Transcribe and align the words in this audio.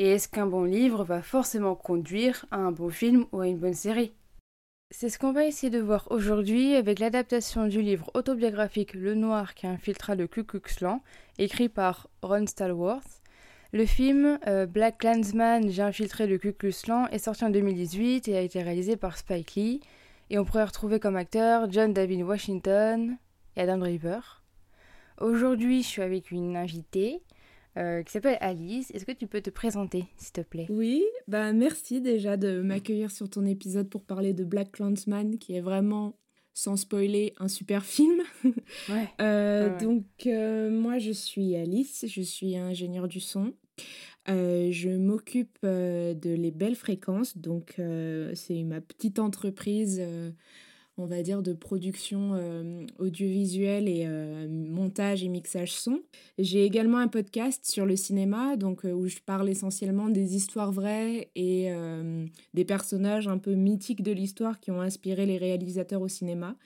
Et 0.00 0.10
est-ce 0.10 0.28
qu'un 0.28 0.46
bon 0.46 0.62
livre 0.62 1.02
va 1.02 1.22
forcément 1.22 1.74
conduire 1.74 2.46
à 2.52 2.58
un 2.58 2.70
bon 2.70 2.88
film 2.88 3.26
ou 3.32 3.40
à 3.40 3.48
une 3.48 3.58
bonne 3.58 3.74
série? 3.74 4.12
C'est 4.90 5.10
ce 5.10 5.18
qu'on 5.18 5.32
va 5.32 5.44
essayer 5.44 5.70
de 5.70 5.80
voir 5.80 6.06
aujourd'hui 6.10 6.74
avec 6.76 7.00
l'adaptation 7.00 7.66
du 7.66 7.82
livre 7.82 8.08
autobiographique 8.14 8.94
Le 8.94 9.14
Noir 9.14 9.54
qui 9.54 9.66
infiltra 9.66 10.14
le 10.14 10.28
Ku 10.28 10.44
Klux 10.44 10.62
écrit 11.38 11.68
par 11.68 12.08
Ron 12.22 12.46
Stallworth. 12.46 13.20
Le 13.72 13.84
film 13.84 14.38
euh, 14.46 14.66
Black 14.66 14.98
Clansman, 14.98 15.68
J'ai 15.68 15.82
infiltré 15.82 16.26
le 16.26 16.38
Ku 16.38 16.52
Klux 16.52 16.72
est 17.10 17.18
sorti 17.18 17.44
en 17.44 17.50
2018 17.50 18.28
et 18.28 18.36
a 18.38 18.40
été 18.40 18.62
réalisé 18.62 18.96
par 18.96 19.18
Spike 19.18 19.56
Lee. 19.56 19.80
Et 20.30 20.38
on 20.38 20.44
pourrait 20.44 20.64
retrouver 20.64 21.00
comme 21.00 21.16
acteurs 21.16 21.70
John 21.70 21.92
David 21.92 22.22
Washington 22.22 23.18
et 23.56 23.62
Adam 23.62 23.78
Driver. 23.78 24.42
Aujourd'hui, 25.20 25.82
je 25.82 25.88
suis 25.88 26.02
avec 26.02 26.30
une 26.30 26.56
invitée 26.56 27.20
euh, 27.78 28.02
qui 28.02 28.12
s'appelle 28.12 28.36
Alice. 28.40 28.90
Est-ce 28.92 29.04
que 29.06 29.12
tu 29.12 29.26
peux 29.26 29.40
te 29.40 29.50
présenter, 29.50 30.04
s'il 30.16 30.32
te 30.32 30.40
plaît? 30.40 30.66
Oui, 30.68 31.04
bah 31.28 31.52
merci 31.52 32.00
déjà 32.00 32.36
de 32.36 32.60
m'accueillir 32.60 33.10
sur 33.10 33.30
ton 33.30 33.46
épisode 33.46 33.88
pour 33.88 34.04
parler 34.04 34.32
de 34.34 34.44
Black 34.44 34.72
Clansman, 34.72 35.38
qui 35.38 35.54
est 35.54 35.60
vraiment, 35.60 36.18
sans 36.54 36.76
spoiler, 36.76 37.34
un 37.38 37.48
super 37.48 37.84
film. 37.84 38.22
Ouais. 38.90 39.08
Euh, 39.20 39.70
Ouais. 39.70 39.84
Donc, 39.84 40.04
euh, 40.26 40.70
moi, 40.70 40.98
je 40.98 41.12
suis 41.12 41.54
Alice, 41.56 42.04
je 42.08 42.22
suis 42.22 42.56
ingénieure 42.56 43.08
du 43.08 43.20
son. 43.20 43.54
Je 44.26 44.96
m'occupe 44.96 45.58
de 45.62 46.34
les 46.34 46.50
belles 46.50 46.74
fréquences, 46.76 47.38
donc 47.38 47.80
c'est 48.34 48.62
ma 48.64 48.80
petite 48.82 49.18
entreprise, 49.20 50.02
on 50.98 51.06
va 51.06 51.22
dire, 51.22 51.42
de 51.42 51.52
production 51.52 52.32
euh, 52.34 52.84
audiovisuelle 52.98 53.88
et 53.88 54.04
euh, 54.06 54.48
montage 54.48 55.22
et 55.22 55.28
mixage 55.28 55.72
son. 55.72 56.02
J'ai 56.38 56.64
également 56.64 56.98
un 56.98 57.08
podcast 57.08 57.64
sur 57.64 57.86
le 57.86 57.96
cinéma, 57.96 58.56
donc 58.56 58.84
euh, 58.84 58.92
où 58.92 59.06
je 59.06 59.18
parle 59.24 59.48
essentiellement 59.48 60.08
des 60.08 60.36
histoires 60.36 60.72
vraies 60.72 61.30
et 61.34 61.70
des 62.54 62.64
personnages 62.64 63.28
un 63.28 63.38
peu 63.38 63.54
mythiques 63.54 64.02
de 64.02 64.12
l'histoire 64.12 64.60
qui 64.60 64.70
ont 64.70 64.80
inspiré 64.80 65.26
les 65.26 65.38
réalisateurs 65.38 66.02
au 66.02 66.08
cinéma. 66.08 66.56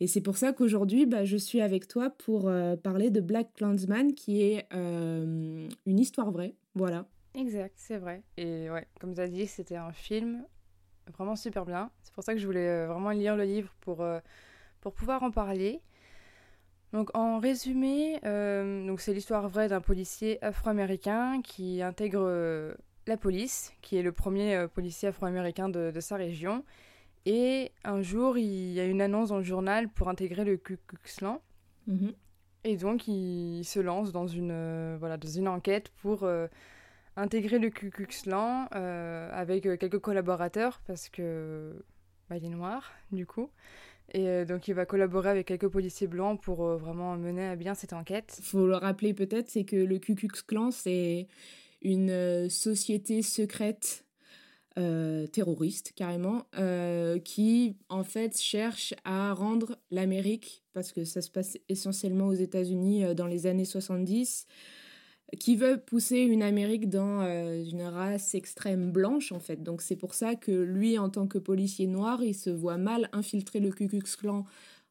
Et 0.00 0.06
c'est 0.06 0.20
pour 0.20 0.36
ça 0.36 0.52
qu'aujourd'hui, 0.52 1.06
bah, 1.06 1.24
je 1.24 1.36
suis 1.36 1.60
avec 1.60 1.88
toi 1.88 2.10
pour 2.10 2.50
parler 2.82 3.10
de 3.10 3.20
Black 3.20 3.54
Clansman, 3.54 4.14
qui 4.14 4.42
est 4.42 4.66
une 4.72 5.68
histoire 5.86 6.30
vraie. 6.30 6.54
Voilà. 6.74 7.06
Exact, 7.34 7.74
c'est 7.76 7.98
vrai. 7.98 8.22
Et 8.36 8.70
ouais, 8.70 8.86
comme 9.00 9.14
tu 9.14 9.20
as 9.20 9.28
dit, 9.28 9.46
c'était 9.46 9.76
un 9.76 9.92
film 9.92 10.44
vraiment 11.12 11.36
super 11.36 11.64
bien. 11.64 11.90
C'est 12.02 12.12
pour 12.14 12.24
ça 12.24 12.34
que 12.34 12.40
je 12.40 12.46
voulais 12.46 12.68
euh, 12.68 12.86
vraiment 12.86 13.10
lire 13.10 13.36
le 13.36 13.44
livre 13.44 13.72
pour, 13.80 14.00
euh, 14.00 14.20
pour 14.80 14.92
pouvoir 14.94 15.22
en 15.22 15.30
parler. 15.30 15.80
Donc 16.92 17.10
en 17.14 17.40
résumé, 17.40 18.20
euh, 18.24 18.86
donc 18.86 19.00
c'est 19.00 19.12
l'histoire 19.12 19.48
vraie 19.48 19.68
d'un 19.68 19.80
policier 19.80 20.42
afro-américain 20.44 21.42
qui 21.42 21.82
intègre 21.82 22.22
euh, 22.22 22.74
la 23.08 23.16
police, 23.16 23.72
qui 23.82 23.96
est 23.96 24.02
le 24.02 24.12
premier 24.12 24.54
euh, 24.54 24.68
policier 24.68 25.08
afro-américain 25.08 25.68
de, 25.68 25.90
de 25.90 26.00
sa 26.00 26.14
région. 26.14 26.64
Et 27.26 27.72
un 27.82 28.00
jour, 28.00 28.38
il 28.38 28.72
y 28.72 28.78
a 28.78 28.84
une 28.84 29.00
annonce 29.00 29.30
dans 29.30 29.38
le 29.38 29.42
journal 29.42 29.88
pour 29.88 30.08
intégrer 30.08 30.44
le 30.44 30.56
Ku 30.56 30.78
Klux 30.86 31.16
Klan. 31.16 31.42
Mhm. 31.88 32.12
Et 32.62 32.76
donc, 32.76 33.08
il 33.08 33.64
se 33.64 33.80
lance 33.80 34.12
dans 34.12 34.28
une, 34.28 34.96
voilà, 34.98 35.16
dans 35.16 35.28
une 35.28 35.48
enquête 35.48 35.90
pour 36.00 36.28
intégrer 37.16 37.58
le 37.58 37.70
Ku 37.70 37.90
Klux 37.90 38.06
Klan 38.06 38.68
euh, 38.74 39.30
avec 39.32 39.66
euh, 39.66 39.76
quelques 39.76 39.98
collaborateurs 39.98 40.80
parce 40.86 41.08
que 41.08 41.72
bah, 42.28 42.36
il 42.36 42.44
est 42.44 42.50
noir, 42.50 42.92
du 43.12 43.26
coup. 43.26 43.50
Et 44.12 44.28
euh, 44.28 44.44
donc, 44.44 44.68
il 44.68 44.74
va 44.74 44.84
collaborer 44.86 45.30
avec 45.30 45.46
quelques 45.46 45.68
policiers 45.68 46.06
blancs 46.06 46.40
pour 46.40 46.64
vraiment 46.76 47.16
mener 47.16 47.46
à 47.46 47.56
bien 47.56 47.74
cette 47.74 47.92
enquête. 47.92 48.38
faut 48.42 48.66
le 48.66 48.76
rappeler 48.76 49.14
peut-être, 49.14 49.48
c'est 49.48 49.64
que 49.64 49.76
le 49.76 49.98
Ku 49.98 50.14
Klux 50.14 50.42
Klan, 50.46 50.70
c'est 50.70 51.28
une 51.82 52.48
société 52.48 53.22
secrète 53.22 54.04
terroriste, 55.32 55.92
carrément, 55.94 56.46
qui, 57.24 57.76
en 57.88 58.02
fait, 58.02 58.36
cherche 58.40 58.92
à 59.04 59.32
rendre 59.32 59.76
l'Amérique, 59.92 60.64
parce 60.72 60.90
que 60.90 61.04
ça 61.04 61.20
se 61.20 61.30
passe 61.30 61.56
essentiellement 61.68 62.26
aux 62.26 62.34
États-Unis 62.34 63.14
dans 63.14 63.28
les 63.28 63.46
années 63.46 63.66
70, 63.66 64.48
qui 65.36 65.56
veut 65.56 65.78
pousser 65.78 66.18
une 66.18 66.42
Amérique 66.42 66.88
dans 66.88 67.22
euh, 67.22 67.62
une 67.64 67.82
race 67.82 68.34
extrême 68.34 68.90
blanche, 68.90 69.32
en 69.32 69.40
fait. 69.40 69.62
Donc 69.62 69.82
c'est 69.82 69.96
pour 69.96 70.14
ça 70.14 70.34
que 70.34 70.52
lui, 70.52 70.98
en 70.98 71.08
tant 71.08 71.26
que 71.26 71.38
policier 71.38 71.86
noir, 71.86 72.22
il 72.22 72.34
se 72.34 72.50
voit 72.50 72.78
mal 72.78 73.08
infiltrer 73.12 73.60
le 73.60 73.70
Ku 73.70 73.88
Klux 73.88 74.02
Klan 74.18 74.44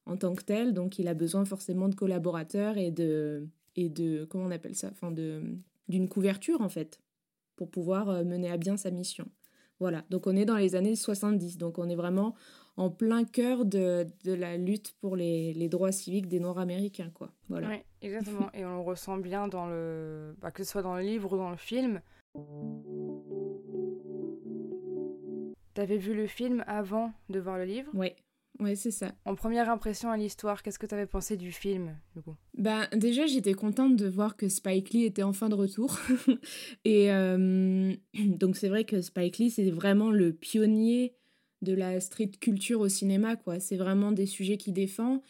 en 0.06 0.18
tant 0.18 0.34
que 0.34 0.44
tel, 0.44 0.74
donc 0.74 1.00
il 1.00 1.08
a 1.08 1.14
besoin 1.14 1.46
forcément 1.46 1.88
de 1.88 1.96
collaborateurs 1.96 2.78
et 2.78 2.92
de 2.92 3.48
et 3.76 3.90
de 3.90 4.26
comment 4.30 4.46
on 4.46 4.52
appelle 4.52 4.76
ça, 4.76 4.90
enfin 4.92 5.12
de 5.12 5.42
d'une 5.88 6.10
couverture 6.10 6.62
en 6.62 6.70
fait 6.70 7.02
pour 7.56 7.70
pouvoir 7.70 8.10
euh, 8.10 8.24
mener 8.24 8.50
à 8.50 8.58
bien 8.58 8.78
sa 8.78 8.92
mission. 8.92 9.28
Voilà, 9.80 10.04
donc 10.10 10.28
on 10.28 10.36
est 10.36 10.46
dans 10.46 10.58
les 10.58 10.76
années 10.76 10.96
70, 10.96 11.58
donc 11.58 11.78
on 11.78 11.90
est 11.90 11.96
vraiment 11.96 12.36
en 12.76 12.90
plein 12.90 13.24
cœur 13.24 13.66
de, 13.66 14.08
de 14.24 14.34
la 14.34 14.58
lutte 14.58 14.96
pour 15.00 15.16
les, 15.16 15.54
les 15.54 15.70
droits 15.70 15.92
civiques 15.92 16.28
des 16.28 16.40
Noirs 16.40 16.58
américains, 16.58 17.12
quoi. 17.14 17.32
Voilà. 17.50 17.68
Ouais, 17.68 17.86
exactement. 18.02 18.50
Et 18.54 18.66
on 18.66 18.76
le 18.76 18.82
ressent 18.82 19.18
bien 19.18 19.48
dans 19.48 19.68
le. 19.68 20.36
bah, 20.42 20.52
que 20.52 20.64
ce 20.64 20.72
soit 20.72 20.82
dans 20.82 20.96
le 20.96 21.04
livre 21.04 21.34
ou 21.34 21.38
dans 21.38 21.52
le 21.52 21.58
film. 21.58 22.02
T'avais 25.74 25.98
vu 25.98 26.14
le 26.14 26.28
film 26.28 26.64
avant 26.68 27.12
de 27.30 27.40
voir 27.40 27.58
le 27.58 27.66
livre? 27.66 27.90
Ouais, 27.96 28.16
ouais, 28.60 28.76
c'est 28.76 28.92
ça. 28.92 29.12
En 29.26 29.34
première 29.36 29.70
impression 29.70 30.12
à 30.12 30.18
l'histoire, 30.18 30.62
qu'est-ce 30.62 30.78
que 30.78 30.86
t'avais 30.86 31.08
pensé 31.08 31.36
du 31.36 31.52
film, 31.52 31.96
du 32.16 32.22
coup? 32.22 32.36
Ben, 32.58 32.88
déjà, 32.94 33.26
j'étais 33.26 33.54
contente 33.54 33.96
de 33.96 34.08
voir 34.08 34.36
que 34.36 34.50
Spike 34.50 34.92
Lee 34.92 35.06
était 35.06 35.24
enfin 35.24 35.50
de 35.50 35.56
retour. 35.56 36.00
Et 36.86 37.12
euh, 37.12 37.94
donc, 38.14 38.56
c'est 38.56 38.70
vrai 38.70 38.84
que 38.86 39.02
Spike 39.02 39.38
Lee, 39.40 39.50
c'est 39.50 39.72
vraiment 39.72 40.12
le 40.12 40.34
pionnier 40.34 41.16
de 41.64 41.74
la 41.74 42.00
street 42.00 42.32
culture 42.40 42.80
au 42.82 42.90
cinéma, 42.90 43.36
quoi. 43.36 43.60
C'est 43.60 43.78
vraiment 43.78 44.12
des 44.12 44.26
sujets 44.26 44.58
qu'il 44.58 44.74
défend. 44.74 45.22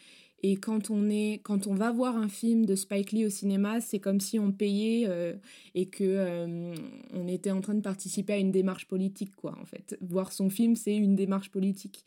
Et 0.46 0.56
quand 0.56 0.90
on, 0.90 1.08
est, 1.08 1.40
quand 1.42 1.66
on 1.68 1.74
va 1.74 1.90
voir 1.90 2.18
un 2.18 2.28
film 2.28 2.66
de 2.66 2.74
Spike 2.74 3.12
Lee 3.12 3.24
au 3.24 3.30
cinéma, 3.30 3.80
c'est 3.80 3.98
comme 3.98 4.20
si 4.20 4.38
on 4.38 4.52
payait 4.52 5.06
euh, 5.08 5.32
et 5.74 5.86
que 5.86 6.04
euh, 6.04 6.74
on 7.14 7.26
était 7.28 7.50
en 7.50 7.62
train 7.62 7.72
de 7.72 7.80
participer 7.80 8.34
à 8.34 8.36
une 8.36 8.50
démarche 8.50 8.86
politique, 8.86 9.34
quoi, 9.36 9.56
en 9.58 9.64
fait. 9.64 9.96
Voir 10.02 10.32
son 10.32 10.50
film, 10.50 10.76
c'est 10.76 10.94
une 10.94 11.14
démarche 11.14 11.50
politique. 11.50 12.04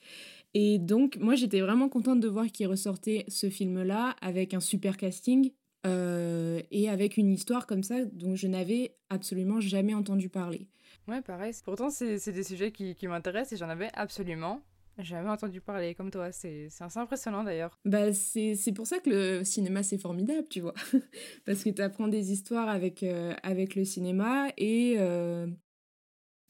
Et 0.53 0.77
donc, 0.77 1.17
moi, 1.17 1.33
j'étais 1.33 1.61
vraiment 1.61 1.89
contente 1.89 2.19
de 2.19 2.27
voir 2.27 2.45
qu'il 2.51 2.67
ressortait 2.67 3.25
ce 3.27 3.49
film-là 3.49 4.15
avec 4.21 4.53
un 4.53 4.59
super 4.59 4.97
casting 4.97 5.51
euh, 5.87 6.61
et 6.69 6.89
avec 6.89 7.17
une 7.17 7.31
histoire 7.31 7.65
comme 7.65 7.81
ça 7.81 8.05
dont 8.05 8.35
je 8.35 8.45
n'avais 8.45 8.95
absolument 9.09 9.59
jamais 9.61 9.95
entendu 9.95 10.29
parler. 10.29 10.67
Ouais, 11.07 11.21
pareil. 11.21 11.53
Pourtant, 11.63 11.89
c'est 11.89 12.31
des 12.31 12.43
sujets 12.43 12.71
qui, 12.71 12.95
qui 12.95 13.07
m'intéressent 13.07 13.53
et 13.53 13.57
j'en 13.57 13.69
avais 13.69 13.89
absolument 13.93 14.61
jamais 14.99 15.29
entendu 15.29 15.61
parler 15.61 15.93
comme 15.95 16.11
toi. 16.11 16.31
C'est 16.31 16.69
assez 16.79 16.99
impressionnant 16.99 17.43
d'ailleurs. 17.43 17.77
Bah, 17.85 18.11
c'est 18.13 18.71
pour 18.75 18.87
ça 18.87 18.99
que 18.99 19.09
le 19.09 19.43
cinéma, 19.43 19.83
c'est 19.83 19.97
formidable, 19.97 20.47
tu 20.49 20.59
vois. 20.61 20.73
Parce 21.45 21.63
que 21.63 21.69
tu 21.69 21.81
apprends 21.81 22.07
des 22.07 22.31
histoires 22.31 22.67
avec, 22.67 23.03
euh, 23.03 23.33
avec 23.43 23.75
le 23.75 23.85
cinéma 23.85 24.47
et, 24.57 24.95
euh, 24.97 25.47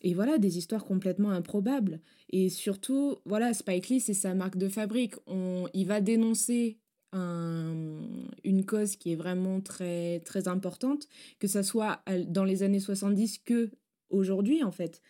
et 0.02 0.14
voilà, 0.14 0.38
des 0.38 0.58
histoires 0.58 0.86
complètement 0.86 1.32
improbables. 1.32 2.00
Et 2.30 2.50
surtout, 2.50 3.18
voilà, 3.26 3.54
Spike 3.54 3.90
Lee, 3.90 4.00
c'est 4.00 4.14
sa 4.14 4.34
marque 4.34 4.58
de 4.58 4.70
fabrique. 4.70 5.16
On, 5.28 5.68
il 5.74 5.88
va 5.88 6.02
dénoncer 6.02 6.80
un- 7.14 8.08
une 8.44 8.66
cause 8.66 8.96
qui 8.96 9.12
est 9.14 9.16
vraiment 9.16 9.62
très, 9.62 10.20
très 10.22 10.48
importante, 10.48 11.08
que 11.40 11.48
ça 11.48 11.64
soit 11.64 12.02
dans 12.28 12.44
les 12.44 12.64
années 12.64 12.80
70 12.80 13.40
que 13.40 13.72
aujourd'hui, 14.10 14.64
en 14.64 14.72
fait. 14.72 15.02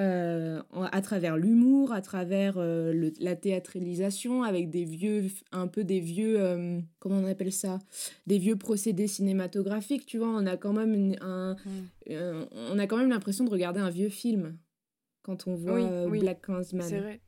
Euh, 0.00 0.62
à 0.90 1.02
travers 1.02 1.36
l'humour, 1.36 1.92
à 1.92 2.00
travers 2.00 2.56
euh, 2.56 2.92
le- 2.92 3.12
la 3.20 3.36
théâtralisation, 3.36 4.42
avec 4.42 4.70
des 4.70 4.84
vieux, 4.84 5.26
un 5.52 5.68
peu 5.68 5.84
des 5.84 6.00
vieux, 6.00 6.40
euh, 6.40 6.80
comment 6.98 7.16
on 7.18 7.26
appelle 7.26 7.52
ça, 7.52 7.78
des 8.26 8.38
vieux 8.38 8.56
procédés 8.56 9.06
cinématographiques, 9.06 10.06
tu 10.06 10.16
vois, 10.18 10.28
on 10.28 10.46
a 10.46 10.56
quand 10.56 10.72
même 10.72 10.94
une- 10.94 11.18
un, 11.20 11.56
on 12.08 12.78
a 12.78 12.86
quand 12.86 12.96
même 12.96 13.10
l'impression 13.10 13.44
de 13.44 13.50
regarder 13.50 13.80
un 13.80 13.90
vieux 13.90 14.08
film 14.08 14.56
quand 15.22 15.46
on 15.46 15.54
voit 15.54 15.74
Oui, 15.74 16.10
oui, 16.10 16.18
Black 16.20 16.40
Clansman. 16.42 16.88
C'est 16.88 16.98
vrai. 16.98 17.20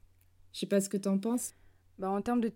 Je 0.53 0.61
sais 0.61 0.67
pas 0.67 0.81
ce 0.81 0.88
que 0.88 0.97
t'en 0.97 1.19
penses. 1.19 1.53
Bah, 1.99 2.09
en 2.11 2.23
termes 2.23 2.41
de, 2.41 2.50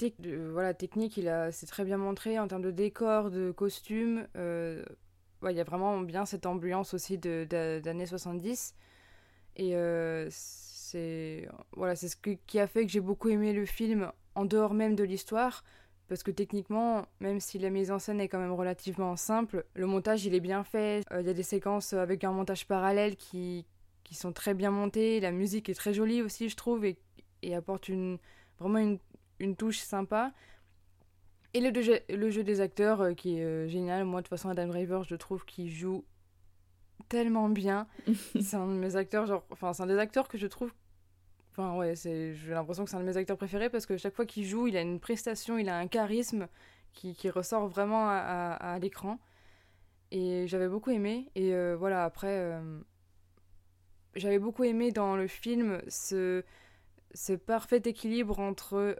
voilà, 0.50 0.74
technique, 0.74 1.16
il 1.16 1.28
a, 1.28 1.52
c'est 1.52 1.66
très 1.66 1.84
bien 1.84 1.98
montré. 1.98 2.38
En 2.40 2.48
termes 2.48 2.62
de 2.62 2.70
décor, 2.72 3.30
de 3.30 3.52
costumes, 3.52 4.26
euh, 5.44 5.50
il 5.50 5.56
y 5.56 5.60
a 5.60 5.64
vraiment 5.64 6.00
bien 6.00 6.24
cette 6.24 6.46
ambiance 6.46 6.94
aussi 6.94 7.18
d'années 7.18 8.06
70. 8.06 8.74
Et 9.56 9.74
c'est 10.30 11.48
voilà, 11.72 11.96
c'est 11.96 12.08
ce 12.08 12.16
qui 12.16 12.60
a 12.60 12.66
fait 12.66 12.86
que 12.86 12.92
j'ai 12.92 13.00
beaucoup 13.00 13.28
aimé 13.28 13.52
le 13.52 13.66
film 13.66 14.10
en 14.34 14.44
dehors 14.44 14.74
même 14.74 14.94
de 14.94 15.04
l'histoire. 15.04 15.64
Parce 16.08 16.22
que 16.22 16.30
techniquement, 16.30 17.04
même 17.20 17.38
si 17.38 17.58
la 17.58 17.68
mise 17.68 17.90
en 17.90 17.98
scène 17.98 18.18
est 18.18 18.28
quand 18.28 18.38
même 18.38 18.52
relativement 18.52 19.14
simple, 19.16 19.66
le 19.74 19.86
montage 19.86 20.24
il 20.24 20.34
est 20.34 20.40
bien 20.40 20.64
fait. 20.64 21.04
Il 21.10 21.26
y 21.26 21.28
a 21.28 21.34
des 21.34 21.42
séquences 21.42 21.92
avec 21.92 22.24
un 22.24 22.32
montage 22.32 22.66
parallèle 22.66 23.14
qui, 23.16 23.66
qui 24.04 24.14
sont 24.14 24.32
très 24.32 24.54
bien 24.54 24.70
montées. 24.70 25.20
La 25.20 25.32
musique 25.32 25.68
est 25.68 25.74
très 25.74 25.92
jolie 25.92 26.22
aussi, 26.22 26.48
je 26.48 26.56
trouve, 26.56 26.86
et, 26.86 26.96
et 27.42 27.54
apporte 27.54 27.90
une, 27.90 28.18
vraiment 28.58 28.78
une, 28.78 28.98
une 29.38 29.54
touche 29.54 29.78
sympa. 29.80 30.32
Et 31.54 31.60
le, 31.60 31.80
jeu, 31.80 31.98
le 32.10 32.30
jeu 32.30 32.44
des 32.44 32.60
acteurs 32.60 33.00
euh, 33.00 33.14
qui 33.14 33.38
est 33.38 33.44
euh, 33.44 33.68
génial. 33.68 34.04
Moi, 34.04 34.20
de 34.20 34.26
toute 34.26 34.30
façon, 34.30 34.50
Adam 34.50 34.66
Driver, 34.66 35.04
je 35.04 35.14
trouve 35.14 35.44
qu'il 35.44 35.70
joue 35.70 36.04
tellement 37.08 37.48
bien. 37.48 37.86
c'est 38.40 38.56
un 38.56 38.66
de 38.66 38.72
mes 38.72 38.96
acteurs, 38.96 39.26
genre. 39.26 39.44
Enfin, 39.50 39.72
c'est 39.72 39.82
un 39.82 39.86
des 39.86 39.98
acteurs 39.98 40.28
que 40.28 40.36
je 40.36 40.46
trouve. 40.46 40.72
Enfin, 41.52 41.76
ouais, 41.76 41.94
j'ai 41.96 42.34
l'impression 42.50 42.84
que 42.84 42.90
c'est 42.90 42.96
un 42.96 43.00
de 43.00 43.06
mes 43.06 43.16
acteurs 43.16 43.36
préférés 43.36 43.70
parce 43.70 43.86
que 43.86 43.96
chaque 43.96 44.14
fois 44.14 44.26
qu'il 44.26 44.44
joue, 44.44 44.68
il 44.68 44.76
a 44.76 44.80
une 44.82 45.00
prestation, 45.00 45.58
il 45.58 45.68
a 45.68 45.76
un 45.76 45.88
charisme 45.88 46.46
qui, 46.92 47.14
qui 47.14 47.30
ressort 47.30 47.66
vraiment 47.66 48.08
à, 48.08 48.56
à, 48.60 48.78
l'écran. 48.78 49.18
Et 50.10 50.46
j'avais 50.46 50.68
beaucoup 50.68 50.90
aimé. 50.90 51.30
Et 51.34 51.54
euh, 51.54 51.76
voilà, 51.76 52.04
après. 52.04 52.60
j'avais 54.14 54.38
beaucoup 54.38 54.64
aimé 54.64 54.92
dans 54.92 55.16
le 55.16 55.26
film 55.26 55.82
ce, 55.88 56.44
ce 57.12 57.32
parfait 57.32 57.82
équilibre 57.84 58.38
entre 58.38 58.94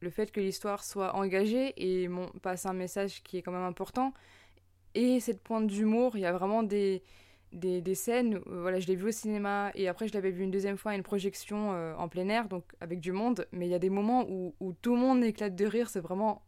le 0.00 0.10
fait 0.10 0.30
que 0.30 0.40
l'histoire 0.40 0.84
soit 0.84 1.14
engagée 1.14 1.74
et 1.76 2.08
mon, 2.08 2.26
passe 2.42 2.66
un 2.66 2.72
message 2.72 3.22
qui 3.22 3.38
est 3.38 3.42
quand 3.42 3.52
même 3.52 3.62
important. 3.62 4.12
Et 4.94 5.20
cette 5.20 5.42
pointe 5.42 5.66
d'humour, 5.66 6.16
il 6.16 6.20
y 6.20 6.26
a 6.26 6.32
vraiment 6.32 6.62
des, 6.62 7.02
des, 7.52 7.80
des 7.80 7.94
scènes, 7.94 8.36
euh, 8.46 8.60
voilà, 8.60 8.80
je 8.80 8.86
l'ai 8.86 8.96
vu 8.96 9.08
au 9.08 9.12
cinéma 9.12 9.70
et 9.74 9.88
après 9.88 10.08
je 10.08 10.14
l'avais 10.14 10.30
vu 10.30 10.44
une 10.44 10.50
deuxième 10.50 10.76
fois 10.76 10.92
à 10.92 10.94
une 10.94 11.02
projection 11.02 11.72
euh, 11.72 11.94
en 11.96 12.08
plein 12.08 12.28
air, 12.28 12.48
donc 12.48 12.64
avec 12.80 13.00
du 13.00 13.12
monde, 13.12 13.46
mais 13.52 13.66
il 13.66 13.70
y 13.70 13.74
a 13.74 13.78
des 13.78 13.90
moments 13.90 14.26
où, 14.28 14.54
tout 14.82 14.94
le 14.94 15.00
monde 15.00 15.22
éclate 15.24 15.54
de 15.54 15.66
rire, 15.66 15.88
c'est 15.88 16.00
vraiment 16.00 16.42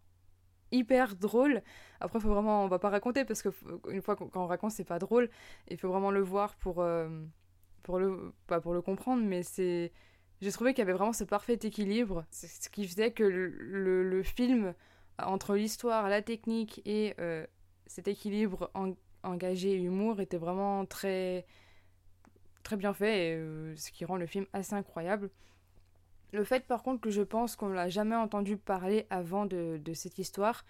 hyper 0.73 1.17
drôle. 1.17 1.63
Après, 2.01 2.21
faut 2.21 2.29
vraiment, 2.29 2.65
on 2.65 2.69
va 2.69 2.79
pas 2.79 2.91
raconter 2.91 3.25
parce 3.25 3.43
que 3.43 3.49
une 3.91 4.03
fois 4.03 4.15
qu'on 4.17 4.47
raconte, 4.47 4.71
c'est 4.73 4.85
pas 4.85 4.99
drôle. 5.01 5.29
Il 5.69 5.77
faut 5.77 5.89
vraiment 5.89 6.11
le 6.13 6.21
voir 6.21 6.55
pour, 6.57 6.81
euh, 6.81 7.09
pour 7.83 7.99
le, 7.99 8.33
pas 8.47 8.61
pour 8.61 8.73
le 8.73 8.83
comprendre, 8.83 9.23
mais 9.25 9.43
c'est 9.43 9.93
j'ai 10.41 10.53
trouvé 10.53 10.73
qu'il 10.73 10.81
y 10.81 10.83
avait 10.83 10.97
vraiment 10.97 11.13
ce 11.13 11.25
parfait 11.25 11.59
équilibre, 11.63 12.25
ce 12.31 12.69
qui 12.69 12.87
faisait 12.87 13.13
que 13.13 13.25
le, 13.25 14.23
film, 14.23 14.75
entre 15.19 15.55
l'histoire, 15.55 16.09
la 16.09 16.23
technique 16.23 16.81
et 16.85 17.15
euh, 17.19 17.47
cet 17.87 18.09
équilibre 18.09 18.71
engagé 19.23 19.73
et 19.73 19.77
humour, 19.77 20.21
était 20.21 20.39
vraiment 20.39 20.87
très, 20.87 21.47
très 22.63 22.77
bien 22.77 22.95
fait, 22.95 23.29
et, 23.29 23.35
euh, 23.37 23.77
ce 23.77 23.91
qui 23.91 24.05
rend 24.05 24.17
le 24.17 24.27
film 24.27 24.47
assez 24.53 24.75
incroyable. 24.75 25.31
Le 26.33 26.45
fait 26.45 26.67
par 26.67 26.83
contre 26.83 27.01
que 27.01 27.11
je 27.11 27.23
pense 27.23 27.57
qu'on 27.57 27.69
l'a 27.69 27.89
jamais 27.89 28.15
entendu 28.15 28.57
parler 28.57 29.07
avant 29.11 29.47
de, 29.47 29.81
de 29.85 29.95
cette 29.95 30.19
histoire, 30.19 30.65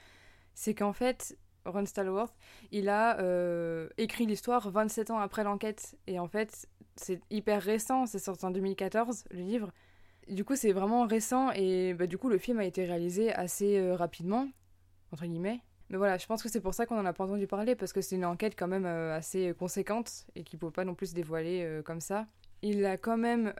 c'est 0.54 0.74
qu'en 0.74 0.92
fait, 0.92 1.36
Ron 1.64 1.86
Stallworth, 1.86 2.34
il 2.70 2.88
a 2.88 3.18
euh, 3.20 3.88
écrit 3.98 4.26
l'histoire 4.26 4.70
27 4.70 5.10
ans 5.10 5.18
après 5.18 5.44
l'enquête. 5.44 5.96
Et 6.06 6.18
en 6.18 6.28
fait, 6.28 6.68
c'est 7.00 7.20
hyper 7.30 7.62
récent, 7.62 8.06
c'est 8.06 8.18
sorti 8.18 8.44
en 8.44 8.50
2014, 8.50 9.24
le 9.30 9.40
livre. 9.40 9.72
Du 10.28 10.44
coup, 10.44 10.54
c'est 10.54 10.72
vraiment 10.72 11.06
récent 11.06 11.50
et 11.52 11.94
bah, 11.94 12.06
du 12.06 12.18
coup, 12.18 12.28
le 12.28 12.38
film 12.38 12.60
a 12.60 12.64
été 12.64 12.84
réalisé 12.84 13.32
assez 13.32 13.78
euh, 13.78 13.96
rapidement, 13.96 14.48
entre 15.12 15.24
guillemets. 15.26 15.60
Mais 15.88 15.96
voilà, 15.96 16.18
je 16.18 16.26
pense 16.26 16.42
que 16.42 16.48
c'est 16.48 16.60
pour 16.60 16.74
ça 16.74 16.86
qu'on 16.86 16.96
n'en 16.96 17.06
a 17.06 17.12
pas 17.12 17.24
entendu 17.24 17.46
parler, 17.46 17.74
parce 17.74 17.92
que 17.92 18.00
c'est 18.00 18.14
une 18.16 18.24
enquête 18.24 18.54
quand 18.56 18.68
même 18.68 18.86
euh, 18.86 19.16
assez 19.16 19.52
conséquente 19.58 20.26
et 20.36 20.44
qu'il 20.44 20.58
ne 20.58 20.60
peut 20.60 20.70
pas 20.70 20.84
non 20.84 20.94
plus 20.94 21.08
se 21.08 21.14
dévoiler 21.14 21.62
euh, 21.64 21.82
comme 21.82 22.00
ça. 22.00 22.26
Il 22.62 22.82
l'a 22.82 22.98
quand 22.98 23.16
même 23.16 23.54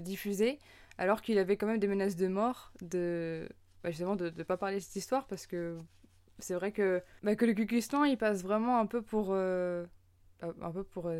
diffusé, 0.00 0.60
alors 0.96 1.20
qu'il 1.20 1.36
avait 1.38 1.56
quand 1.56 1.66
même 1.66 1.80
des 1.80 1.88
menaces 1.88 2.14
de 2.14 2.28
mort, 2.28 2.72
de 2.80 3.48
bah, 3.82 3.90
justement 3.90 4.14
de 4.14 4.30
ne 4.30 4.42
pas 4.44 4.56
parler 4.56 4.76
de 4.76 4.82
cette 4.82 4.94
histoire, 4.94 5.26
parce 5.26 5.48
que 5.48 5.76
c'est 6.38 6.54
vrai 6.54 6.70
que, 6.70 7.02
bah, 7.24 7.34
que 7.34 7.44
le 7.44 7.54
Cucustan, 7.54 8.04
il 8.04 8.16
passe 8.16 8.44
vraiment 8.44 8.78
un 8.78 8.86
peu 8.86 9.02
pour... 9.02 9.34
un 9.34 9.88
peu 10.72 10.84
pour 10.84 11.10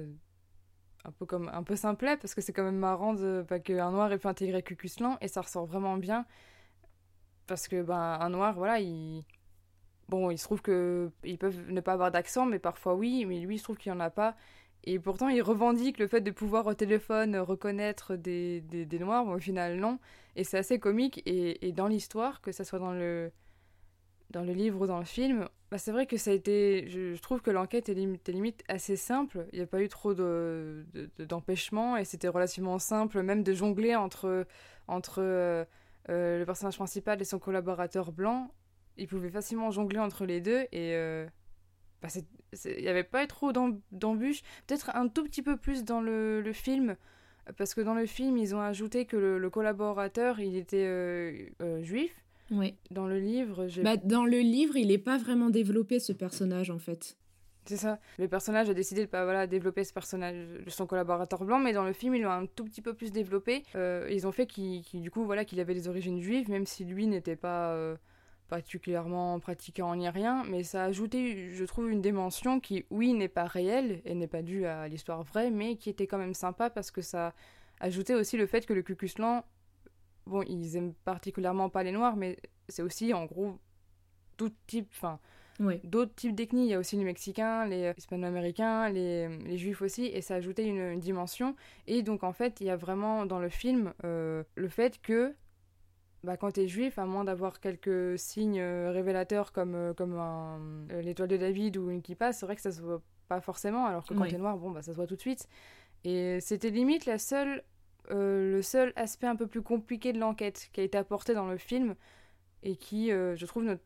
un 1.09 1.13
peu 1.13 1.27
comme 1.27 1.51
un 1.53 1.63
peu 1.63 1.77
simplet 1.77 2.17
parce 2.17 2.35
que 2.35 2.41
c'est 2.41 2.53
quand 2.53 2.63
même 2.65 2.77
marrant 2.79 3.15
de 3.15 3.45
bah, 3.49 3.59
qu'un 3.59 3.91
noir 3.91 4.13
ait 4.13 4.19
pu 4.19 4.27
intégrer 4.29 4.63
Cucuslan 4.63 5.17
et 5.21 5.29
ça 5.29 5.41
ressort 5.41 5.67
vraiment 5.67 5.97
bien. 5.97 6.27
Parce 7.47 7.67
que 7.69 7.83
ben 7.83 8.19
un 8.21 8.29
noir 8.29 8.55
voilà 8.55 8.79
il 8.81 9.25
bon 10.09 10.31
il 10.31 10.39
se 10.39 10.45
trouve 10.45 10.63
que 10.63 11.11
ils 11.25 11.39
peuvent 11.39 11.71
ne 11.71 11.81
pas 11.81 11.95
avoir 11.95 12.11
d'accent 12.11 12.45
mais 12.47 12.59
parfois 12.59 12.95
oui 12.95 13.25
mais 13.27 13.41
lui 13.41 13.57
il 13.57 13.59
se 13.59 13.65
trouve 13.65 13.79
qu'il 13.79 13.91
y 13.91 13.95
en 13.95 14.01
a 14.01 14.11
pas. 14.11 14.37
Et 14.85 14.99
pourtant 14.99 15.29
il 15.29 15.43
revendique 15.43 15.99
le 15.99 16.07
fait 16.07 16.21
de 16.21 16.31
pouvoir 16.31 16.67
au 16.67 16.75
téléphone 16.75 17.37
reconnaître 17.37 18.17
des, 18.17 18.61
des, 18.63 18.85
des 18.87 18.99
noirs 18.99 19.25
mais 19.25 19.35
au 19.35 19.41
final 19.41 19.77
non. 19.79 19.99
Et 20.37 20.45
c'est 20.45 20.59
assez 20.59 20.79
comique 20.79 21.23
et, 21.27 21.67
et 21.69 21.73
dans 21.73 21.89
l'histoire 21.89 22.41
que 22.43 22.53
ça 22.53 22.65
soit 22.65 22.79
dans 22.79 22.93
le 22.93 23.33
dans 24.31 24.43
le 24.43 24.53
livre 24.53 24.83
ou 24.83 24.87
dans 24.87 24.99
le 24.99 25.05
film, 25.05 25.49
bah 25.71 25.79
c'est 25.79 25.93
vrai 25.93 26.07
que 26.07 26.17
ça 26.17 26.31
a 26.31 26.35
été. 26.35 26.89
Je, 26.89 27.19
trouve 27.21 27.41
que 27.43 27.51
l'enquête 27.51 27.89
est 27.89 27.95
limite, 27.95 28.65
assez 28.69 28.97
simple. 28.97 29.47
Il 29.53 29.59
n'y 29.59 29.63
a 29.63 29.67
pas 29.67 29.83
eu 29.83 29.89
trop 29.89 30.15
d'empêchements 30.15 31.95
de, 31.97 32.01
et 32.01 32.05
c'était 32.05 32.29
relativement 32.29 32.79
simple, 32.79 33.23
même 33.23 33.43
de 33.43 33.53
jongler 33.53 33.95
entre, 33.95 34.47
entre 34.87 35.19
euh, 35.23 35.65
euh, 36.09 36.39
le 36.39 36.47
personnage 36.47 36.77
principal 36.77 37.21
et 37.21 37.25
son 37.25 37.39
collaborateur 37.39 38.13
blanc. 38.13 38.51
Il 38.97 39.09
pouvait 39.09 39.31
facilement 39.31 39.71
jongler 39.71 39.99
entre 39.99 40.25
les 40.25 40.41
deux 40.41 40.67
et. 40.73 40.95
Euh, 40.95 41.27
bah 42.01 42.09
il 42.65 42.81
n'y 42.81 42.89
avait 42.89 43.05
pas 43.05 43.25
eu 43.25 43.27
trop 43.27 43.53
d'embûches. 43.53 44.43
Peut-être 44.67 44.95
un 44.95 45.09
tout 45.09 45.25
petit 45.25 45.43
peu 45.43 45.57
plus 45.57 45.85
dans 45.85 46.01
le, 46.01 46.43
film. 46.55 46.97
Parce 47.57 47.75
que 47.75 47.81
dans 47.81 47.95
le 47.95 48.07
film, 48.07 48.39
ils 48.39 48.55
ont 48.55 48.61
ajouté 48.61 49.05
que 49.05 49.17
le 49.17 49.51
collaborateur, 49.51 50.39
il 50.39 50.57
était 50.57 51.53
juif. 51.83 52.15
Dans 52.91 53.07
le 53.07 53.19
livre. 53.19 53.67
Bah, 53.83 53.97
dans 53.97 54.25
le 54.25 54.39
livre, 54.39 54.77
il 54.77 54.89
n'est 54.89 54.99
pas 54.99 55.19
vraiment 55.19 55.51
développé, 55.51 56.01
ce 56.01 56.13
personnage, 56.13 56.71
en 56.71 56.79
fait. 56.79 57.17
C'est 57.67 57.77
ça. 57.77 57.99
Le 58.19 58.29
personnage 58.29 58.71
a 58.71 58.75
décidé 58.75 59.03
de 59.05 59.11
pas 59.11 59.25
voilà, 59.25 59.47
développer 59.47 59.85
ce 59.85 59.93
personnage, 59.93 60.37
son 60.69 60.87
collaborateur 60.87 61.45
blanc, 61.45 61.59
mais 61.59 61.75
dans 61.75 61.85
le 61.85 61.93
film, 61.93 62.15
ils 62.15 62.23
l'ont 62.23 62.31
un 62.31 62.47
tout 62.47 62.65
petit 62.65 62.81
peu 62.81 62.95
plus 62.95 63.13
développé. 63.13 63.63
Euh, 63.75 64.09
ils 64.11 64.27
ont 64.27 64.33
fait 64.33 64.47
qu'il, 64.47 64.83
du 64.95 65.11
coup, 65.11 65.25
voilà, 65.25 65.45
qu'il 65.45 65.61
avait 65.61 65.75
des 65.75 65.87
origines 65.87 66.19
juives, 66.21 66.49
même 66.49 66.65
si 66.65 66.87
lui 66.87 67.07
n'était 67.07 67.37
pas 67.37 67.73
euh, 67.73 67.97
particulièrement 68.49 69.39
pratiquant 69.39 69.95
ni 69.95 70.09
rien, 70.09 70.45
mais 70.49 70.63
ça 70.63 70.85
a 70.85 70.87
ajouté, 70.87 71.51
je 71.51 71.65
trouve, 71.65 71.91
une 71.91 72.01
dimension 72.01 72.59
qui, 72.59 72.87
oui, 72.89 73.13
n'est 73.13 73.29
pas 73.29 73.45
réelle 73.45 74.01
et 74.07 74.15
n'est 74.15 74.27
pas 74.29 74.41
due 74.41 74.65
à 74.65 74.89
l'histoire 74.89 75.23
vraie, 75.23 75.51
mais 75.51 75.77
qui 75.77 75.91
était 75.91 76.07
quand 76.07 76.19
même 76.19 76.35
sympa 76.35 76.71
parce 76.71 76.91
que 76.91 77.03
ça 77.03 77.35
ajoutait 77.81 78.15
aussi 78.15 78.39
le 78.39 78.47
fait 78.47 78.65
que 78.65 78.73
le 78.73 78.83
Ku 78.83 78.97
bon, 80.29 80.43
ils 80.43 80.77
aiment 80.77 80.95
particulièrement 81.05 81.69
pas 81.69 81.83
les 81.83 81.93
noirs, 81.93 82.17
mais 82.17 82.37
c'est 82.69 82.83
aussi 82.83 83.13
en 83.15 83.25
gros 83.25 83.59
tout 84.37 84.53
type, 84.67 84.89
enfin, 84.93 85.19
d'autres 85.85 86.15
types 86.15 86.35
d'ethnies. 86.35 86.67
Il 86.67 86.71
y 86.71 86.75
a 86.75 86.79
aussi 86.79 86.97
les 86.97 87.05
Mexicains, 87.05 87.67
les 87.67 87.93
Hispano-Américains, 87.97 88.89
les, 88.91 89.29
les, 89.29 89.59
Juifs 89.59 89.83
aussi, 89.83 90.07
et 90.07 90.23
ça 90.23 90.35
a 90.35 90.37
ajouté 90.39 90.65
une, 90.65 91.01
dimension. 91.01 91.57
Et 91.87 92.03
donc 92.03 92.25
en 92.25 92.33
fait, 92.33 92.61
il 92.61 92.67
y 92.67 92.71
a 92.71 92.77
vraiment 92.77 93.27
dans 93.27 93.39
le 93.39 93.49
film 93.49 93.93
euh, 94.05 94.45
le 94.55 94.69
fait 94.69 95.01
que 95.03 95.35
bah, 96.25 96.37
quand 96.37 96.53
tu 96.53 96.61
es 96.61 96.69
juif, 96.69 96.99
à 96.99 97.07
moins 97.07 97.25
d'avoir 97.25 97.61
quelques 97.61 98.19
signes 98.19 98.61
euh, 98.61 98.91
révélateurs 98.93 99.53
comme, 99.53 99.75
euh, 99.75 99.95
comme 99.95 100.89
l'étoile 101.03 101.29
de 101.29 101.37
David 101.37 101.77
ou 101.77 101.91
une 101.91 102.03
kippa, 102.03 102.33
c'est 102.33 102.47
vrai 102.47 102.57
que 102.57 102.63
ça 102.63 102.73
se 102.73 102.81
voit 102.81 103.03
pas 103.29 103.41
forcément, 103.41 103.87
alors 103.87 104.07
que 104.07 104.15
quand 104.15 104.27
tu 104.27 104.35
es 104.35 104.39
noir, 104.39 104.57
bon, 104.57 104.71
bah, 104.71 104.83
ça 104.83 104.93
se 104.93 104.97
voit 104.97 105.07
tout 105.07 105.17
de 105.17 105.21
suite. 105.21 105.49
Et 106.05 106.41
c'était 106.41 106.71
limite 106.71 107.07
la 107.07 107.19
seule 107.19 107.63
euh, 108.11 108.53
le 108.53 108.63
seul 108.63 108.93
aspect 108.97 109.27
un 109.27 109.37
peu 109.37 109.47
plus 109.47 109.63
compliqué 109.63 110.13
de 110.13 110.19
l'enquête 110.19 110.71
qui 110.73 110.81
a 110.81 110.85
été 110.85 110.97
apporté 110.99 111.35
dans 111.35 111.49
le 111.49 111.59
film 111.59 111.95
et 112.63 112.77
qui, 112.77 113.13
euh, 113.13 113.37
je 113.37 113.47
trouve, 113.47 113.65
ne, 113.65 113.77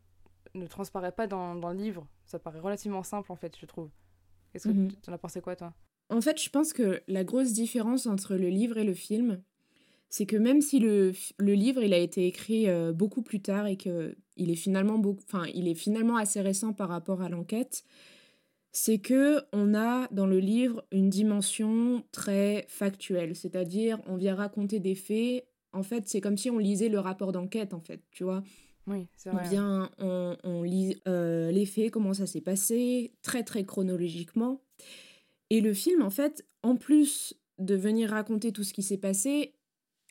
ne 0.54 0.66
transparaît 0.66 1.12
pas 1.12 1.26
dans, 1.26 1.54
dans, 1.54 1.70
le 1.70 1.76
livre. 1.76 2.06
Ça 2.26 2.38
paraît 2.38 2.60
relativement 2.60 3.02
simple, 3.02 3.32
en 3.32 3.36
fait, 3.36 3.56
je 3.58 3.66
trouve. 3.66 3.90
Qu'est-ce 4.52 4.68
que 4.68 4.72
mhm. 4.72 4.92
tu 5.02 5.10
en 5.10 5.12
as 5.12 5.18
pensé 5.18 5.40
quoi, 5.40 5.56
toi? 5.56 5.74
En 6.10 6.20
fait, 6.20 6.40
je 6.40 6.50
pense 6.50 6.72
que 6.72 7.02
la 7.08 7.24
grosse 7.24 7.52
différence 7.52 8.06
entre 8.06 8.36
le 8.36 8.48
livre 8.48 8.76
et 8.76 8.84
le 8.84 8.94
film, 8.94 9.42
c'est 10.08 10.26
que 10.26 10.36
même 10.36 10.60
si 10.60 10.78
le, 10.78 11.12
le, 11.38 11.54
livre 11.54 11.82
il 11.82 11.94
a 11.94 11.98
été 11.98 12.26
écrit 12.26 12.68
euh, 12.68 12.92
beaucoup 12.92 13.22
plus 13.22 13.40
tard 13.40 13.66
et 13.66 13.78
que 13.78 14.14
il 14.36 14.50
est 14.50 14.56
finalement 14.56 14.98
beaucoup, 14.98 15.22
enfin, 15.26 15.46
il 15.54 15.68
est 15.68 15.74
finalement 15.74 16.16
assez 16.16 16.40
récent 16.42 16.74
par 16.74 16.90
rapport 16.90 17.22
à 17.22 17.30
l'enquête, 17.30 17.82
c'est 18.72 18.98
que 18.98 19.42
on 19.52 19.74
a 19.74 20.08
dans 20.12 20.26
le 20.26 20.38
livre 20.38 20.84
une 20.90 21.10
dimension 21.10 22.02
très 22.10 22.64
factuelle, 22.68 23.36
c'est-à-dire 23.36 24.00
on 24.06 24.16
vient 24.16 24.34
raconter 24.34 24.80
des 24.80 24.94
faits. 24.94 25.46
En 25.74 25.82
fait, 25.82 26.08
c'est 26.08 26.20
comme 26.20 26.38
si 26.38 26.50
on 26.50 26.58
lisait 26.58 26.88
le 26.88 26.98
rapport 26.98 27.32
d'enquête, 27.32 27.74
en 27.74 27.80
fait, 27.80 28.00
tu 28.10 28.24
vois. 28.24 28.42
Oui, 28.86 29.06
c'est 29.16 29.30
vrai. 29.30 29.44
On 29.44 29.48
vient, 29.48 29.90
on, 29.98 30.62
lit 30.62 31.00
euh, 31.06 31.50
les 31.50 31.66
faits, 31.66 31.90
comment 31.90 32.14
ça 32.14 32.26
s'est 32.26 32.40
passé, 32.40 33.12
très 33.22 33.44
très 33.44 33.64
chronologiquement. 33.64 34.60
Et 35.50 35.60
le 35.60 35.72
film, 35.74 36.02
en 36.02 36.10
fait, 36.10 36.46
en 36.62 36.76
plus 36.76 37.34
de 37.58 37.74
venir 37.74 38.10
raconter 38.10 38.52
tout 38.52 38.64
ce 38.64 38.72
qui 38.72 38.82
s'est 38.82 38.98
passé, 38.98 39.54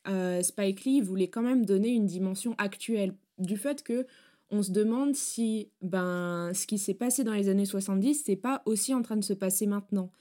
euh, 0.07 0.41
Spike 0.41 0.85
Lee 0.85 1.01
voulait 1.01 1.27
quand 1.27 1.41
même 1.41 1.65
donner 1.65 1.89
une 1.89 2.05
dimension 2.05 2.55
actuelle 2.57 3.15
du 3.39 3.57
fait 3.57 3.83
que 3.83 4.05
on 4.51 4.61
se 4.61 4.71
demande 4.71 5.15
si 5.15 5.69
ben, 5.81 6.51
ce 6.53 6.67
qui 6.67 6.77
s'est 6.77 6.93
passé 6.93 7.23
dans 7.23 7.33
les 7.33 7.49
années 7.49 7.65
70, 7.65 8.23
c'est 8.25 8.35
pas 8.35 8.61
aussi 8.65 8.93
en 8.93 9.01
train 9.01 9.17
de 9.17 9.23
se 9.23 9.33
passer 9.33 9.65
maintenant. 9.65 10.11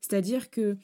C'est-à-dire 0.00 0.50
que, 0.50 0.76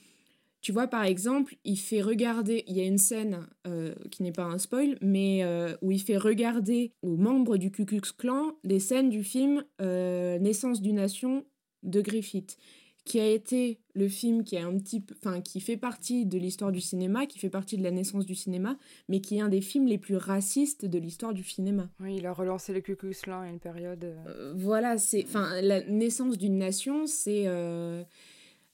tu 0.61 0.73
vois, 0.73 0.89
par 0.89 1.05
exemple, 1.05 1.57
il 1.65 1.77
fait 1.77 2.03
regarder, 2.03 2.65
il 2.67 2.77
y 2.77 2.81
a 2.81 2.85
une 2.85 2.99
scène 2.99 3.47
euh, 3.67 3.95
qui 4.11 4.23
n'est 4.23 4.33
pas 4.33 4.45
un 4.45 4.59
spoil, 4.59 4.99
mais 5.01 5.45
euh, 5.45 5.77
où 5.81 5.93
il 5.93 6.01
fait 6.01 6.17
regarder 6.17 6.93
aux 7.03 7.17
membres 7.17 7.57
du 7.57 7.71
Ku 7.71 7.85
Klux 7.87 8.13
Klan 8.19 8.53
des 8.65 8.81
scènes 8.81 9.09
du 9.09 9.23
film 9.23 9.65
euh, 9.81 10.39
Naissance 10.39 10.83
d'une 10.83 10.97
nation 10.97 11.45
de 11.85 12.01
Griffith 12.01 12.59
qui 13.07 13.21
a 13.21 13.27
été 13.27 13.79
le 13.95 14.09
film 14.09 14.43
qui 14.43 14.59
a 14.59 14.67
un 14.67 14.77
petit 14.77 15.03
enfin 15.17 15.41
qui 15.41 15.61
fait 15.61 15.77
partie 15.77 16.27
de 16.27 16.37
l'histoire 16.37 16.73
du 16.73 16.81
cinéma, 16.81 17.25
qui 17.25 17.39
fait 17.39 17.49
partie 17.49 17.79
de 17.79 17.83
la 17.83 17.93
naissance 17.93 18.27
du 18.27 18.35
cinéma, 18.35 18.77
mais 19.09 19.21
qui 19.21 19.39
est 19.39 19.41
un 19.41 19.49
des 19.49 19.63
films 19.63 19.87
les 19.87 19.97
plus 19.97 20.17
racistes 20.17 20.85
de 20.85 20.99
l'histoire 20.99 21.33
du 21.33 21.45
cinéma. 21.45 21.89
Oui, 22.01 22.17
il 22.17 22.27
a 22.27 22.33
relancé 22.33 22.75
le 22.75 22.81
Ku 22.81 22.97
Klux 22.97 23.15
Klan 23.23 23.41
à 23.41 23.49
une 23.49 23.61
période. 23.61 24.05
Euh. 24.05 24.17
Euh, 24.27 24.53
voilà, 24.57 24.99
c'est 24.99 25.25
enfin 25.25 25.61
la 25.63 25.83
naissance 25.85 26.37
d'une 26.37 26.59
nation, 26.59 27.07
c'est 27.07 27.45
euh, 27.47 28.03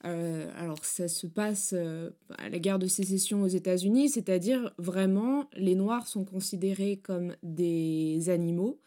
alors 0.03 0.83
ça 0.83 1.09
se 1.09 1.27
passe 1.27 1.75
à 1.75 2.49
la 2.49 2.59
guerre 2.59 2.79
de 2.79 2.87
sécession 2.87 3.43
aux 3.43 3.49
États-Unis, 3.49 4.09
c'est-à-dire 4.09 4.73
vraiment 4.79 5.45
les 5.57 5.75
Noirs 5.75 6.09
sont 6.09 6.25
considérés 6.25 6.97
comme 6.97 7.37
des 7.43 8.31
animaux, 8.31 8.81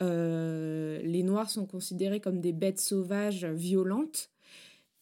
les 0.00 1.22
Noirs 1.22 1.50
sont 1.50 1.66
considérés 1.66 2.20
comme 2.20 2.40
des 2.40 2.52
bêtes 2.52 2.80
sauvages 2.80 3.44
violentes 3.44 4.30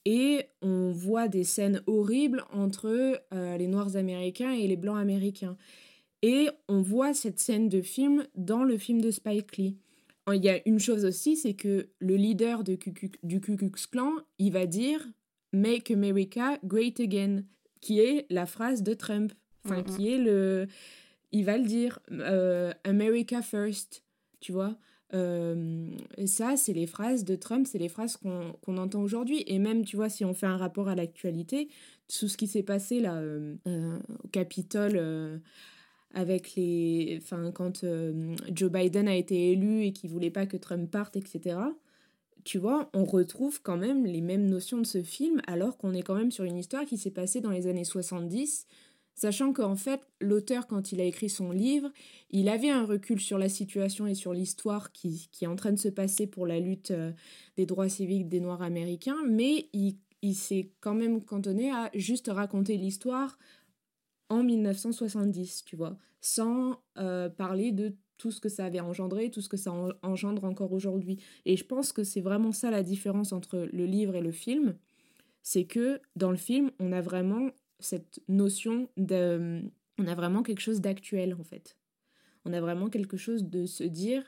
et 0.04 0.46
on 0.62 0.90
voit 0.90 1.28
des 1.28 1.44
scènes 1.44 1.82
horribles 1.87 2.44
entre 2.52 3.20
euh, 3.32 3.56
les 3.56 3.66
Noirs 3.66 3.96
américains 3.96 4.52
et 4.52 4.66
les 4.66 4.76
Blancs 4.76 4.99
américains. 4.99 5.56
Et 6.23 6.49
on 6.68 6.80
voit 6.80 7.14
cette 7.14 7.38
scène 7.38 7.68
de 7.68 7.82
film 7.82 8.26
dans 8.34 8.64
le 8.64 8.78
film 8.78 9.00
de 9.00 9.11
Spike 9.11 9.56
Lee. 9.56 9.76
Il 10.32 10.42
y 10.42 10.49
a 10.49 10.66
une 10.66 10.78
chose 10.78 11.04
aussi, 11.04 11.37
c'est 11.37 11.52
que 11.52 11.90
le 11.99 12.16
leader 12.16 12.64
de 12.64 12.78
du 13.23 13.40
Ku 13.40 13.56
Klux 13.56 13.73
Klan, 13.90 14.12
il 14.38 14.52
va 14.52 14.64
dire 14.64 15.06
Make 15.52 15.90
America 15.90 16.58
Great 16.64 16.99
Again, 16.99 17.42
qui 17.82 18.00
est 18.00 18.25
la 18.30 18.46
phrase 18.46 18.82
de 18.82 18.94
Trump. 18.94 19.32
Enfin, 19.66 19.82
qui 19.82 20.12
est 20.12 20.18
le. 20.18 20.66
Il 21.32 21.44
va 21.44 21.58
le 21.58 21.64
dire 21.64 21.99
euh, 22.11 22.73
America 22.84 23.42
First, 23.42 24.02
tu 24.40 24.52
vois. 24.52 24.78
Euh, 25.14 25.87
ça, 26.26 26.56
c'est 26.56 26.73
les 26.73 26.87
phrases 26.87 27.25
de 27.25 27.37
Trump, 27.37 27.66
c'est 27.71 27.78
les 27.78 27.88
phrases 27.88 28.16
qu'on 28.16 28.76
entend 28.76 29.00
aujourd'hui. 29.02 29.44
Et 29.47 29.59
même, 29.59 29.85
tu 29.85 29.97
vois, 29.97 30.09
si 30.09 30.25
on 30.25 30.35
fait 30.35 30.47
un 30.47 30.56
rapport 30.56 30.88
à 30.88 30.94
l'actualité, 30.94 31.68
tout 32.09 32.28
ce 32.28 32.37
qui 32.37 32.47
s'est 32.47 32.62
passé 32.62 33.00
là 33.00 33.14
euh, 33.16 33.54
euh, 33.66 33.99
au 34.25 34.28
Capitole 34.28 35.40
avec 36.14 36.54
les. 36.56 37.21
Enfin, 37.23 37.52
quand 37.52 37.85
Joe 38.52 38.71
Biden 38.71 39.09
a 39.09 39.14
été 39.14 39.52
élu 39.52 39.85
et 39.85 39.92
qu'il 39.92 40.11
voulait 40.11 40.30
pas 40.30 40.47
que 40.47 40.56
Trump 40.56 40.90
parte, 40.90 41.16
etc. 41.16 41.59
Tu 42.44 42.59
vois, 42.59 42.90
on 42.92 43.04
retrouve 43.04 43.62
quand 43.62 43.78
même 43.78 44.04
les 44.04 44.21
mêmes 44.21 44.47
notions 44.47 44.78
de 44.78 44.87
ce 44.87 45.02
film, 45.02 45.40
alors 45.47 45.78
qu'on 45.78 45.94
est 45.94 46.02
quand 46.02 46.14
même 46.14 46.30
sur 46.30 46.44
une 46.44 46.56
histoire 46.56 46.85
qui 46.85 46.99
s'est 46.99 47.11
passée 47.11 47.40
dans 47.40 47.50
les 47.50 47.66
années 47.66 47.85
70 47.85 48.66
Sachant 49.14 49.52
qu'en 49.52 49.76
fait, 49.76 50.09
l'auteur, 50.21 50.66
quand 50.66 50.90
il 50.90 51.00
a 51.00 51.04
écrit 51.04 51.28
son 51.28 51.52
livre, 51.52 51.90
il 52.30 52.49
avait 52.49 52.71
un 52.71 52.85
recul 52.85 53.21
sur 53.21 53.38
la 53.38 53.49
situation 53.49 54.06
et 54.06 54.14
sur 54.14 54.35
l'histoire 54.35 54.90
qui, 54.90 55.28
est 55.40 55.47
en 55.47 55.54
train 55.54 55.73
de 55.73 55.78
se 55.78 55.88
passer 55.88 56.26
pour 56.26 56.47
la 56.47 56.59
lutte 56.59 56.90
euh, 56.90 57.12
des 57.56 57.64
droits 57.64 57.88
civiques 57.88 58.28
des 58.28 58.40
Noirs 58.40 58.62
américains, 58.62 59.23
mais 59.28 59.68
il, 59.73 59.97
s'est 60.35 60.73
quand 60.80 60.94
même 60.94 61.23
cantonné 61.23 61.71
à 61.71 61.90
juste 61.94 62.28
raconter 62.28 62.76
l'histoire 62.76 63.38
en 64.30 64.42
1970, 64.42 65.64
tu 65.64 65.76
vois, 65.76 65.97
sans 66.21 66.80
euh, 66.99 67.28
parler 67.28 67.71
de 67.71 67.94
tout 68.16 68.33
ce 68.33 68.40
que 68.40 68.49
ça 68.49 68.64
avait 68.64 68.80
engendré, 68.80 69.30
tout 69.30 69.42
ce 69.42 69.49
que 69.49 69.56
ça 69.56 69.73
engendre 70.02 70.44
encore 70.44 70.73
aujourd'hui. 70.73 71.18
Et 71.44 71.56
je 71.56 71.64
pense 71.64 71.92
que 71.92 72.04
c'est 72.04 72.21
vraiment 72.21 72.52
ça 72.52 72.71
la 72.71 72.83
différence 72.83 73.33
entre 73.33 73.68
le 73.71 73.87
livre 73.87 74.16
et 74.16 74.21
le 74.23 74.33
film, 74.33 74.76
c'est 75.42 75.66
que 75.66 76.00
dans 76.16 76.30
le 76.30 76.37
film, 76.37 76.71
on 76.80 76.90
a 76.90 77.02
vraiment 77.02 77.50
cette 77.81 78.21
notion 78.28 78.88
de... 78.97 79.62
On 79.99 80.07
a 80.07 80.14
vraiment 80.14 80.43
quelque 80.43 80.61
chose 80.61 80.81
d'actuel 80.81 81.35
en 81.38 81.45
fait. 81.45 81.76
On 82.45 82.52
a 82.52 82.61
vraiment 82.61 82.88
quelque 82.88 83.16
chose 83.16 83.45
de 83.45 83.64
se 83.64 83.85
dire, 83.85 84.23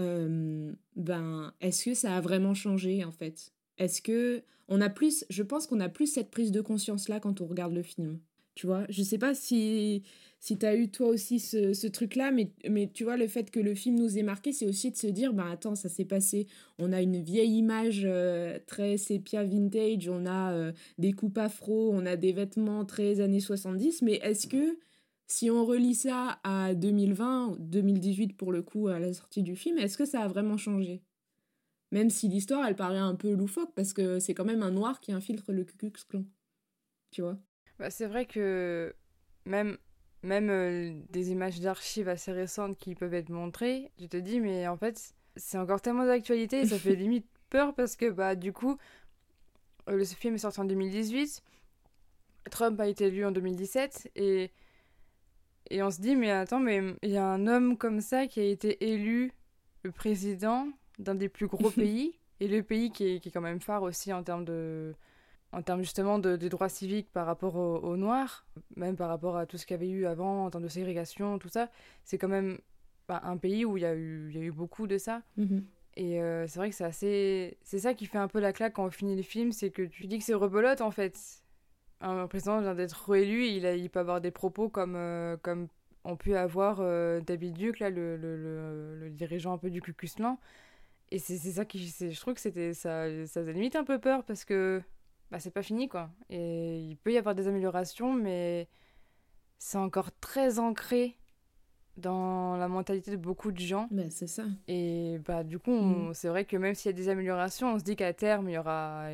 euh, 0.00 0.72
ben, 0.96 1.54
est-ce 1.60 1.86
que 1.86 1.94
ça 1.94 2.16
a 2.16 2.20
vraiment 2.20 2.54
changé 2.54 3.04
en 3.04 3.12
fait? 3.12 3.52
Est-ce 3.78 4.02
que 4.02 4.42
on 4.68 4.80
a 4.80 4.88
plus, 4.88 5.24
je 5.30 5.42
pense 5.42 5.66
qu'on 5.66 5.80
a 5.80 5.88
plus 5.88 6.06
cette 6.06 6.30
prise 6.30 6.50
de 6.50 6.60
conscience 6.60 7.08
là 7.08 7.20
quand 7.20 7.40
on 7.40 7.46
regarde 7.46 7.72
le 7.72 7.82
film. 7.82 8.18
Tu 8.56 8.66
vois, 8.66 8.86
je 8.88 9.02
sais 9.02 9.18
pas 9.18 9.34
si, 9.34 10.02
si 10.40 10.56
tu 10.58 10.64
as 10.64 10.74
eu 10.74 10.90
toi 10.90 11.08
aussi 11.08 11.40
ce, 11.40 11.74
ce 11.74 11.86
truc-là, 11.86 12.30
mais, 12.32 12.50
mais 12.68 12.90
tu 12.92 13.04
vois, 13.04 13.18
le 13.18 13.28
fait 13.28 13.50
que 13.50 13.60
le 13.60 13.74
film 13.74 13.96
nous 13.96 14.16
ait 14.18 14.22
marqué, 14.22 14.50
c'est 14.52 14.66
aussi 14.66 14.90
de 14.90 14.96
se 14.96 15.06
dire, 15.08 15.34
bah 15.34 15.50
attends, 15.50 15.74
ça 15.74 15.90
s'est 15.90 16.06
passé, 16.06 16.46
on 16.78 16.90
a 16.94 17.02
une 17.02 17.22
vieille 17.22 17.58
image 17.58 18.02
euh, 18.06 18.58
très 18.66 18.96
sépia 18.96 19.44
vintage, 19.44 20.08
on 20.08 20.24
a 20.24 20.54
euh, 20.54 20.72
des 20.96 21.12
coupes 21.12 21.36
afro, 21.36 21.92
on 21.92 22.06
a 22.06 22.16
des 22.16 22.32
vêtements 22.32 22.86
très 22.86 23.20
années 23.20 23.40
70, 23.40 24.00
mais 24.00 24.14
est-ce 24.22 24.46
que 24.46 24.78
si 25.26 25.50
on 25.50 25.66
relit 25.66 25.94
ça 25.94 26.40
à 26.42 26.74
2020, 26.74 27.56
2018 27.60 28.38
pour 28.38 28.52
le 28.52 28.62
coup, 28.62 28.88
à 28.88 28.98
la 28.98 29.12
sortie 29.12 29.42
du 29.42 29.54
film, 29.54 29.76
est-ce 29.78 29.98
que 29.98 30.06
ça 30.06 30.22
a 30.22 30.28
vraiment 30.28 30.56
changé? 30.56 31.02
Même 31.92 32.10
si 32.10 32.28
l'histoire, 32.28 32.66
elle 32.66 32.76
paraît 32.76 32.98
un 32.98 33.16
peu 33.16 33.34
loufoque, 33.34 33.74
parce 33.74 33.92
que 33.92 34.18
c'est 34.20 34.34
quand 34.34 34.44
même 34.46 34.62
un 34.62 34.70
noir 34.72 35.00
qui 35.00 35.12
infiltre 35.12 35.52
le 35.52 35.64
Ku 35.64 35.76
Klux 35.76 35.92
Klan. 36.08 36.24
Tu 37.10 37.22
vois 37.22 37.38
bah, 37.78 37.90
c'est 37.90 38.06
vrai 38.06 38.26
que 38.26 38.94
même, 39.44 39.76
même 40.22 40.50
euh, 40.50 40.92
des 41.10 41.30
images 41.30 41.60
d'archives 41.60 42.08
assez 42.08 42.32
récentes 42.32 42.76
qui 42.78 42.94
peuvent 42.94 43.14
être 43.14 43.30
montrées, 43.30 43.90
je 44.00 44.06
te 44.06 44.16
dis, 44.16 44.40
mais 44.40 44.66
en 44.68 44.76
fait, 44.76 45.14
c'est 45.36 45.58
encore 45.58 45.80
tellement 45.80 46.06
d'actualité 46.06 46.60
et 46.60 46.66
ça 46.66 46.78
fait 46.78 46.94
limite 46.96 47.26
peur 47.50 47.74
parce 47.74 47.96
que, 47.96 48.10
bah, 48.10 48.34
du 48.34 48.52
coup, 48.52 48.76
euh, 49.88 49.96
le 49.96 50.04
film 50.04 50.34
est 50.34 50.38
sorti 50.38 50.60
en 50.60 50.64
2018, 50.64 51.42
Trump 52.50 52.80
a 52.80 52.88
été 52.88 53.06
élu 53.06 53.24
en 53.24 53.32
2017 53.32 54.12
et, 54.16 54.50
et 55.70 55.82
on 55.82 55.90
se 55.90 56.00
dit, 56.00 56.16
mais 56.16 56.30
attends, 56.30 56.60
mais 56.60 56.82
il 57.02 57.10
y 57.10 57.16
a 57.16 57.26
un 57.26 57.46
homme 57.46 57.76
comme 57.76 58.00
ça 58.00 58.26
qui 58.26 58.40
a 58.40 58.44
été 58.44 58.92
élu 58.92 59.32
le 59.82 59.92
président 59.92 60.68
d'un 60.98 61.14
des 61.14 61.28
plus 61.28 61.46
gros 61.46 61.70
pays 61.70 62.18
et 62.40 62.48
le 62.48 62.62
pays 62.62 62.90
qui 62.90 63.06
est, 63.06 63.20
qui 63.20 63.28
est 63.28 63.32
quand 63.32 63.40
même 63.40 63.60
phare 63.60 63.82
aussi 63.82 64.12
en 64.12 64.22
termes 64.22 64.44
de 64.44 64.94
en 65.52 65.62
termes 65.62 65.80
justement 65.80 66.18
de, 66.18 66.36
des 66.36 66.48
droits 66.48 66.68
civiques 66.68 67.10
par 67.12 67.26
rapport 67.26 67.56
aux, 67.56 67.96
Noirs, 67.96 68.46
même 68.76 68.96
par 68.96 69.08
rapport 69.08 69.36
à 69.36 69.46
tout 69.46 69.58
ce 69.58 69.66
qu'il 69.66 69.74
y 69.74 69.78
avait 69.78 69.88
eu 69.88 70.06
avant 70.06 70.46
en 70.46 70.50
termes 70.50 70.64
de 70.64 70.68
ségrégation, 70.68 71.38
tout 71.38 71.48
ça, 71.48 71.70
c'est 72.04 72.18
quand 72.18 72.28
même 72.28 72.58
bah, 73.08 73.20
un 73.24 73.36
pays 73.36 73.64
où 73.64 73.76
il 73.76 73.82
y, 73.82 73.86
a 73.86 73.94
eu, 73.94 74.28
il 74.30 74.36
y 74.36 74.40
a 74.40 74.44
eu 74.44 74.52
beaucoup 74.52 74.86
de 74.86 74.98
ça. 74.98 75.22
Mhm. 75.36 75.64
Et 75.96 76.20
euh, 76.20 76.46
c'est 76.46 76.58
vrai 76.58 76.68
que 76.68 76.76
c'est 76.76 76.84
assez. 76.84 77.56
C'est 77.62 77.78
ça 77.78 77.94
qui 77.94 78.06
fait 78.06 78.18
un 78.18 78.28
peu 78.28 78.38
la 78.38 78.52
claque 78.52 78.74
quand 78.74 78.84
on 78.84 78.90
finit 78.90 79.16
le 79.16 79.22
film, 79.22 79.50
c'est 79.52 79.70
que 79.70 79.82
tu 79.82 80.06
dis 80.06 80.18
que 80.18 80.24
c'est 80.24 80.34
rebelote 80.34 80.82
en 80.82 80.90
fait. 80.90 81.18
Un 82.02 82.26
président 82.26 82.60
vient 82.60 82.74
d'être 82.74 83.10
réélu, 83.10 83.46
il, 83.46 83.64
a, 83.64 83.74
il 83.74 83.88
peut 83.88 84.00
avoir 84.00 84.20
des 84.20 84.30
propos 84.30 84.68
comme, 84.68 84.94
euh, 84.96 85.38
comme 85.40 85.68
on 86.04 86.16
peut 86.16 86.36
avoir 86.36 86.80
euh, 86.80 87.20
David 87.20 87.54
Duke, 87.54 87.78
là, 87.78 87.88
le, 87.88 88.18
le, 88.18 88.36
le, 88.36 88.96
le, 88.96 89.10
dirigeant 89.10 89.54
un 89.54 89.58
peu 89.58 89.70
du 89.70 89.80
Ku 89.80 89.94
Et 91.10 91.18
c'est 91.18 91.38
ça 91.38 91.64
qui. 91.64 91.78
Je 91.78 92.20
trouve 92.20 92.34
que 92.34 92.40
c'était 92.40 92.74
ça, 92.74 93.06
ça 93.26 93.40
limite 93.42 93.76
un 93.76 93.84
peu 93.84 93.98
peur 93.98 94.22
parce 94.24 94.44
que 94.44 94.82
bah, 95.30 95.38
c'est 95.40 95.50
pas 95.50 95.62
fini 95.62 95.88
quoi. 95.88 96.10
Et 96.30 96.78
il 96.78 96.96
peut 96.96 97.12
y 97.12 97.18
avoir 97.18 97.34
des 97.34 97.48
améliorations, 97.48 98.12
mais 98.12 98.68
c'est 99.58 99.78
encore 99.78 100.10
très 100.20 100.58
ancré 100.58 101.16
dans 101.96 102.56
la 102.56 102.68
mentalité 102.68 103.10
de 103.10 103.16
beaucoup 103.16 103.52
de 103.52 103.58
gens. 103.58 103.88
Ben, 103.90 104.10
c'est 104.10 104.26
ça. 104.26 104.44
Et 104.68 105.18
bah 105.24 105.44
du 105.44 105.58
coup, 105.58 105.72
mm. 105.72 106.14
c'est 106.14 106.28
vrai 106.28 106.44
que 106.44 106.56
même 106.56 106.74
s'il 106.74 106.90
y 106.90 106.94
a 106.94 106.96
des 106.96 107.08
améliorations, 107.08 107.72
on 107.72 107.78
se 107.78 107.84
dit 107.84 107.96
qu'à 107.96 108.12
terme, 108.12 108.48
il 108.48 108.52
y 108.52 108.58
aura 108.58 109.08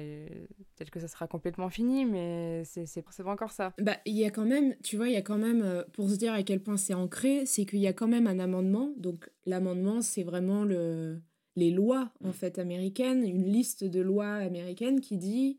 peut-être 0.75 0.90
que 0.90 1.00
ça 1.00 1.09
sera 1.09 1.26
complètement 1.26 1.69
fini, 1.69 2.04
mais 2.04 2.64
c'est 2.64 2.87
c'est 2.87 3.02
pas 3.02 3.31
encore 3.31 3.52
ça. 3.52 3.73
Bah 3.78 3.97
il 4.04 4.14
y 4.14 4.25
a 4.25 4.31
quand 4.31 4.45
même, 4.45 4.75
tu 4.83 4.97
vois, 4.97 5.09
il 5.09 5.14
y 5.14 5.16
a 5.16 5.23
quand 5.23 5.38
même 5.38 5.62
euh, 5.62 5.85
pour 5.92 6.11
se 6.11 6.16
dire 6.16 6.33
à 6.33 6.42
quel 6.42 6.61
point 6.61 6.76
c'est 6.76 6.95
ancré, 6.95 7.47
c'est 7.47 7.64
qu'il 7.64 7.81
y 7.81 7.87
a 7.87 7.92
quand 7.92 8.09
même 8.09 8.26
un 8.26 8.38
amendement. 8.38 8.92
Donc 8.97 9.31
l'amendement, 9.47 10.00
c'est 10.00 10.25
vraiment 10.25 10.64
le 10.64 11.21
les 11.54 11.71
lois 11.71 12.11
en 12.25 12.33
fait 12.33 12.59
américaines, 12.59 13.25
une 13.25 13.45
liste 13.45 13.85
de 13.85 14.00
lois 14.00 14.35
américaines 14.37 15.00
qui 15.00 15.19
dit 15.19 15.59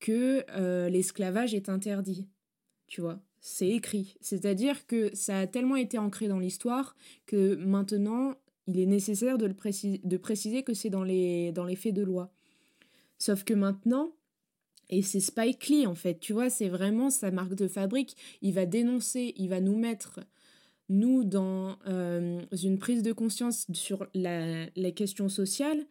que 0.00 0.44
euh, 0.50 0.88
l'esclavage 0.88 1.54
est 1.54 1.68
interdit. 1.68 2.26
Tu 2.86 3.00
vois, 3.00 3.20
c'est 3.40 3.68
écrit. 3.68 4.16
C'est-à-dire 4.20 4.86
que 4.86 5.14
ça 5.14 5.38
a 5.38 5.46
tellement 5.46 5.76
été 5.76 5.98
ancré 5.98 6.28
dans 6.28 6.38
l'histoire 6.38 6.96
que 7.26 7.54
maintenant, 7.56 8.34
il 8.66 8.78
est 8.78 8.86
nécessaire 8.86 9.38
de, 9.38 9.46
le 9.46 9.54
préciser, 9.54 10.00
de 10.04 10.16
préciser 10.16 10.62
que 10.62 10.74
c'est 10.74 10.90
dans 10.90 11.04
les, 11.04 11.52
dans 11.52 11.64
les 11.64 11.76
faits 11.76 11.94
de 11.94 12.02
loi. 12.02 12.30
Sauf 13.18 13.44
que 13.44 13.54
maintenant, 13.54 14.12
et 14.90 15.02
c'est 15.02 15.20
Spike 15.20 15.68
Lee 15.68 15.86
en 15.86 15.94
fait, 15.94 16.18
tu 16.18 16.32
vois, 16.32 16.50
c'est 16.50 16.68
vraiment 16.68 17.10
sa 17.10 17.30
marque 17.30 17.54
de 17.54 17.68
fabrique. 17.68 18.16
Il 18.42 18.54
va 18.54 18.66
dénoncer, 18.66 19.34
il 19.36 19.48
va 19.48 19.60
nous 19.60 19.76
mettre, 19.76 20.20
nous, 20.88 21.24
dans 21.24 21.78
euh, 21.86 22.42
une 22.62 22.78
prise 22.78 23.02
de 23.02 23.12
conscience 23.12 23.66
sur 23.72 24.06
la, 24.14 24.66
la 24.74 24.90
question 24.92 25.28
sociale. 25.28 25.84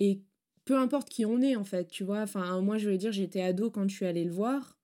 Et 0.00 0.20
peu 0.64 0.76
importe 0.76 1.08
qui 1.08 1.24
on 1.26 1.40
est 1.40 1.56
en 1.56 1.64
fait, 1.64 1.88
tu 1.88 2.04
vois. 2.04 2.22
Enfin, 2.22 2.60
moi 2.60 2.78
je 2.78 2.88
veux 2.88 2.98
dire, 2.98 3.12
j'étais 3.12 3.42
ado 3.42 3.70
quand 3.70 3.88
je 3.88 3.94
suis 3.94 4.06
allée 4.06 4.24
le 4.24 4.32
voir. 4.32 4.76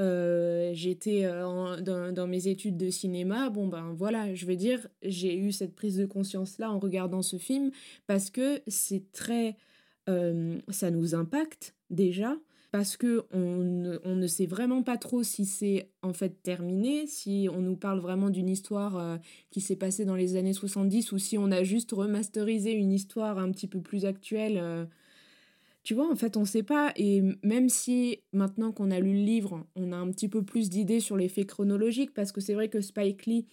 euh, 0.00 0.70
j'étais 0.72 1.24
dans, 1.24 2.12
dans, 2.12 2.26
mes 2.26 2.48
études 2.48 2.76
de 2.78 2.90
cinéma, 2.90 3.50
bon 3.50 3.66
ben 3.68 3.92
voilà, 3.96 4.34
je 4.34 4.46
veux 4.46 4.56
dire, 4.56 4.86
j'ai 5.02 5.36
eu 5.36 5.52
cette 5.52 5.74
prise 5.74 5.98
de 5.98 6.06
conscience-là 6.06 6.70
en 6.70 6.78
regardant 6.78 7.22
ce 7.22 7.36
film 7.36 7.70
parce 8.06 8.30
que 8.30 8.62
c'est 8.66 9.12
très... 9.12 9.56
ça 10.06 10.90
nous 10.90 11.14
impacte 11.14 11.74
déjà, 11.90 12.36
parce 12.70 12.96
que 12.96 13.24
on 13.32 14.14
ne, 14.14 14.26
sait 14.26 14.46
vraiment 14.46 14.82
pas 14.82 14.96
trop 14.96 15.22
si 15.22 15.44
c'est 15.44 15.90
en 16.02 16.12
fait 16.12 16.42
terminé, 16.42 17.06
si 17.06 17.48
on 17.52 17.60
nous 17.60 17.76
parle 17.76 17.98
vraiment 17.98 18.30
d'une 18.30 18.48
histoire 18.48 18.96
euh, 18.96 19.16
qui 19.50 19.60
s'est 19.60 19.76
passée 19.76 20.04
dans 20.04 20.14
les 20.14 20.36
années 20.36 20.52
70 20.52 21.12
ou 21.12 21.18
si 21.18 21.36
on 21.36 21.50
a 21.50 21.64
juste 21.64 21.90
remasterisé 21.92 22.72
une 22.72 22.92
histoire 22.92 23.38
un 23.38 23.50
petit 23.50 23.66
peu 23.66 23.80
plus 23.80 24.04
actuelle. 24.04 24.88
Tu 25.90 25.94
vois, 25.94 26.08
en 26.08 26.14
fait, 26.14 26.36
on 26.36 26.42
ne 26.42 26.46
sait 26.46 26.62
pas. 26.62 26.92
Et 26.94 27.20
même 27.42 27.68
si 27.68 28.20
maintenant 28.32 28.70
qu'on 28.70 28.92
a 28.92 29.00
lu 29.00 29.12
le 29.12 29.24
livre, 29.24 29.66
on 29.74 29.90
a 29.90 29.96
un 29.96 30.08
petit 30.12 30.28
peu 30.28 30.44
plus 30.44 30.70
d'idées 30.70 31.00
sur 31.00 31.16
les 31.16 31.28
faits 31.28 31.48
chronologiques, 31.48 32.14
parce 32.14 32.30
que 32.30 32.40
c'est 32.40 32.54
vrai 32.54 32.68
que 32.68 32.80
Spike 32.80 33.26
Lee, 33.26 33.48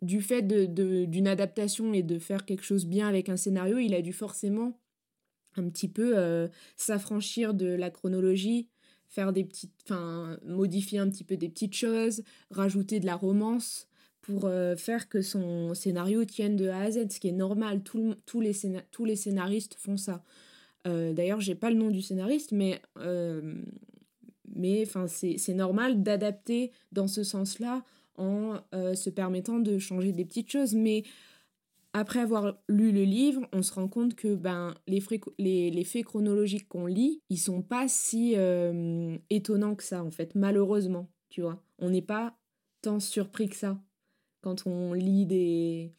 du 0.00 0.20
fait 0.20 0.42
d'une 0.42 1.26
adaptation 1.26 1.92
et 1.92 2.04
de 2.04 2.20
faire 2.20 2.44
quelque 2.44 2.62
chose 2.62 2.86
bien 2.86 3.08
avec 3.08 3.28
un 3.28 3.36
scénario, 3.36 3.78
il 3.78 3.96
a 3.96 4.00
dû 4.00 4.12
forcément 4.12 4.78
un 5.56 5.68
petit 5.68 5.88
peu 5.88 6.16
euh, 6.16 6.46
s'affranchir 6.76 7.52
de 7.52 7.66
la 7.66 7.90
chronologie, 7.90 8.68
faire 9.08 9.32
des 9.32 9.42
petites, 9.42 9.74
enfin 9.82 10.38
modifier 10.46 11.00
un 11.00 11.10
petit 11.10 11.24
peu 11.24 11.36
des 11.36 11.48
petites 11.48 11.74
choses, 11.74 12.22
rajouter 12.52 13.00
de 13.00 13.06
la 13.06 13.16
romance 13.16 13.88
pour 14.20 14.44
euh, 14.44 14.76
faire 14.76 15.08
que 15.08 15.20
son 15.20 15.74
scénario 15.74 16.24
tienne 16.24 16.54
de 16.54 16.68
A 16.68 16.82
à 16.82 16.90
Z, 16.92 17.10
ce 17.10 17.18
qui 17.18 17.26
est 17.26 17.32
normal. 17.32 17.82
les 18.40 18.54
tous 18.92 19.04
les 19.04 19.16
scénaristes 19.16 19.74
font 19.80 19.96
ça. 19.96 20.22
Euh, 20.86 21.12
D'ailleurs, 21.12 21.40
j'ai 21.40 21.54
pas 21.54 21.70
le 21.70 21.76
nom 21.76 21.90
du 21.90 22.02
scénariste, 22.02 22.52
mais 22.52 22.80
euh, 22.98 23.62
mais 24.54 24.84
c'est 25.06 25.54
normal 25.54 26.02
d'adapter 26.02 26.72
dans 26.92 27.06
ce 27.06 27.22
sens-là 27.22 27.84
en 28.16 28.56
se 28.72 29.08
permettant 29.08 29.60
de 29.60 29.78
changer 29.78 30.12
des 30.12 30.24
petites 30.24 30.50
choses. 30.50 30.74
Mais 30.74 31.04
après 31.92 32.20
avoir 32.20 32.56
lu 32.68 32.92
le 32.92 33.02
livre, 33.02 33.46
on 33.52 33.62
se 33.62 33.72
rend 33.72 33.88
compte 33.88 34.14
que 34.14 34.34
ben, 34.34 34.74
les, 34.86 35.02
les, 35.70 35.84
faits 35.84 36.04
chronologiques 36.04 36.68
qu'on 36.68 36.86
lit, 36.86 37.20
ils 37.30 37.38
sont 37.38 37.62
pas 37.62 37.88
si 37.88 38.34
euh, 38.36 39.16
étonnants 39.28 39.74
que 39.74 39.82
ça, 39.82 40.04
en 40.04 40.10
fait, 40.10 40.34
malheureusement, 40.34 41.08
tu 41.30 41.40
vois. 41.40 41.62
On 41.78 41.90
n'est 41.90 42.02
pas 42.02 42.36
tant 42.82 43.00
surpris 43.00 43.48
que 43.48 43.56
ça 43.56 43.80
quand 44.40 44.66
on 44.66 44.94
lit 44.94 45.26
des... 45.26 45.92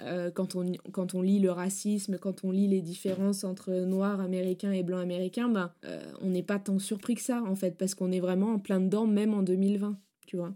Euh, 0.00 0.30
quand, 0.30 0.56
on, 0.56 0.72
quand 0.92 1.14
on 1.14 1.22
lit 1.22 1.38
le 1.38 1.50
racisme, 1.50 2.18
quand 2.18 2.44
on 2.44 2.50
lit 2.50 2.68
les 2.68 2.80
différences 2.80 3.44
entre 3.44 3.72
noirs 3.72 4.20
américains 4.20 4.72
et 4.72 4.82
blancs 4.82 5.02
américains, 5.02 5.48
ben, 5.48 5.72
euh, 5.84 6.12
on 6.20 6.30
n'est 6.30 6.42
pas 6.42 6.58
tant 6.58 6.78
surpris 6.78 7.14
que 7.14 7.20
ça, 7.20 7.42
en 7.42 7.54
fait, 7.54 7.76
parce 7.78 7.94
qu'on 7.94 8.10
est 8.10 8.20
vraiment 8.20 8.54
en 8.54 8.58
plein 8.58 8.80
dedans, 8.80 9.06
même 9.06 9.34
en 9.34 9.42
2020, 9.42 9.98
tu 10.26 10.36
vois. 10.36 10.52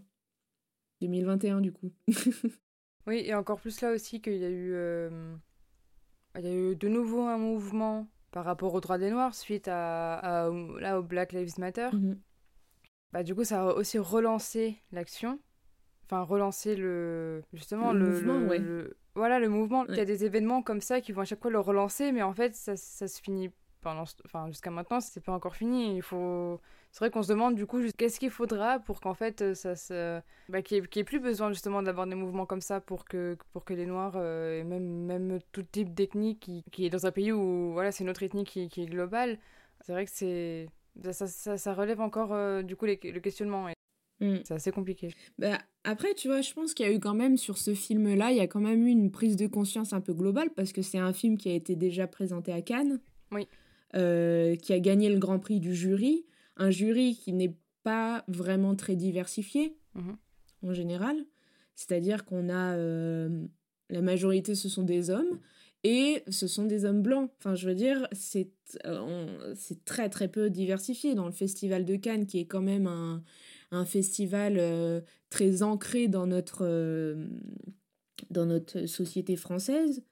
2021, 1.01 1.61
du 1.61 1.71
coup. 1.71 1.91
Oui, 3.07 3.23
et 3.25 3.33
encore 3.33 3.59
plus 3.59 3.81
là 3.81 3.91
aussi 3.91 4.21
qu'il 4.21 4.37
y 4.37 4.45
a 4.45 4.49
eu, 4.49 4.71
euh, 4.73 5.09
il 6.37 6.45
y 6.45 6.47
a 6.47 6.53
eu 6.53 6.75
de 6.75 6.87
nouveau 6.87 7.21
un 7.21 7.39
mouvement 7.39 8.07
par 8.29 8.45
rapport 8.45 8.71
aux 8.75 8.81
droits 8.81 8.99
des 8.99 9.09
Noirs 9.09 9.33
suite 9.33 9.67
à, 9.67 10.51
là, 10.79 10.99
au 10.99 11.01
Black 11.01 11.33
Lives 11.33 11.57
Matter. 11.57 11.89
Mhm. 11.91 12.19
Bah, 13.11 13.23
du 13.23 13.33
coup, 13.33 13.43
ça 13.43 13.63
a 13.63 13.73
aussi 13.73 13.97
relancé 13.97 14.77
l'action. 14.91 15.39
Enfin, 16.09 16.23
relancé 16.23 16.75
le. 16.75 17.43
Justement, 17.53 17.93
le. 17.93 18.09
mouvement, 18.09 18.39
le, 18.39 18.97
voilà, 19.15 19.39
le 19.39 19.49
mouvement. 19.49 19.85
Il 19.87 19.95
y 19.95 19.99
a 19.99 20.05
des 20.05 20.25
événements 20.25 20.63
comme 20.63 20.81
ça 20.81 21.01
qui 21.01 21.11
vont 21.11 21.21
à 21.21 21.25
chaque 21.25 21.41
fois 21.41 21.51
le 21.51 21.59
relancer, 21.59 22.11
mais 22.11 22.23
en 22.23 22.33
fait, 22.33 22.55
ça, 22.55 22.75
ça 22.75 23.07
se 23.07 23.21
finit 23.21 23.51
pendant. 23.81 24.05
Enfin, 24.25 24.47
jusqu'à 24.47 24.71
maintenant, 24.71 24.99
c'est 25.01 25.23
pas 25.23 25.33
encore 25.33 25.55
fini. 25.55 25.95
Il 25.95 26.01
faut 26.01 26.59
c'est 26.91 26.99
vrai 26.99 27.11
qu'on 27.11 27.21
se 27.21 27.29
demande 27.29 27.55
du 27.55 27.65
coup 27.65 27.79
qu'est-ce 27.97 28.19
qu'il 28.19 28.31
faudra 28.31 28.79
pour 28.79 28.99
qu'en 28.99 29.13
fait 29.13 29.41
euh, 29.41 29.53
ça 29.53 29.75
se 29.75 30.21
bah, 30.49 30.61
qu'il 30.61 30.81
n'y 30.81 30.87
ait, 30.99 31.03
plus 31.03 31.19
besoin 31.19 31.51
justement 31.51 31.83
d'avoir 31.83 32.07
des 32.07 32.15
mouvements 32.15 32.45
comme 32.45 32.61
ça 32.61 32.81
pour 32.81 33.05
que 33.05 33.37
pour 33.53 33.63
que 33.63 33.73
les 33.73 33.85
noirs 33.85 34.13
euh, 34.15 34.59
et 34.59 34.63
même 34.63 35.05
même 35.05 35.39
tout 35.51 35.63
type 35.63 35.93
d'ethnie 35.93 36.37
qui, 36.39 36.63
qui, 36.71 36.85
est 36.85 36.89
dans 36.89 37.05
un 37.05 37.11
pays 37.11 37.31
où 37.31 37.73
voilà 37.73 37.91
c'est 37.91 38.03
une 38.03 38.09
autre 38.09 38.23
ethnie 38.23 38.43
qui, 38.43 38.69
qui 38.69 38.83
est 38.83 38.85
globale 38.87 39.37
c'est 39.81 39.91
vrai 39.91 40.05
que 40.05 40.11
c'est 40.11 40.67
ça, 41.11 41.27
ça, 41.27 41.57
ça, 41.57 41.73
relève 41.73 42.01
encore 42.01 42.33
euh, 42.33 42.63
du 42.63 42.75
coup 42.75 42.85
le 42.85 42.95
questionnement 43.19 43.67
mm. 44.21 44.37
c'est 44.43 44.53
assez 44.53 44.71
compliqué 44.71 45.13
bah, 45.37 45.59
après 45.83 46.13
tu 46.13 46.27
vois 46.27 46.41
je 46.41 46.53
pense 46.53 46.73
qu'il 46.73 46.85
y 46.85 46.89
a 46.89 46.91
eu 46.91 46.99
quand 46.99 47.15
même 47.15 47.37
sur 47.37 47.57
ce 47.57 47.73
film 47.73 48.13
là 48.15 48.31
il 48.31 48.37
y 48.37 48.41
a 48.41 48.47
quand 48.47 48.61
même 48.61 48.85
eu 48.85 48.89
une 48.89 49.11
prise 49.11 49.35
de 49.35 49.47
conscience 49.47 49.93
un 49.93 50.01
peu 50.01 50.13
globale 50.13 50.49
parce 50.55 50.73
que 50.73 50.81
c'est 50.81 50.99
un 50.99 51.13
film 51.13 51.37
qui 51.37 51.49
a 51.49 51.53
été 51.53 51.75
déjà 51.75 52.07
présenté 52.07 52.51
à 52.51 52.61
Cannes 52.61 52.99
oui 53.31 53.47
qui 53.93 54.73
a 54.73 54.79
gagné 54.79 55.09
le 55.09 55.17
grand 55.17 55.39
prix 55.39 55.59
du 55.59 55.73
jury 55.73 56.25
un 56.59 56.69
jury 56.69 57.15
qui 57.15 57.33
n'est 57.33 57.55
pas 57.83 58.23
vraiment 58.27 58.75
très 58.75 58.95
diversifié 58.95 59.75
mhm. 59.95 60.17
en 60.63 60.73
général. 60.73 61.25
C'est-à-dire 61.75 62.25
qu'on 62.25 62.49
a 62.49 62.75
euh, 62.75 63.45
la 63.89 64.01
majorité, 64.01 64.53
ce 64.53 64.69
sont 64.69 64.83
des 64.83 65.09
hommes 65.09 65.39
et 65.83 66.23
ce 66.27 66.47
sont 66.47 66.65
des 66.65 66.83
hommes 66.83 67.01
blancs. 67.01 67.31
Enfin, 67.37 67.55
je 67.55 67.67
veux 67.67 67.75
dire, 67.75 68.07
c'est 68.11 68.51
euh, 68.85 69.53
c'est 69.55 69.85
très 69.85 70.09
très 70.09 70.27
peu 70.27 70.49
diversifié 70.49 71.15
dans 71.15 71.25
le 71.25 71.31
festival 71.31 71.85
de 71.85 71.95
Cannes, 71.95 72.27
qui 72.27 72.39
est 72.39 72.45
quand 72.45 72.61
même 72.61 72.85
un, 72.85 73.23
un 73.71 73.85
festival 73.85 74.55
euh, 74.57 75.01
très 75.29 75.63
ancré 75.63 76.07
dans 76.07 76.27
notre 76.27 76.65
dans 78.29 78.45
notre 78.45 78.85
société 78.85 79.35
française. 79.35 80.03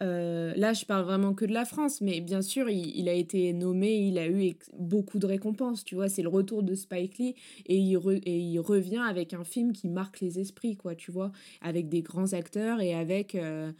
Euh, 0.00 0.52
là, 0.56 0.72
je 0.72 0.84
parle 0.84 1.04
vraiment 1.04 1.34
que 1.34 1.44
de 1.44 1.52
la 1.52 1.64
France, 1.64 2.00
mais 2.00 2.20
bien 2.20 2.40
sûr, 2.40 2.70
il, 2.70 3.08
a 3.08 3.12
été 3.12 3.52
nommé, 3.52 3.96
il 3.96 4.18
a 4.18 4.28
eu 4.28 4.54
beaucoup 4.78 5.18
de 5.18 5.26
récompenses, 5.26 5.84
tu 5.84 5.96
vois, 5.96 6.08
c'est 6.08 6.22
le 6.22 6.28
retour 6.28 6.62
de 6.62 6.74
Spike 6.74 7.18
Lee, 7.18 7.34
et 7.66 7.76
il, 7.76 7.98
et 8.24 8.38
il 8.38 8.60
revient 8.60 9.02
avec 9.04 9.34
un 9.34 9.42
film 9.42 9.72
qui 9.72 9.88
marque 9.88 10.20
les 10.20 10.38
esprits, 10.38 10.76
quoi, 10.76 10.94
tu 10.94 11.10
vois, 11.10 11.32
avec 11.60 11.88
des 11.88 12.02
grands 12.02 12.32
acteurs 12.32 12.80
et 12.80 12.94
avec 12.94 13.34
euh, 13.34 13.72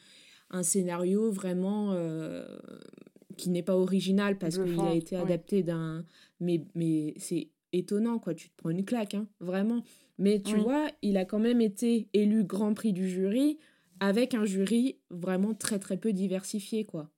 un 0.50 0.64
scénario 0.64 1.30
vraiment 1.30 1.92
euh, 1.92 2.44
qui 3.36 3.50
n'est 3.50 3.62
pas 3.62 3.76
original 3.76 4.38
parce 4.38 4.58
qu'il 4.58 4.80
a 4.80 4.94
été 4.94 5.16
adapté 5.16 5.62
d'un... 5.62 6.04
Mais, 6.40 6.64
mais 6.74 7.14
c'est 7.18 7.48
étonnant, 7.72 8.18
quoi, 8.18 8.34
tu 8.34 8.48
te 8.48 8.56
prends 8.56 8.70
une 8.70 8.84
claque, 8.84 9.14
hein, 9.14 9.26
vraiment. 9.40 9.82
Mais 10.18 10.40
tu 10.40 10.56
vois, 10.56 10.88
il 11.02 11.16
a 11.16 11.24
quand 11.24 11.38
même 11.38 11.60
été 11.60 12.08
élu 12.12 12.42
Grand 12.42 12.74
Prix 12.74 12.92
du 12.92 13.08
jury 13.08 13.58
avec 14.00 14.34
un 14.34 14.44
jury 14.44 14.98
vraiment 15.10 15.54
très 15.54 15.78
très 15.78 15.96
peu 15.96 16.12
diversifié, 16.12 16.84
quoi. 16.84 17.10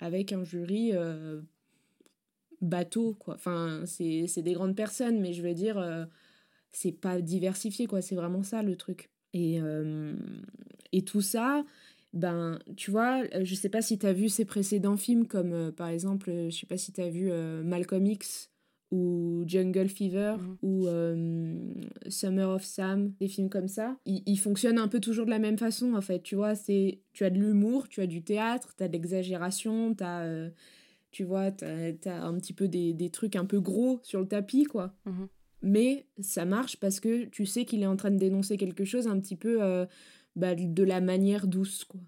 Avec 0.00 0.32
un 0.32 0.44
jury 0.44 0.90
euh, 0.92 1.40
bateau, 2.60 3.14
quoi. 3.14 3.34
Enfin, 3.34 3.82
c'est 3.86 4.42
des 4.42 4.52
grandes 4.52 4.76
personnes, 4.76 5.20
mais 5.20 5.32
je 5.32 5.42
veux 5.42 5.54
dire, 5.54 5.78
euh, 5.78 6.04
c'est 6.72 6.92
pas 6.92 7.20
diversifié, 7.20 7.86
quoi. 7.86 8.02
C'est 8.02 8.16
vraiment 8.16 8.42
ça 8.42 8.62
le 8.62 8.76
truc. 8.76 9.10
Et, 9.32 9.60
euh, 9.60 10.14
et 10.92 11.02
tout 11.02 11.22
ça, 11.22 11.64
ben, 12.12 12.58
tu 12.76 12.90
vois, 12.90 13.22
je 13.42 13.54
sais 13.54 13.70
pas 13.70 13.80
si 13.80 13.98
tu 13.98 14.06
as 14.06 14.12
vu 14.12 14.28
ses 14.28 14.44
précédents 14.44 14.98
films, 14.98 15.26
comme 15.26 15.72
par 15.72 15.88
exemple, 15.88 16.30
je 16.30 16.54
sais 16.54 16.66
pas 16.66 16.76
si 16.76 16.92
tu 16.92 17.00
as 17.00 17.08
vu 17.08 17.30
Malcolm 17.64 18.06
X 18.06 18.51
ou 18.92 19.42
Jungle 19.46 19.88
Fever 19.88 20.36
mhm. 20.38 20.56
ou 20.62 20.86
euh, 20.86 21.56
Summer 22.08 22.48
of 22.50 22.62
Sam, 22.62 23.12
des 23.18 23.26
films 23.26 23.48
comme 23.48 23.66
ça, 23.66 23.96
ils, 24.04 24.36
fonctionnent 24.38 24.78
un 24.78 24.86
peu 24.86 25.00
toujours 25.00 25.24
de 25.24 25.30
la 25.30 25.38
même 25.38 25.58
façon 25.58 25.94
en 25.94 26.02
fait, 26.02 26.22
tu 26.22 26.36
vois, 26.36 26.54
c'est 26.54 27.00
tu 27.14 27.24
as 27.24 27.30
de 27.30 27.38
l'humour, 27.38 27.88
tu 27.88 28.02
as 28.02 28.06
du 28.06 28.22
théâtre, 28.22 28.74
tu 28.76 28.84
as 28.84 28.88
de 28.88 28.92
l'exagération, 28.92 29.94
tu 29.94 30.04
as 30.04 30.20
euh, 30.20 30.50
tu 31.10 31.24
vois, 31.24 31.50
as, 31.62 32.24
un 32.24 32.34
petit 32.38 32.52
peu 32.52 32.68
des, 32.68 32.92
des, 32.92 33.10
trucs 33.10 33.34
un 33.34 33.46
peu 33.46 33.60
gros 33.60 34.00
sur 34.02 34.20
le 34.20 34.28
tapis 34.28 34.64
quoi. 34.64 34.94
Mhm. 35.06 35.28
Mais 35.62 36.06
ça 36.20 36.44
marche 36.44 36.76
parce 36.76 37.00
que 37.00 37.24
tu 37.24 37.46
sais 37.46 37.64
qu'il 37.64 37.82
est 37.82 37.86
en 37.86 37.96
train 37.96 38.10
de 38.10 38.18
dénoncer 38.18 38.56
quelque 38.58 38.84
chose 38.84 39.06
un 39.06 39.18
petit 39.20 39.36
peu 39.36 39.62
euh, 39.62 39.86
bah, 40.36 40.54
de 40.54 40.82
la 40.82 41.00
manière 41.00 41.46
douce 41.46 41.84
quoi. 41.84 42.00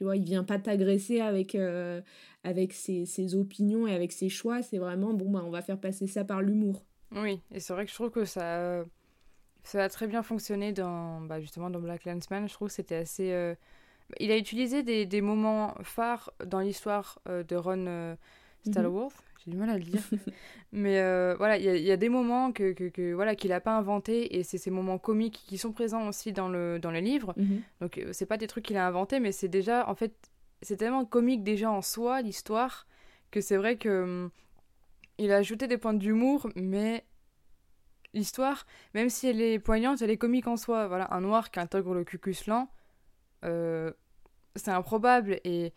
Tu 0.00 0.04
vois, 0.04 0.16
il 0.16 0.24
vient 0.24 0.44
pas 0.44 0.58
t'agresser 0.58 1.20
avec, 1.20 1.54
euh, 1.54 2.00
avec 2.42 2.72
ses, 2.72 3.04
ses, 3.04 3.34
opinions 3.34 3.86
et 3.86 3.94
avec 3.94 4.12
ses 4.12 4.30
choix. 4.30 4.62
C'est 4.62 4.78
vraiment, 4.78 5.12
bon, 5.12 5.28
bah, 5.30 5.42
on 5.44 5.50
va 5.50 5.60
faire 5.60 5.78
passer 5.78 6.06
ça 6.06 6.24
par 6.24 6.40
l'humour. 6.40 6.86
Oui, 7.14 7.42
et 7.52 7.60
c'est 7.60 7.74
vrai 7.74 7.84
que 7.84 7.90
je 7.90 7.96
trouve 7.96 8.08
que 8.08 8.24
ça, 8.24 8.82
ça 9.62 9.84
a 9.84 9.88
très 9.90 10.06
bien 10.06 10.22
fonctionné 10.22 10.72
dans, 10.72 11.20
bah, 11.20 11.38
justement, 11.38 11.68
dans 11.68 11.80
Black 11.80 12.06
Landsman. 12.06 12.48
Je 12.48 12.54
trouve 12.54 12.68
que 12.68 12.74
c'était 12.74 12.94
assez... 12.94 13.30
Euh, 13.30 13.54
il 14.20 14.30
a 14.30 14.38
utilisé 14.38 14.82
des, 14.82 15.04
des 15.04 15.20
moments 15.20 15.74
phares 15.82 16.32
dans 16.46 16.60
l'histoire 16.60 17.18
euh, 17.28 17.42
de 17.42 17.56
Ron 17.56 18.16
Stallworth. 18.66 19.12
Mhm. 19.12 19.29
J'ai 19.44 19.50
du 19.50 19.56
mal 19.56 19.70
à 19.70 19.78
le 19.78 19.84
dire. 19.84 20.00
Mais 20.72 21.00
euh, 21.00 21.34
voilà, 21.36 21.56
il 21.56 21.64
y, 21.64 21.90
a 21.90 21.96
des 21.96 22.08
moments 22.08 22.52
que, 22.52 22.72
que, 22.72 23.12
voilà 23.12 23.34
qu'il 23.34 23.50
n'a 23.50 23.60
pas 23.60 23.76
inventé 23.76 24.36
et 24.36 24.42
c'est 24.44 24.58
ces 24.58 24.70
moments 24.70 24.98
comiques 24.98 25.42
qui 25.46 25.58
sont 25.58 25.72
présents 25.72 26.06
aussi 26.08 26.32
dans 26.32 26.48
le, 26.48 26.78
dans 26.78 26.90
le 26.90 27.00
livre. 27.00 27.34
Mhm. 27.36 27.62
Donc 27.80 27.98
euh, 27.98 28.10
c'est 28.12 28.26
pas 28.26 28.36
des 28.36 28.46
trucs 28.46 28.64
qu'il 28.64 28.76
a 28.76 28.86
inventés, 28.86 29.18
mais 29.18 29.32
c'est 29.32 29.48
déjà, 29.48 29.88
en 29.88 29.94
fait, 29.94 30.30
c'est 30.62 30.76
tellement 30.76 31.04
comique 31.04 31.42
déjà 31.42 31.70
en 31.70 31.82
soi, 31.82 32.22
l'histoire, 32.22 32.86
que 33.30 33.40
c'est 33.40 33.56
vrai 33.56 33.76
que 33.76 34.02
hum, 34.02 34.30
il 35.18 35.32
a 35.32 35.36
ajouté 35.36 35.66
des 35.66 35.78
points 35.78 35.94
d'humour, 35.94 36.48
mais 36.54 37.04
l'histoire, 38.14 38.66
même 38.94 39.08
si 39.08 39.26
elle 39.26 39.40
est 39.40 39.58
poignante, 39.58 40.02
elle 40.02 40.10
est 40.10 40.16
comique 40.16 40.46
en 40.46 40.56
soi. 40.56 40.86
Voilà, 40.86 41.12
un 41.12 41.20
noir 41.20 41.50
qui 41.50 41.60
intègre 41.60 41.94
le 41.94 42.04
cucus 42.04 42.46
lent, 42.46 42.68
euh, 43.44 43.92
c'est 44.56 44.70
improbable 44.70 45.40
et 45.44 45.72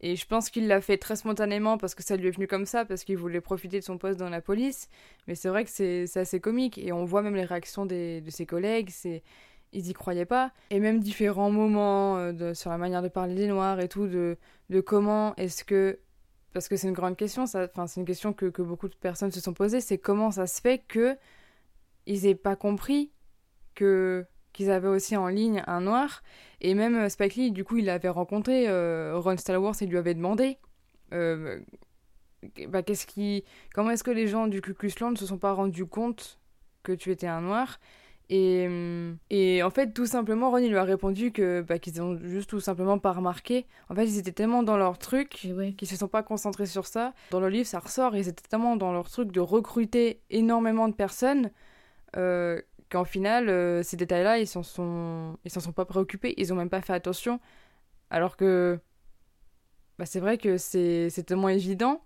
Et 0.00 0.16
je 0.16 0.26
pense 0.26 0.48
qu'il 0.48 0.66
l'a 0.66 0.80
fait 0.80 0.96
très 0.96 1.16
spontanément 1.16 1.76
parce 1.76 1.94
que 1.94 2.02
ça 2.02 2.16
lui 2.16 2.28
est 2.28 2.30
venu 2.30 2.46
comme 2.46 2.64
ça, 2.64 2.84
parce 2.84 3.04
qu'il 3.04 3.18
voulait 3.18 3.40
profiter 3.40 3.80
de 3.80 3.84
son 3.84 3.98
poste 3.98 4.18
dans 4.18 4.30
la 4.30 4.40
police. 4.40 4.88
Mais 5.26 5.34
c'est 5.34 5.48
vrai 5.48 5.64
que 5.64 5.70
c'est 5.70 6.16
assez 6.16 6.40
comique. 6.40 6.78
Et 6.78 6.92
on 6.92 7.04
voit 7.04 7.22
même 7.22 7.36
les 7.36 7.44
réactions 7.44 7.84
des, 7.84 8.20
de 8.22 8.30
ses 8.30 8.46
collègues. 8.46 8.88
C'est 8.90 9.22
ils 9.72 9.88
y 9.88 9.92
croyaient 9.92 10.24
pas. 10.24 10.52
Et 10.70 10.80
même 10.80 11.00
différents 11.00 11.50
moments 11.50 12.16
euh, 12.16 12.32
de, 12.32 12.54
sur 12.54 12.70
la 12.70 12.78
manière 12.78 13.02
de 13.02 13.08
parler 13.08 13.34
des 13.34 13.46
Noirs 13.46 13.80
et 13.80 13.88
tout, 13.88 14.06
de, 14.06 14.36
de 14.68 14.80
comment 14.80 15.34
est-ce 15.36 15.64
que. 15.64 15.98
Parce 16.52 16.66
que 16.66 16.76
c'est 16.76 16.88
une 16.88 16.94
grande 16.94 17.16
question, 17.16 17.46
c'est 17.46 17.70
une 17.96 18.04
question 18.04 18.32
que, 18.32 18.46
que, 18.46 18.60
beaucoup 18.60 18.88
de 18.88 18.96
personnes 18.96 19.30
se 19.30 19.40
sont 19.40 19.54
posées, 19.54 19.80
c'est 19.80 19.98
comment 19.98 20.32
ça 20.32 20.48
se 20.48 20.60
fait 20.60 20.78
que 20.78 21.16
ils 22.06 22.36
pas 22.36 22.56
compris 22.56 23.12
que 23.76 24.26
qu'ils 24.52 24.70
avaient 24.70 24.88
aussi 24.88 25.16
en 25.16 25.28
ligne 25.28 25.62
un 25.66 25.80
noir. 25.80 26.22
Et 26.60 26.74
même 26.74 26.96
euh, 26.96 27.08
Spike 27.08 27.34
Lee, 27.36 27.50
du 27.52 27.64
coup, 27.64 27.78
il 27.78 27.88
avait 27.88 28.08
rencontré 28.08 28.68
euh, 28.68 29.18
Ron 29.18 29.36
Stallworth 29.36 29.82
et 29.82 29.86
lui 29.86 29.98
avait 29.98 30.14
demandé 30.14 30.58
euh, 31.12 31.60
bah, 32.68 32.82
qu'est-ce 32.82 33.06
qui, 33.06 33.44
comment 33.74 33.90
est-ce 33.90 34.04
que 34.04 34.10
les 34.10 34.26
gens 34.26 34.46
du 34.46 34.60
Ku 34.60 34.74
Klux 34.74 34.92
Klan 34.92 35.10
ne 35.12 35.16
se 35.16 35.26
sont 35.26 35.38
pas 35.38 35.52
rendus 35.52 35.86
compte 35.86 36.38
que 36.82 36.92
tu 36.92 37.10
étais 37.10 37.26
un 37.26 37.40
noir? 37.40 37.78
Et, 38.32 38.68
et 39.30 39.60
en 39.64 39.70
fait, 39.70 39.92
tout 39.92 40.06
simplement, 40.06 40.50
Ron 40.50 40.58
il 40.58 40.70
lui 40.70 40.76
a 40.76 40.84
répondu 40.84 41.32
que 41.32 41.62
bah, 41.62 41.80
qu'ils 41.80 42.00
ont 42.00 42.16
juste 42.16 42.48
tout 42.48 42.60
simplement 42.60 42.96
pas 42.96 43.10
remarqué. 43.10 43.66
En 43.88 43.96
fait, 43.96 44.04
ils 44.04 44.18
étaient 44.18 44.30
tellement 44.30 44.62
dans 44.62 44.76
leur 44.76 44.98
truc 44.98 45.48
ouais. 45.52 45.72
qu'ils 45.72 45.88
se 45.88 45.96
sont 45.96 46.06
pas 46.06 46.22
concentrés 46.22 46.66
sur 46.66 46.86
ça. 46.86 47.12
Dans 47.32 47.40
le 47.40 47.48
livre, 47.48 47.66
ça 47.66 47.80
ressort, 47.80 48.14
ils 48.14 48.28
étaient 48.28 48.48
tellement 48.48 48.76
dans 48.76 48.92
leur 48.92 49.10
truc 49.10 49.32
de 49.32 49.40
recruter 49.40 50.20
énormément 50.30 50.86
de 50.86 50.94
personnes 50.94 51.50
euh, 52.16 52.60
qu'en 52.90 53.04
final, 53.04 53.48
euh, 53.48 53.82
ces 53.82 53.96
détails-là, 53.96 54.38
ils 54.38 54.46
s'en 54.46 54.62
sont, 54.62 55.38
ils 55.44 55.50
s'en 55.50 55.60
sont 55.60 55.72
pas 55.72 55.84
préoccupés, 55.84 56.34
ils 56.36 56.52
ont 56.52 56.56
même 56.56 56.68
pas 56.68 56.82
fait 56.82 56.92
attention. 56.92 57.40
Alors 58.10 58.36
que, 58.36 58.78
bah, 59.98 60.06
c'est 60.06 60.20
vrai 60.20 60.36
que 60.36 60.58
c'est, 60.58 61.08
c'est 61.08 61.22
tellement 61.22 61.48
évident, 61.48 62.02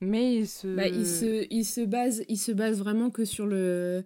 mais 0.00 0.34
ils 0.34 0.48
se... 0.48 0.66
Bah, 0.66 0.88
ils 0.88 1.06
se, 1.06 1.46
ils 1.50 1.64
se 1.64 1.80
basent, 1.80 2.24
ils 2.28 2.36
se 2.38 2.52
basent 2.52 2.78
vraiment 2.78 3.10
que 3.10 3.24
sur 3.24 3.46
le, 3.46 4.04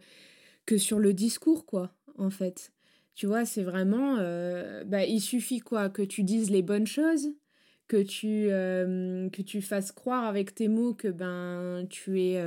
que 0.67 0.77
sur 0.79 0.99
le 0.99 1.13
discours, 1.13 1.67
quoi, 1.67 1.91
en 2.19 2.31
fait. 2.31 2.73
Tu 3.15 3.27
vois, 3.27 3.45
c'est 3.45 3.63
vraiment, 3.65 4.17
euh, 4.19 4.85
bah, 4.85 5.05
il 5.05 5.21
suffit 5.21 5.61
quoi, 5.61 5.89
que 5.89 6.03
tu 6.03 6.23
dises 6.23 6.51
les 6.51 6.63
bonnes 6.63 6.87
choses, 6.87 7.29
que 7.89 8.03
tu, 8.03 8.47
euh, 8.51 9.29
que 9.31 9.43
tu 9.43 9.63
fasses 9.63 9.93
croire 9.93 10.25
avec 10.25 10.55
tes 10.55 10.69
mots 10.69 10.95
que 10.95 11.09
ben 11.09 11.87
tu 11.91 12.21
es 12.21 12.41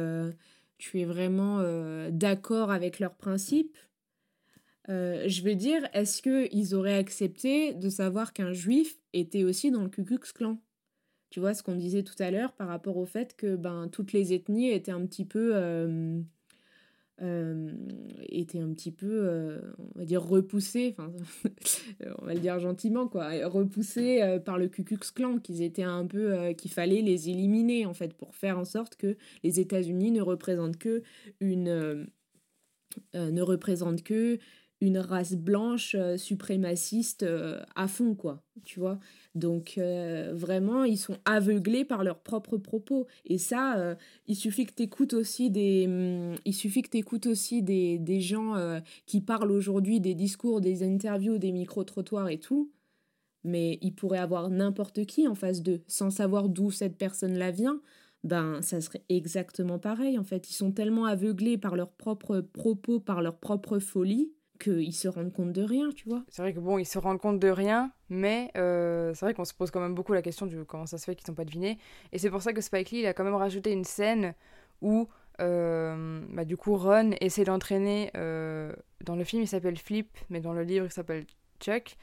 tu 0.84 1.00
es 1.00 1.06
vraiment 1.06 1.60
euh, 1.62 2.10
d'accord 2.12 2.70
avec 2.70 3.00
leurs 3.00 3.16
principes, 3.16 3.78
euh, 4.90 5.24
je 5.30 5.42
veux 5.42 5.56
dire, 5.56 5.88
est-ce 5.94 6.22
qu'ils 6.22 6.76
auraient 6.76 6.98
accepté 6.98 7.74
de 7.74 7.88
savoir 7.88 8.34
qu'un 8.34 8.52
juif 8.52 8.98
était 9.14 9.46
aussi 9.46 9.72
dans 9.72 9.82
le 9.82 9.88
Ku 9.88 10.04
Klux 10.04 10.20
Tu 11.30 11.40
vois 11.40 11.54
ce 11.54 11.64
qu'on 11.64 11.76
disait 11.76 12.04
tout 12.04 12.22
à 12.22 12.32
l'heure 12.32 12.52
par 12.52 12.68
rapport 12.68 12.98
au 12.98 13.06
fait 13.06 13.34
que 13.38 13.56
ben, 13.56 13.88
toutes 13.94 14.12
les 14.12 14.34
ethnies 14.34 14.72
étaient 14.72 14.92
un 14.92 15.06
petit 15.06 15.24
peu 15.24 15.52
euh, 15.56 16.22
était 18.34 18.60
un 18.60 18.74
petit 18.74 18.92
peu, 18.92 19.08
euh, 19.10 19.60
on 19.96 20.00
va 20.00 20.06
dire, 20.06 20.24
repoussé 20.24 20.96
enfin, 20.98 21.12
on 22.22 22.26
va 22.26 22.34
le 22.34 22.40
dire 22.40 22.60
gentiment, 22.60 23.08
quoi, 23.08 23.30
repoussé 23.48 24.22
euh, 24.22 24.40
par 24.40 24.58
le 24.58 24.68
Ku 24.68 24.84
Klux 24.84 24.98
qu'ils 25.42 25.62
étaient 25.62 25.84
un 25.84 26.06
peu, 26.06 26.54
qu'il 26.54 26.72
fallait 26.72 27.02
les 27.02 27.30
éliminer, 27.30 27.86
en 27.86 27.94
fait, 27.94 28.14
pour 28.14 28.36
faire 28.36 28.58
en 28.58 28.66
sorte 28.66 28.96
que 28.96 29.18
les 29.44 29.60
États-Unis 29.60 30.12
ne 30.12 30.22
représentent 30.22 30.78
que 30.78 31.04
une, 31.40 32.08
ne 33.14 33.42
représentent 33.42 34.04
que 34.04 34.40
une 34.84 34.98
race 34.98 35.36
blanche 35.36 35.96
suprémaciste 36.18 37.26
à 37.76 37.88
fond, 37.88 38.16
quoi, 38.16 38.44
tu 38.64 38.80
vois. 38.80 39.00
Donc 39.36 39.76
euh, 39.78 40.32
vraiment, 40.36 40.84
ils 40.84 40.98
sont 40.98 41.18
aveuglés 41.26 41.86
par 41.86 42.04
leurs 42.04 42.20
propres 42.20 42.58
propos. 42.58 43.08
Et 43.26 43.38
ça, 43.38 43.78
euh, 43.78 43.96
il 44.28 44.36
suffit 44.36 44.66
que 44.66 44.74
tu 44.74 44.84
écoutes 44.84 45.14
aussi 45.14 45.50
des, 45.50 45.86
hum, 45.88 46.36
il 46.46 46.54
suffit 46.54 46.84
que 46.84 46.96
écoutes 46.96 47.26
aussi 47.26 47.64
des, 47.64 47.98
des 47.98 48.22
gens 48.22 48.56
euh, 48.56 48.80
qui 49.06 49.22
parlent 49.22 49.52
aujourd'hui 49.52 50.00
des 50.00 50.14
discours, 50.14 50.62
des 50.62 50.84
interviews, 50.84 51.38
des 51.40 51.52
micro-trottoirs 51.52 52.30
et 52.30 52.40
tout. 52.40 52.72
Mais 53.44 53.80
ils 53.82 53.94
pourraient 53.94 54.20
avoir 54.20 54.50
n'importe 54.50 55.06
qui 55.06 55.28
en 55.28 55.36
face 55.36 55.64
d'eux, 55.64 55.82
sans 55.88 56.12
savoir 56.12 56.48
d'où 56.48 56.72
cette 56.72 56.98
personne-là 56.98 57.52
vient. 57.52 57.82
Ben, 58.24 58.62
ça 58.62 58.80
serait 58.80 59.04
exactement 59.10 59.80
pareil 59.80 60.18
en 60.18 60.24
fait. 60.24 60.50
Ils 60.50 60.54
sont 60.54 60.72
tellement 60.72 61.06
aveuglés 61.06 61.58
par 61.58 61.76
leurs 61.76 61.92
propres 61.92 62.40
propos, 62.40 63.00
par 63.00 63.22
leur 63.22 63.38
propre 63.38 63.80
folie, 63.80 64.32
qu'ils 64.60 64.94
se 64.94 65.08
rendent 65.08 65.34
compte 65.34 65.52
de 65.52 65.64
rien, 65.64 65.90
tu 65.92 66.08
vois. 66.08 66.24
C'est 66.30 66.42
vrai 66.42 66.54
que 66.54 66.60
bon, 66.60 66.78
ils 66.78 66.86
se 66.86 66.98
rendent 67.00 67.20
compte 67.20 67.40
de 67.40 67.50
rien, 67.50 67.92
mais 68.10 68.52
euh, 68.58 69.14
c'est 69.14 69.26
vrai 69.26 69.34
qu'on 69.34 69.46
se 69.46 69.54
pose 69.54 69.72
quand 69.72 69.80
même 69.80 69.96
beaucoup 69.96 70.14
la 70.14 70.22
question 70.22 70.46
de 70.46 70.64
comment 70.64 70.86
ça 70.86 70.98
se 70.98 71.06
fait 71.06 71.16
qu'ils 71.16 71.30
n'ont 71.30 71.36
pas 71.36 71.46
deviné. 71.46 71.78
Et 72.12 72.20
c'est 72.20 72.30
pour 72.30 72.42
ça 72.42 72.54
que 72.54 72.62
Spike 72.62 72.92
Lee 72.92 73.00
il 73.00 73.06
a 73.06 73.14
quand 73.14 73.24
même 73.24 73.36
rajouté 73.36 73.72
une 73.72 73.84
scène 73.84 74.34
où, 74.82 75.08
euh, 75.42 76.22
bah, 76.30 76.46
du 76.46 76.58
coup, 76.58 76.76
Ron 76.76 77.12
essaie 77.20 77.44
d'entraîner. 77.44 78.12
Euh, 78.16 78.74
dans 79.04 79.16
le 79.16 79.24
film, 79.24 79.42
il 79.42 79.48
s'appelle 79.48 79.78
Flip, 79.78 80.10
mais 80.30 80.40
dans 80.40 80.54
le 80.54 80.64
livre, 80.64 80.86
il 80.86 80.92
s'appelle 80.92 81.26
Chuck. 81.60 81.98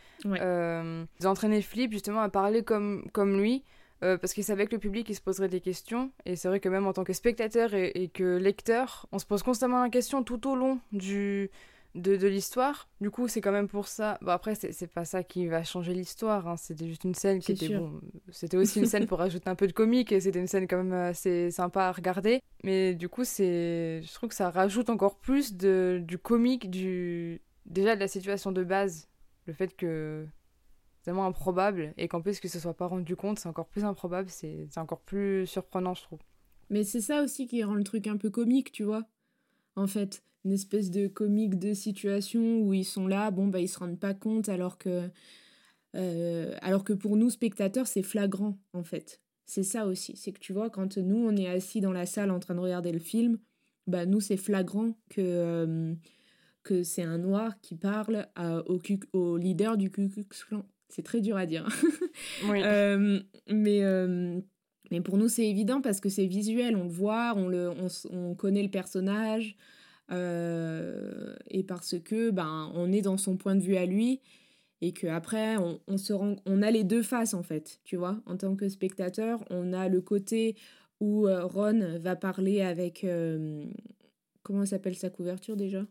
d'entraîner 1.21 1.63
Flip 1.63 1.93
justement 1.93 2.21
à 2.21 2.29
parler 2.29 2.63
comme, 2.63 3.09
comme 3.13 3.39
lui. 3.39 3.63
parce 4.01 4.33
qu'il 4.33 4.45
savait 4.45 4.67
que 4.67 4.73
le 4.73 4.79
public 4.79 5.07
il 5.11 5.15
se 5.15 5.21
poserait 5.21 5.49
des 5.49 5.61
questions 5.61 6.11
et 6.25 6.35
c'est 6.35 6.49
vrai 6.49 6.59
que 6.59 6.71
même 6.71 6.87
en 6.87 6.95
tant 6.95 7.05
que 7.05 7.13
spectateur 7.13 7.75
et, 7.75 7.93
et 7.95 8.09
que 8.09 8.39
lecteur 8.39 9.07
on 9.13 9.19
se 9.19 9.27
pose 9.27 9.43
constamment 9.43 9.83
la 9.83 9.91
question 9.91 10.25
tout 10.25 10.49
au 10.49 10.57
long 10.57 10.79
du, 10.93 11.51
de, 11.95 12.17
de 12.17 12.29
l'histoire. 12.29 12.89
Du 13.01 13.11
coup, 13.11 13.29
c'est 13.29 13.41
quand 13.41 13.53
même 13.53 13.69
pour 13.69 13.89
ça. 13.89 14.19
Bon, 14.23 14.31
après, 14.31 14.55
c'est 14.55 14.87
pas 14.87 15.05
ça 15.05 15.23
qui 15.23 15.47
va 15.47 15.65
changer 15.65 15.93
l'histoire. 15.93 16.47
Hein. 16.47 16.57
C'était 16.57 16.87
juste 16.87 17.05
une 17.05 17.15
scène 17.15 17.41
qui 17.41 17.53
était 17.53 17.77
bon. 17.77 18.01
C'était 18.31 18.57
aussi 18.57 18.81
une 18.81 18.87
scène 18.87 19.07
pour 19.07 19.19
rajouter 19.19 19.49
un 19.49 19.55
peu 19.55 19.67
de 19.67 19.73
comique 19.73 20.13
et 20.13 20.21
c'était 20.21 20.39
une 20.39 20.47
scène 20.47 20.67
quand 20.67 20.77
même 20.77 20.93
assez 20.93 21.51
sympa 21.51 21.85
à 21.85 21.93
regarder. 21.93 22.41
Mais 22.65 22.95
du 22.95 23.09
coup, 23.09 23.25
c'est. 23.25 24.03
Je 24.03 24.15
trouve 24.15 24.29
que 24.29 24.35
ça 24.35 24.51
rajoute 24.51 24.91
encore 24.91 25.19
plus 25.19 25.55
de, 25.57 26.01
du 26.03 26.19
comique, 26.19 26.71
du. 26.71 27.41
Déjà 27.67 27.95
de 27.95 28.01
la 28.01 28.09
situation 28.09 28.53
de 28.53 28.65
base. 28.65 29.09
Le 29.47 29.53
fait 29.53 29.77
que 29.77 30.27
c'est 30.97 31.05
tellement 31.07 31.27
improbable 31.27 31.93
et 31.97 32.09
qu'en 32.09 32.21
plus 32.21 32.41
que 32.41 32.49
ce 32.49 32.61
soit 32.61 32.75
pas 32.75 32.87
rendu 32.87 33.17
compte, 33.17 33.39
c'est 33.39 33.49
encore 33.49 33.67
plus 33.67 33.85
improbable. 33.85 34.29
C'est 34.31 34.69
encore 34.77 35.01
plus 35.01 35.47
surprenant, 35.47 35.95
je 35.95 36.03
trouve. 36.03 36.21
Mais 36.69 36.85
c'est 36.85 37.01
ça 37.01 37.23
aussi 37.23 37.49
qui 37.49 37.65
rend 37.65 37.75
le 37.75 37.83
truc 37.83 38.07
un 38.07 38.17
peu 38.17 38.31
comique, 38.31 38.71
tu 38.71 38.85
vois. 38.85 39.03
En 39.77 39.87
fait 39.87 40.23
une 40.45 40.53
espèce 40.53 40.91
de 40.91 41.07
comique 41.07 41.59
de 41.59 41.75
situation 41.75 42.61
où 42.61 42.73
ils 42.73 42.85
sont 42.85 43.07
là, 43.07 43.31
bon, 43.31 43.49
bah, 43.49 43.61
ils 43.61 43.69
se 43.69 43.79
rendent 43.79 43.99
pas 43.99 44.15
compte 44.15 44.49
alors 44.49 44.79
que, 44.79 45.09
euh, 45.97 46.55
alors 46.63 46.85
que 46.85 46.93
pour 46.93 47.17
nous, 47.17 47.31
spectateurs, 47.31 47.87
c'est 47.87 48.03
flagrant, 48.03 48.59
en 48.73 48.83
fait. 48.83 49.21
C'est 49.47 49.65
ça 49.65 49.87
aussi. 49.87 50.17
C'est 50.17 50.33
que 50.33 50.39
tu 50.39 50.53
vois, 50.53 50.71
quand 50.71 50.97
nous, 50.97 51.17
on 51.17 51.37
est 51.37 51.49
assis 51.49 51.81
dans 51.81 51.93
la 51.93 52.07
salle 52.07 52.31
en 52.31 52.39
train 52.39 52.55
de 52.55 52.61
regarder 52.61 52.93
le 52.93 53.01
film, 53.01 53.39
bah, 53.87 54.07
nous, 54.07 54.21
c'est 54.21 54.37
flagrant 54.37 54.93
que, 55.11 55.21
euh, 55.21 55.95
que 56.63 56.83
c'est 56.85 57.03
un 57.03 57.19
noir 57.19 57.61
qui 57.61 57.75
parle 57.75 58.29
au, 58.67 58.79
au, 59.13 59.37
leader 59.37 59.77
du 59.77 59.91
Ku 59.91 60.09
Klux 60.09 60.25
Klan. 60.49 60.65
C'est 60.89 61.03
très 61.03 61.21
dur 61.21 61.37
à 61.37 61.47
dire. 61.47 61.69
oui. 62.49 62.63
Euh, 62.63 63.21
mais. 63.49 63.81
mais 64.91 65.01
pour 65.01 65.19
nous, 65.19 65.29
c'est 65.29 65.47
évident 65.47 65.81
parce 65.81 66.01
que 66.01 66.09
c'est 66.09 66.27
visuel, 66.27 66.77
on 66.77 66.85
le 66.85 66.91
voit, 66.91 67.35
on, 67.37 67.49
le, 67.49 67.71
on, 67.71 67.89
on 68.11 68.35
connaît 68.35 68.63
le 68.63 68.71
personnage, 68.71 69.57
euh, 70.11 71.35
et 71.49 71.63
parce 71.63 71.99
que 71.99 72.31
ben 72.31 72.71
on 72.75 72.93
est 72.93 73.03
dans 73.03 73.17
son 73.17 73.37
point 73.37 73.55
de 73.55 73.61
vue 73.61 73.77
à 73.77 73.87
lui 73.87 74.21
et 74.81 74.93
que 74.93 75.07
après 75.07 75.57
on, 75.57 75.81
on, 75.89 76.37
on 76.47 76.63
a 76.63 76.71
les 76.71 76.85
deux 76.85 77.03
faces 77.03 77.35
en 77.35 77.43
fait 77.43 77.81
tu 77.85 77.97
vois. 77.97 78.21
En 78.27 78.37
tant 78.37 78.57
que 78.57 78.69
spectateur 78.69 79.45
on 79.51 79.73
a 79.73 79.89
le 79.89 80.01
côté 80.01 80.57
où 81.01 81.27
euh, 81.27 81.45
Ron 81.45 81.99
va 81.99 82.17
parler 82.17 82.61
avec 82.61 83.05
euh, 83.05 83.65
comment 84.43 84.67
s'appelle 84.67 84.97
sa 84.97 85.11
couverture 85.11 85.57
déjà? 85.57 85.87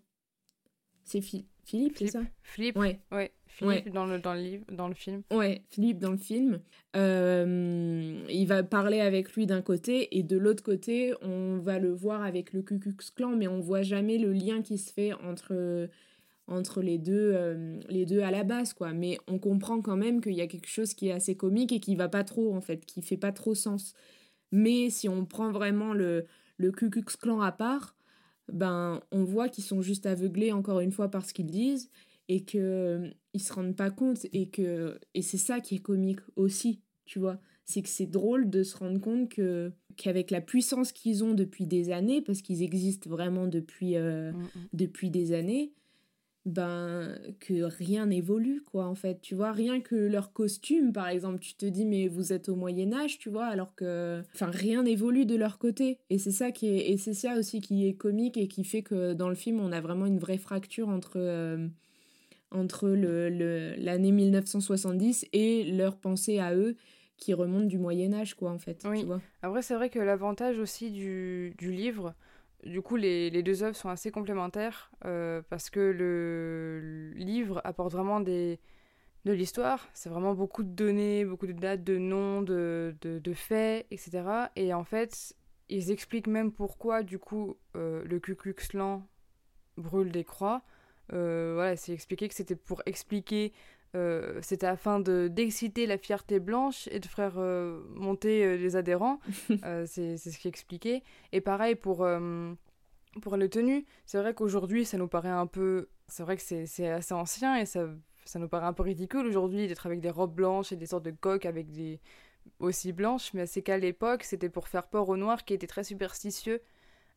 C'est 1.03 1.21
Philippe 1.69 1.97
c'est 1.97 2.07
ça? 2.07 2.21
Philippe 2.41 2.77
ouais 2.77 2.99
ouais 3.11 3.31
Philippe 3.47 3.91
dans, 3.91 4.05
le, 4.05 4.19
dans, 4.19 4.33
le 4.33 4.39
livre, 4.41 4.65
dans 4.71 4.87
le 4.87 4.93
film. 4.93 5.23
Ouais, 5.31 5.63
Philippe 5.69 5.99
dans 5.99 6.11
le 6.11 6.17
film. 6.17 6.61
Euh, 6.95 8.23
il 8.29 8.45
va 8.45 8.63
parler 8.63 9.01
avec 9.01 9.33
lui 9.33 9.45
d'un 9.45 9.61
côté 9.61 10.17
et 10.17 10.23
de 10.23 10.37
l'autre 10.37 10.63
côté, 10.63 11.13
on 11.21 11.57
va 11.57 11.79
le 11.79 11.91
voir 11.91 12.23
avec 12.23 12.53
le 12.53 12.61
Ku 12.61 12.79
Klux 12.79 12.95
Klan, 13.15 13.35
mais 13.35 13.47
on 13.47 13.59
voit 13.59 13.81
jamais 13.81 14.17
le 14.17 14.31
lien 14.31 14.61
qui 14.61 14.77
se 14.77 14.93
fait 14.93 15.13
entre, 15.13 15.89
entre 16.47 16.81
les, 16.81 16.97
deux, 16.97 17.33
euh, 17.35 17.79
les 17.89 18.05
deux 18.05 18.21
à 18.21 18.31
la 18.31 18.43
base, 18.43 18.73
quoi. 18.73 18.93
Mais 18.93 19.17
on 19.27 19.39
comprend 19.39 19.81
quand 19.81 19.97
même 19.97 20.21
qu'il 20.21 20.35
y 20.35 20.41
a 20.41 20.47
quelque 20.47 20.69
chose 20.69 20.93
qui 20.93 21.09
est 21.09 21.13
assez 21.13 21.35
comique 21.35 21.73
et 21.73 21.79
qui 21.79 21.95
va 21.95 22.07
pas 22.07 22.23
trop, 22.23 22.53
en 22.55 22.61
fait, 22.61 22.85
qui 22.85 23.01
fait 23.01 23.17
pas 23.17 23.31
trop 23.31 23.55
sens. 23.55 23.93
Mais 24.51 24.89
si 24.89 25.09
on 25.09 25.25
prend 25.25 25.51
vraiment 25.51 25.93
le, 25.93 26.25
le 26.57 26.71
Ku 26.71 26.89
Klux 26.89 27.17
Klan 27.19 27.41
à 27.41 27.51
part, 27.51 27.95
ben, 28.53 29.01
on 29.11 29.23
voit 29.23 29.49
qu'ils 29.49 29.63
sont 29.63 29.81
juste 29.81 30.05
aveuglés 30.05 30.51
encore 30.51 30.79
une 30.79 30.91
fois 30.91 31.09
par 31.09 31.25
ce 31.25 31.33
qu'ils 31.33 31.47
disent 31.47 31.89
et 32.27 32.43
que 32.43 32.57
euh, 32.57 33.09
ils 33.33 33.41
se 33.41 33.51
rendent 33.53 33.75
pas 33.75 33.89
compte 33.89 34.25
et 34.33 34.49
que 34.49 34.99
et 35.13 35.21
c'est 35.21 35.37
ça 35.37 35.59
qui 35.59 35.75
est 35.75 35.81
comique 35.81 36.19
aussi 36.35 36.81
tu 37.05 37.19
vois 37.19 37.39
c'est 37.65 37.81
que 37.81 37.89
c'est 37.89 38.07
drôle 38.07 38.49
de 38.49 38.63
se 38.63 38.77
rendre 38.77 38.99
compte 38.99 39.29
que 39.29 39.71
qu'avec 39.95 40.31
la 40.31 40.41
puissance 40.41 40.91
qu'ils 40.91 41.23
ont 41.23 41.33
depuis 41.33 41.67
des 41.67 41.91
années 41.91 42.21
parce 42.21 42.41
qu'ils 42.41 42.63
existent 42.63 43.09
vraiment 43.09 43.47
depuis 43.47 43.95
euh, 43.95 44.31
mm, 44.31 44.37
mm. 44.37 44.49
depuis 44.73 45.09
des 45.09 45.33
années 45.33 45.73
ben 46.45 47.17
que 47.39 47.63
rien 47.63 48.07
n'évolue 48.07 48.61
quoi 48.61 48.85
en 48.85 48.95
fait. 48.95 49.21
Tu 49.21 49.35
vois 49.35 49.51
rien 49.51 49.81
que 49.81 49.95
leur 49.95 50.31
costume 50.31 50.93
par 50.93 51.07
exemple 51.07 51.39
tu 51.39 51.53
te 51.55 51.65
dis 51.65 51.85
mais 51.85 52.07
vous 52.07 52.33
êtes 52.33 52.49
au 52.49 52.55
Moyen 52.55 52.93
Âge 52.93 53.19
tu 53.19 53.29
vois 53.29 53.45
alors 53.45 53.75
que 53.75 54.21
enfin 54.33 54.49
rien 54.49 54.83
n'évolue 54.83 55.25
de 55.25 55.35
leur 55.35 55.57
côté. 55.57 55.99
Et 56.09 56.17
c'est 56.17 56.31
ça 56.31 56.51
qui 56.51 56.67
est 56.67 56.89
et 56.89 56.97
c'est 56.97 57.13
ça 57.13 57.37
aussi 57.37 57.61
qui 57.61 57.87
est 57.87 57.93
comique 57.93 58.37
et 58.37 58.47
qui 58.47 58.63
fait 58.63 58.81
que 58.81 59.13
dans 59.13 59.29
le 59.29 59.35
film 59.35 59.59
on 59.59 59.71
a 59.71 59.81
vraiment 59.81 60.05
une 60.05 60.19
vraie 60.19 60.37
fracture 60.37 60.89
entre 60.89 61.17
euh, 61.17 61.67
entre 62.51 62.89
le 62.89 63.75
l'année 63.77 64.11
1970 64.11 65.27
et 65.33 65.71
leur 65.71 65.97
pensée 65.97 66.39
à 66.39 66.55
eux 66.55 66.75
qui 67.17 67.33
remonte 67.33 67.67
du 67.67 67.77
Moyen 67.77 68.13
Âge 68.13 68.33
quoi 68.33 68.51
en 68.51 68.59
fait 68.59 68.81
oui. 68.85 69.01
tu 69.01 69.05
vois. 69.05 69.21
Après 69.41 69.61
c'est 69.61 69.75
vrai 69.75 69.89
que 69.89 69.99
l'avantage 69.99 70.57
aussi 70.57 70.89
du, 70.89 71.53
du 71.57 71.71
livre 71.71 72.15
du 72.65 72.81
coup, 72.81 72.95
les, 72.95 73.29
les, 73.29 73.43
deux 73.43 73.63
œuvres 73.63 73.75
sont 73.75 73.89
assez 73.89 74.11
complémentaires 74.11 74.91
euh, 75.05 75.41
parce 75.49 75.69
que 75.69 75.79
le 75.79 77.11
livre 77.15 77.61
apporte 77.63 77.91
vraiment 77.93 78.19
des, 78.19 78.59
de 79.25 79.31
l'histoire. 79.31 79.87
C'est 79.93 80.09
vraiment 80.09 80.33
beaucoup 80.33 80.63
de 80.63 80.69
données, 80.69 81.25
beaucoup 81.25 81.47
de 81.47 81.53
dates, 81.53 81.83
de 81.83 81.97
noms, 81.97 82.41
de, 82.41 82.95
de, 83.01 83.33
faits, 83.33 83.87
etc. 83.91 84.23
Et 84.55 84.73
en 84.73 84.83
fait, 84.83 85.35
ils 85.69 85.91
expliquent 85.91 86.27
même 86.27 86.51
pourquoi, 86.51 87.03
du 87.03 87.19
coup, 87.19 87.57
euh, 87.75 88.03
le 88.05 88.19
Ku 88.19 88.35
brûle 89.77 90.11
des 90.11 90.23
croix. 90.23 90.61
Euh, 91.13 91.53
voilà, 91.55 91.75
c'est 91.75 91.93
expliqué 91.93 92.27
que 92.27 92.35
c'était 92.35 92.55
pour 92.55 92.81
expliquer 92.85 93.53
euh, 93.95 94.39
c'était 94.43 94.67
afin 94.67 94.99
d'exciter 94.99 95.87
la 95.87 95.97
fierté 95.97 96.39
blanche 96.39 96.87
et 96.91 96.99
de 96.99 97.07
faire 97.07 97.33
euh, 97.37 97.81
monter 97.95 98.45
euh, 98.45 98.55
les 98.55 98.75
adhérents. 98.75 99.19
c'est 99.85 100.17
ce 100.17 100.37
qui 100.37 100.47
est 100.47 100.49
expliqué. 100.49 101.03
Et 101.31 101.41
pareil 101.41 101.75
pour, 101.75 102.07
pour 103.21 103.37
les 103.37 103.49
tenues. 103.49 103.85
C'est 104.05 104.19
vrai 104.19 104.33
qu'aujourd'hui, 104.33 104.85
ça 104.85 104.97
nous 104.97 105.07
paraît 105.07 105.29
un 105.29 105.47
peu. 105.47 105.89
C'est 106.07 106.23
vrai 106.23 106.37
que 106.37 106.43
c'est 106.43 106.87
assez 106.87 107.13
ancien 107.13 107.55
et 107.55 107.65
ça, 107.65 107.87
ça 108.25 108.39
nous 108.39 108.47
paraît 108.47 108.67
un 108.67 108.73
peu 108.73 108.83
ridicule 108.83 109.25
aujourd'hui 109.25 109.67
d'être 109.67 109.85
avec 109.85 109.99
des 109.99 110.09
robes 110.09 110.33
blanches 110.33 110.71
et 110.71 110.75
des 110.75 110.87
sortes 110.87 111.05
de 111.05 111.11
coques 111.11 111.45
avec 111.45 111.71
des 111.71 111.99
aussi 112.59 112.93
blanches. 112.93 113.33
Mais 113.33 113.47
c'est 113.47 113.61
qu'à 113.61 113.77
l'époque, 113.77 114.23
c'était 114.23 114.49
pour 114.49 114.67
faire 114.67 114.87
peur 114.87 115.09
aux 115.09 115.17
Noirs 115.17 115.45
qui 115.45 115.53
étaient 115.53 115.67
très 115.67 115.83
superstitieux. 115.83 116.61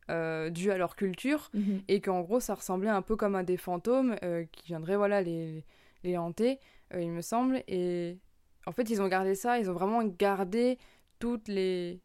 Euh, 0.09 0.49
dû 0.49 0.69
à 0.69 0.77
leur 0.77 0.97
culture 0.97 1.49
mhm. 1.53 1.81
et 1.87 2.01
qu'en 2.01 2.19
gros 2.19 2.41
ça 2.41 2.55
ressemblait 2.55 2.89
un 2.89 3.01
peu 3.01 3.15
comme 3.15 3.35
à 3.35 3.43
des 3.43 3.55
fantômes 3.55 4.17
qui 4.51 4.65
viendraient 4.65 4.97
voilà 4.97 5.21
les, 5.21 5.63
les 6.03 6.17
hanter, 6.17 6.59
euh, 6.93 7.01
il 7.01 7.11
me 7.11 7.21
semble. 7.21 7.63
Et 7.67 8.17
en 8.65 8.71
fait, 8.71 8.89
ils 8.89 9.01
ont 9.01 9.07
gardé 9.07 9.35
ça, 9.35 9.59
ils 9.59 9.69
ont 9.69 9.73
vraiment 9.73 10.03
gardé 10.03 10.77
toutes 11.19 11.47
les, 11.47 12.01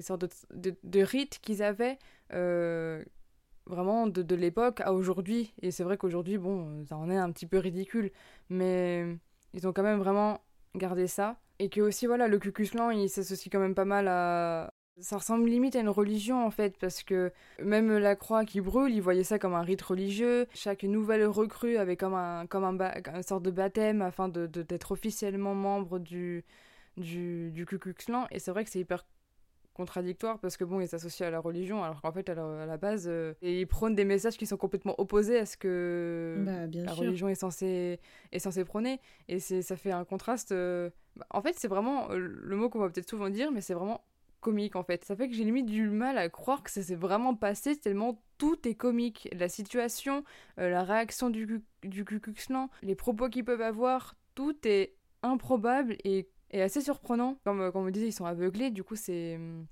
sortes 0.00 0.26
de, 0.52 1.02
rites 1.02 1.38
qu'ils 1.40 1.62
avaient 1.62 1.98
euh, 2.32 3.04
vraiment 3.66 4.06
de, 4.06 4.22
de 4.22 4.34
l'époque 4.34 4.80
à 4.80 4.92
aujourd'hui. 4.92 5.54
Et 5.62 5.70
c'est 5.70 5.84
vrai 5.84 5.96
qu'aujourd'hui, 5.96 6.38
bon, 6.38 6.84
ça 6.86 6.96
en 6.96 7.10
est 7.10 7.16
un 7.16 7.30
petit 7.30 7.46
peu 7.46 7.58
ridicule, 7.58 8.10
mais 8.48 9.16
ils 9.52 9.66
ont 9.66 9.72
quand 9.72 9.82
même 9.82 9.98
vraiment 9.98 10.40
gardé 10.74 11.06
ça. 11.06 11.38
Et 11.60 11.68
que 11.68 11.80
aussi, 11.80 12.06
voilà, 12.06 12.26
le 12.26 12.38
Cucuslan, 12.38 12.90
il 12.90 13.08
s'associe 13.08 13.50
quand 13.50 13.60
même 13.60 13.76
pas 13.76 13.84
mal 13.84 14.08
à, 14.08 14.73
ça 15.00 15.18
ressemble 15.18 15.48
limite 15.48 15.76
à 15.76 15.80
une 15.80 15.88
religion 15.88 16.46
en 16.46 16.50
fait, 16.50 16.76
parce 16.78 17.02
que 17.02 17.32
même 17.62 17.96
la 17.98 18.16
croix 18.16 18.44
qui 18.44 18.60
brûle, 18.60 18.94
ils 18.94 19.02
voyaient 19.02 19.24
ça 19.24 19.38
comme 19.38 19.54
un 19.54 19.62
rite 19.62 19.82
religieux. 19.82 20.46
Chaque 20.54 20.84
nouvelle 20.84 21.26
recrue 21.26 21.76
avait 21.76 21.96
comme 21.96 22.14
un, 22.14 22.46
comme 22.46 22.64
un 22.64 22.78
une 23.14 23.22
sorte 23.22 23.42
de 23.42 23.50
baptême 23.50 24.02
afin 24.02 24.28
de, 24.28 24.46
d'être 24.46 24.92
officiellement 24.92 25.54
membre 25.54 25.98
du, 25.98 26.44
du, 26.96 27.50
du 27.50 27.66
Ku 27.66 27.78
Klux 27.78 27.94
Klan. 27.94 28.26
Et 28.30 28.38
c'est 28.38 28.50
vrai 28.50 28.64
que 28.64 28.70
c'est 28.70 28.80
hyper 28.80 29.04
contradictoire 29.74 30.38
parce 30.38 30.56
que 30.56 30.62
bon, 30.62 30.80
ils 30.80 30.88
s'associent 30.88 31.26
à 31.26 31.30
la 31.30 31.40
religion 31.40 31.82
alors 31.82 32.00
qu'en 32.00 32.12
fait, 32.12 32.28
à 32.28 32.34
la, 32.34 32.76
base, 32.76 33.06
euh, 33.08 33.34
ils 33.42 33.66
prônent 33.66 33.96
des 33.96 34.04
messages 34.04 34.36
qui 34.36 34.46
sont 34.46 34.56
complètement 34.56 34.94
opposés 34.98 35.38
à 35.38 35.46
ce 35.46 35.56
que 35.56 36.36
bah, 36.46 36.66
la 36.72 36.92
religion 36.92 37.28
est 37.28 37.34
censée, 37.34 37.98
est 38.30 38.38
censée 38.38 38.64
prôner. 38.64 39.00
Et 39.28 39.40
ça 39.40 39.76
fait 39.76 39.90
un 39.90 40.04
contraste. 40.04 40.52
Euh, 40.52 40.90
bah, 41.16 41.26
en 41.30 41.42
fait, 41.42 41.54
c'est 41.58 41.68
vraiment 41.68 42.10
euh, 42.10 42.18
le 42.18 42.56
mot 42.56 42.70
qu'on 42.70 42.78
va 42.78 42.88
peut-être 42.88 43.10
souvent 43.10 43.28
dire, 43.28 43.50
mais 43.50 43.60
c'est 43.60 43.74
vraiment 43.74 44.04
comique 44.44 44.76
en 44.76 44.84
fait. 44.84 45.04
Ça 45.04 45.16
fait 45.16 45.28
que 45.28 45.34
j'ai 45.34 45.44
limite 45.44 45.66
du 45.66 45.88
mal 45.88 46.18
à 46.18 46.28
croire 46.28 46.62
que 46.62 46.70
ça 46.70 46.82
s'est 46.82 46.94
vraiment 46.94 47.34
passé 47.34 47.76
tellement 47.76 48.22
tout 48.38 48.68
est 48.68 48.74
comique. 48.74 49.28
La 49.32 49.48
situation, 49.48 50.22
euh, 50.60 50.68
la 50.68 50.84
réaction 50.84 51.30
du, 51.30 51.62
du 51.82 52.04
Ku 52.04 52.20
les 52.82 52.94
propos 52.94 53.28
qu'ils 53.30 53.44
peuvent 53.44 53.62
avoir, 53.62 54.14
tout 54.34 54.56
est 54.64 54.94
improbable 55.22 55.96
et, 56.04 56.28
assez 56.52 56.82
surprenant. 56.82 57.38
Comme, 57.44 57.62
euh, 57.62 57.70
comme 57.72 57.82
on 57.82 57.86
me 57.86 57.90
disait, 57.90 58.08
ils 58.08 58.12
sont 58.12 58.26
aveuglés, 58.26 58.70
du 58.70 58.84
coup 58.84 58.96
c'est... 58.96 59.38
Hmm, 59.38 59.64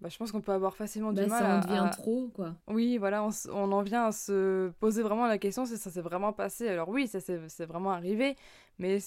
bah, 0.00 0.08
je 0.08 0.16
pense 0.16 0.30
qu'on 0.30 0.40
peut 0.40 0.52
avoir 0.52 0.76
facilement 0.76 1.12
du 1.12 1.22
bah, 1.22 1.26
mal 1.26 1.42
ça 1.42 1.56
en 1.56 1.60
devient 1.60 1.90
trop, 1.90 2.28
quoi. 2.28 2.54
Oui, 2.68 2.98
voilà, 2.98 3.24
on, 3.24 3.30
on, 3.50 3.72
en 3.72 3.82
vient 3.82 4.04
à 4.06 4.12
se 4.12 4.68
poser 4.78 5.02
vraiment 5.02 5.26
la 5.26 5.38
question 5.38 5.64
si 5.64 5.76
ça 5.76 5.90
s'est 5.90 6.02
vraiment 6.02 6.32
passé. 6.32 6.68
Alors 6.68 6.88
oui, 6.88 7.08
ça 7.08 7.20
s'est 7.20 7.66
vraiment 7.66 7.90
arrivé, 7.90 8.36
mais 8.78 8.98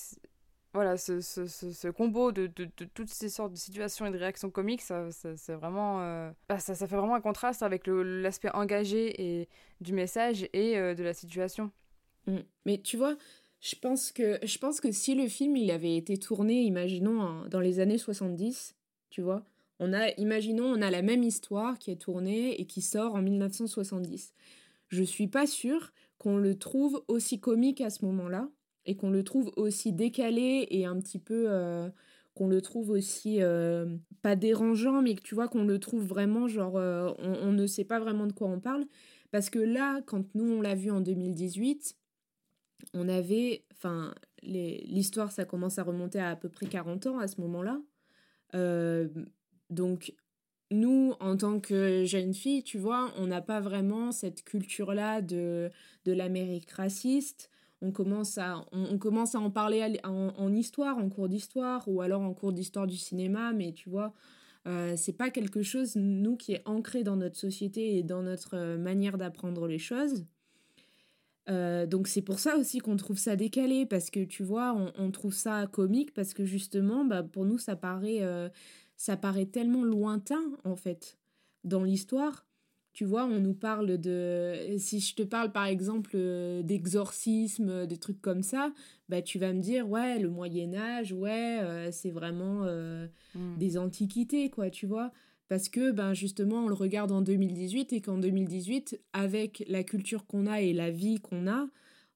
voilà, 0.74 0.96
ce, 0.96 1.20
ce, 1.20 1.46
ce, 1.48 1.88
combo 1.90 2.32
de, 2.32 2.48
de, 2.48 2.66
toutes 2.94 3.10
ces 3.10 3.28
sortes 3.28 3.52
de 3.52 3.58
situations 3.58 4.06
et 4.06 4.12
de 4.12 4.18
réactions 4.18 4.50
comiques, 4.50 4.82
ça, 4.82 5.12
ça 5.12 5.36
c'est 5.36 5.54
vraiment, 5.54 6.02
euh, 6.02 6.32
bah, 6.48 6.60
ça, 6.60 6.76
ça, 6.76 6.88
fait 6.88 6.96
vraiment 6.96 7.16
un 7.16 7.22
contraste 7.22 7.62
avec 7.62 7.88
l'aspect 7.88 8.52
engagé 8.54 9.40
et 9.42 9.50
du 9.82 9.92
message 9.92 10.48
et 10.54 10.78
euh, 10.78 10.96
de 10.96 11.04
la 11.04 11.14
situation. 11.14 11.72
Mm. 12.28 12.38
Mais 12.66 12.78
tu 12.78 12.96
vois, 12.96 13.18
je 13.60 13.76
pense, 13.76 14.14
que, 14.14 14.40
je 14.44 14.58
pense 14.60 14.80
que 14.80 14.92
si 14.94 15.14
le 15.14 15.28
film 15.28 15.58
il 15.58 15.72
avait 15.72 15.98
été 15.98 16.18
tourné, 16.18 16.62
imaginons, 16.62 17.46
dans 17.50 17.60
les 17.60 17.82
années 17.82 17.98
70, 17.98 18.76
tu 19.10 19.22
vois, 19.22 19.44
on 19.80 19.92
a, 19.92 20.12
imaginons, 20.18 20.66
on 20.66 20.82
a 20.82 20.90
la 20.90 21.02
même 21.02 21.24
histoire 21.24 21.80
qui 21.80 21.92
est 21.92 22.02
tournée 22.02 22.62
et 22.62 22.66
qui 22.66 22.82
sort 22.82 23.16
en 23.16 23.22
1970. 23.22 24.34
Je 24.88 25.04
suis 25.04 25.28
pas 25.28 25.48
sûre 25.48 25.92
qu'on 26.18 26.38
le 26.38 26.58
trouve 26.58 27.04
aussi 27.08 27.40
comique 27.40 27.82
à 27.82 27.90
ce 27.90 28.06
moment-là 28.06 28.48
et 28.86 28.96
qu'on 28.96 29.10
le 29.10 29.24
trouve 29.24 29.52
aussi 29.56 29.94
décalé 29.94 30.68
et 30.70 30.86
un 30.86 31.00
petit 31.00 31.20
peu 31.20 31.46
euh, 31.48 31.90
qu'on 32.34 32.48
le 32.48 32.62
trouve 32.62 32.90
aussi 32.90 33.42
euh, 33.42 33.98
pas 34.22 34.36
dérangeant 34.36 35.02
mais 35.02 35.16
que 35.16 35.22
tu 35.22 35.36
vois 35.36 35.48
qu'on 35.48 35.64
le 35.64 35.80
trouve 35.80 36.06
vraiment 36.06 36.48
genre 36.48 36.78
euh, 36.78 37.12
on, 37.20 37.52
ne 37.52 37.68
sait 37.68 37.84
pas 37.84 38.00
vraiment 38.00 38.28
de 38.28 38.34
quoi 38.34 38.48
on 38.48 38.60
parle. 38.60 38.86
Parce 39.32 39.50
que 39.50 39.60
là 39.60 40.02
quand 40.06 40.36
nous 40.36 40.52
on 40.52 40.62
l'a 40.62 40.76
vu 40.76 40.92
en 40.92 41.02
2018 41.02 41.96
on 42.94 43.08
avait 43.08 43.64
enfin 43.74 44.14
l'histoire 44.44 45.32
ça 45.32 45.46
commence 45.46 45.78
à 45.78 45.84
remonter 45.84 46.20
à 46.20 46.30
à 46.30 46.36
peu 46.36 46.50
près 46.50 46.66
40 46.66 47.08
ans 47.08 47.20
à 47.20 47.28
ce 47.28 47.40
moment-là. 47.42 47.82
Donc 49.70 50.14
nous, 50.72 51.14
en 51.20 51.36
tant 51.36 51.60
que 51.60 52.06
jeunes 52.06 52.34
filles, 52.34 52.64
tu 52.64 52.78
vois, 52.78 53.14
on 53.18 53.28
n'a 53.28 53.42
pas 53.42 53.60
vraiment 53.60 54.12
cette 54.12 54.44
culture-là 54.44 55.22
de, 55.22 55.70
de 56.06 56.14
l'Amérique 56.14 56.72
raciste 56.72 57.52
on 57.82 57.92
commence 57.92 58.38
à, 58.38 58.64
on, 58.72 58.98
commence 58.98 59.36
à 59.36 59.40
en 59.40 59.50
parler 59.50 60.00
en, 60.04 60.54
histoire, 60.54 60.98
en 60.98 61.10
cours 61.10 61.28
d'histoire, 61.28 61.88
ou 61.88 62.02
alors 62.02 62.22
en 62.22 62.34
cours 62.34 62.54
d'histoire 62.54 62.88
du 62.88 62.98
cinéma, 62.98 63.54
mais 63.54 63.74
tu 63.74 63.90
vois, 63.90 64.14
euh, 64.68 64.94
c'est 64.96 65.14
pas 65.14 65.32
quelque 65.32 65.64
chose, 65.64 65.96
nous, 65.96 66.38
qui 66.38 66.54
est 66.54 66.62
ancré 66.66 67.04
dans 67.04 67.16
notre 67.16 67.38
société 67.38 67.98
et 67.98 68.04
dans 68.04 68.22
notre 68.22 68.56
euh, 68.56 68.78
manière 68.78 69.18
d'apprendre 69.18 69.68
les 69.68 69.80
choses. 69.80 70.26
Euh, 71.50 71.88
donc 71.88 72.08
c'est 72.08 72.22
pour 72.22 72.38
ça 72.38 72.56
aussi 72.56 72.78
qu'on 72.78 72.98
trouve 72.98 73.18
ça 73.18 73.36
décalé, 73.36 73.88
parce 73.88 74.12
que 74.12 74.24
tu 74.24 74.44
vois, 74.44 74.78
on, 74.98 75.10
trouve 75.10 75.34
ça 75.34 75.66
comique, 75.66 76.14
parce 76.14 76.36
que 76.36 76.46
justement, 76.46 77.04
bah, 77.04 77.24
pour 77.24 77.46
nous, 77.46 77.58
ça 77.58 77.76
paraît, 77.76 78.22
ça 78.96 79.18
paraît 79.18 79.48
tellement 79.48 79.84
lointain, 79.84 80.44
en 80.64 80.76
fait, 80.76 81.18
dans 81.64 81.84
l'histoire, 81.84 82.46
tu 82.94 83.06
vois, 83.06 83.26
on 83.26 83.40
nous 83.40 83.54
parle 83.54 83.98
de... 83.98 84.76
Si 84.78 85.00
je 85.00 85.16
te 85.16 85.24
parle 85.24 85.52
par 85.52 85.66
exemple 85.66 86.12
euh, 86.16 86.62
d'exorcisme, 86.62 87.70
euh, 87.70 87.86
des 87.86 87.98
trucs 87.98 88.22
comme 88.22 88.44
ça, 88.44 88.74
bah 89.08 89.22
tu 89.22 89.40
vas 89.40 89.54
me 89.54 89.62
dire, 89.62 89.90
ouais, 89.90 90.20
le 90.20 90.30
Moyen 90.30 90.74
Âge, 90.74 91.14
ouais, 91.14 91.60
euh, 91.62 91.90
c'est 91.92 92.12
vraiment 92.12 92.66
mmh. 92.66 93.58
des 93.58 93.78
antiquités, 93.78 94.50
quoi, 94.50 94.70
tu 94.70 94.86
vois. 94.86 95.12
Parce 95.48 95.68
que, 95.68 95.92
ben 95.92 96.14
justement, 96.14 96.66
on 96.66 96.68
le 96.68 96.74
regarde 96.74 97.12
en 97.12 97.22
2018 97.22 97.94
et 97.94 98.02
qu'en 98.02 98.18
2018, 98.18 99.02
avec 99.14 99.64
la 99.68 99.84
culture 99.84 100.26
qu'on 100.26 100.48
a 100.48 100.62
et 100.62 100.72
la 100.74 100.92
vie 100.92 101.20
qu'on 101.20 101.48
a, 101.48 101.68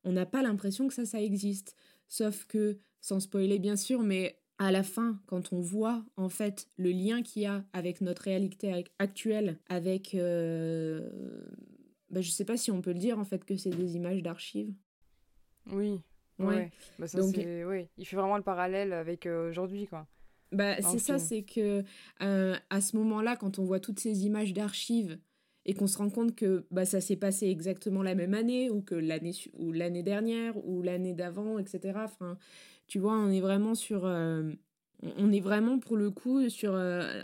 on 0.05 0.13
n'a 0.13 0.25
pas 0.25 0.41
l'impression 0.41 0.87
que 0.87 0.93
ça, 0.93 1.05
ça 1.05 1.21
existe. 1.21 1.75
Sauf 2.07 2.45
que, 2.45 2.77
sans 3.01 3.19
spoiler 3.19 3.59
bien 3.59 3.75
sûr, 3.75 4.03
mais 4.03 4.39
à 4.57 4.71
la 4.71 4.83
fin, 4.83 5.19
quand 5.27 5.51
on 5.51 5.59
voit 5.59 6.03
en 6.15 6.29
fait 6.29 6.67
le 6.77 6.91
lien 6.91 7.21
qu'il 7.21 7.41
y 7.43 7.45
a 7.45 7.63
avec 7.73 8.01
notre 8.01 8.23
réalité 8.23 8.85
actuelle, 8.99 9.59
avec, 9.67 10.15
euh, 10.15 11.09
bah, 12.09 12.21
je 12.21 12.29
sais 12.29 12.45
pas 12.45 12.57
si 12.57 12.71
on 12.71 12.81
peut 12.81 12.93
le 12.93 12.99
dire 12.99 13.19
en 13.19 13.25
fait 13.25 13.43
que 13.43 13.57
c'est 13.57 13.69
des 13.69 13.95
images 13.95 14.21
d'archives. 14.21 14.73
Oui. 15.71 15.99
Ouais. 16.39 16.71
Bah, 16.99 17.07
Donc, 17.13 17.35
oui. 17.37 17.87
Il 17.97 18.05
fait 18.05 18.15
vraiment 18.15 18.37
le 18.37 18.43
parallèle 18.43 18.93
avec 18.93 19.25
euh, 19.25 19.49
aujourd'hui, 19.49 19.87
quoi. 19.87 20.07
Bah, 20.51 20.81
c'est 20.81 20.99
ça, 20.99 21.17
c'est 21.17 21.43
que 21.43 21.83
euh, 22.21 22.55
à 22.69 22.79
ce 22.79 22.95
moment-là, 22.97 23.35
quand 23.35 23.59
on 23.59 23.65
voit 23.65 23.79
toutes 23.79 23.99
ces 23.99 24.25
images 24.25 24.53
d'archives 24.53 25.17
et 25.65 25.73
qu'on 25.73 25.87
se 25.87 25.97
rend 25.97 26.09
compte 26.09 26.35
que 26.35 26.65
bah, 26.71 26.85
ça 26.85 27.01
s'est 27.01 27.15
passé 27.15 27.47
exactement 27.47 28.03
la 28.03 28.15
même 28.15 28.33
année 28.33 28.69
ou 28.69 28.81
que 28.81 28.95
l'année 28.95 29.33
ou 29.53 29.71
l'année 29.71 30.03
dernière 30.03 30.55
ou 30.65 30.81
l'année 30.81 31.13
d'avant, 31.13 31.57
etc. 31.57 31.99
Enfin, 32.03 32.37
tu 32.87 32.99
vois, 32.99 33.13
on 33.13 33.31
est 33.31 33.41
vraiment 33.41 33.75
sur... 33.75 34.05
Euh, 34.05 34.51
on 35.17 35.31
est 35.31 35.39
vraiment 35.39 35.79
pour 35.79 35.97
le 35.97 36.11
coup 36.11 36.49
sur... 36.49 36.73
Euh, 36.73 37.21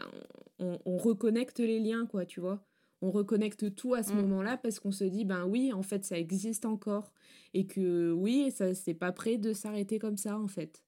on, 0.60 0.98
reconnecte 0.98 1.60
les 1.60 1.80
liens, 1.80 2.06
quoi, 2.06 2.26
tu 2.26 2.40
vois. 2.40 2.64
On 3.02 3.10
reconnecte 3.10 3.74
tout 3.76 3.96
à 3.96 4.04
ce 4.04 4.14
Mm. 4.14 4.22
moment-là 4.22 4.58
parce 4.58 4.80
qu'on 4.80 4.92
se 4.92 5.04
dit, 5.04 5.26
ben 5.26 5.46
oui, 5.46 5.74
en 5.74 5.82
fait, 5.82 6.06
ça 6.06 6.20
existe 6.20 6.66
encore. 6.66 7.12
Et 7.54 7.66
que 7.66 8.12
oui, 8.12 8.52
ça 8.52 8.76
c'est 8.76 8.94
pas 8.94 9.12
prêt 9.12 9.38
de 9.38 9.54
s'arrêter 9.54 9.98
comme 9.98 10.18
ça, 10.18 10.38
en 10.38 10.48
fait. 10.48 10.84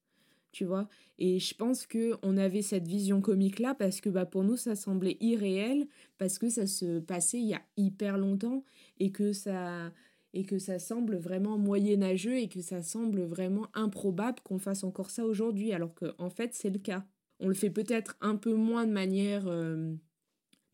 Tu 0.52 0.64
vois 0.64 0.88
Et 1.18 1.40
je 1.40 1.52
pense 1.54 1.84
que 1.84 2.14
on 2.22 2.36
avait 2.36 2.62
cette 2.62 2.86
vision 2.86 3.20
comique-là 3.20 3.74
parce 3.74 4.00
que 4.00 4.08
bah, 4.08 4.24
pour 4.24 4.44
nous, 4.44 4.56
ça 4.56 4.76
semblait 4.76 5.16
irréel, 5.20 5.88
parce 6.16 6.38
que 6.38 6.48
ça 6.48 6.68
se 6.68 7.00
passait 7.00 7.40
il 7.40 7.48
y 7.48 7.54
a 7.54 7.62
hyper 7.76 8.18
longtemps 8.18 8.62
et 9.00 9.10
que 9.10 9.32
ça 9.32 9.92
et 10.34 10.44
que 10.44 10.58
ça 10.58 10.78
semble 10.78 11.16
vraiment 11.16 11.56
moyenâgeux 11.56 12.36
et 12.36 12.48
que 12.48 12.60
ça 12.60 12.82
semble 12.82 13.22
vraiment 13.22 13.68
improbable 13.72 14.40
qu'on 14.42 14.58
fasse 14.58 14.82
encore 14.82 15.10
ça 15.10 15.24
aujourd'hui, 15.24 15.72
alors 15.72 15.94
que 15.94 16.14
en 16.18 16.28
fait 16.28 16.52
c'est 16.52 16.70
le 16.70 16.80
cas. 16.80 17.06
On 17.40 17.48
le 17.48 17.54
fait 17.54 17.70
peut-être 17.70 18.16
un 18.20 18.36
peu 18.36 18.52
moins 18.52 18.86
de 18.86 18.92
manière 18.92 19.44
euh, 19.46 19.94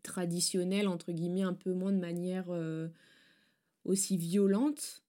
traditionnelle, 0.02 0.88
entre 0.88 1.12
guillemets, 1.12 1.42
un 1.42 1.54
peu 1.54 1.72
moins 1.72 1.92
de 1.92 1.98
manière 1.98 2.46
euh, 2.48 2.88
aussi 3.84 4.16
violente, 4.16 5.04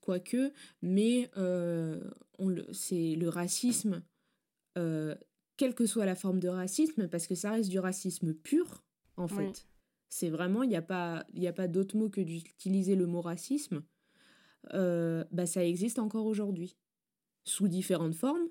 quoique, 0.00 0.52
mais 0.82 1.30
euh, 1.36 2.00
c'est 2.72 3.16
le 3.16 3.28
racisme, 3.28 4.02
quelle 4.74 5.74
que 5.74 5.86
soit 5.86 6.06
la 6.06 6.14
forme 6.14 6.40
de 6.40 6.48
racisme, 6.48 7.08
parce 7.08 7.26
que 7.26 7.34
ça 7.34 7.52
reste 7.52 7.70
du 7.70 7.78
racisme 7.78 8.32
pur, 8.34 8.82
en 9.16 9.28
fait. 9.28 9.36
Oui. 9.36 9.69
C'est 10.10 10.28
vraiment, 10.28 10.64
il 10.64 10.68
n'y 10.68 10.76
a 10.76 10.82
pas, 10.82 11.24
a 11.46 11.52
pas 11.52 11.68
d'autre 11.68 11.96
mot 11.96 12.10
que 12.10 12.20
d'utiliser 12.20 12.96
le 12.96 13.06
mot 13.06 13.20
racisme. 13.20 13.82
Euh, 14.74 15.24
bah, 15.30 15.46
ça 15.46 15.64
existe 15.64 16.00
encore 16.00 16.26
aujourd'hui, 16.26 16.76
sous 17.44 17.68
différentes 17.68 18.16
formes, 18.16 18.48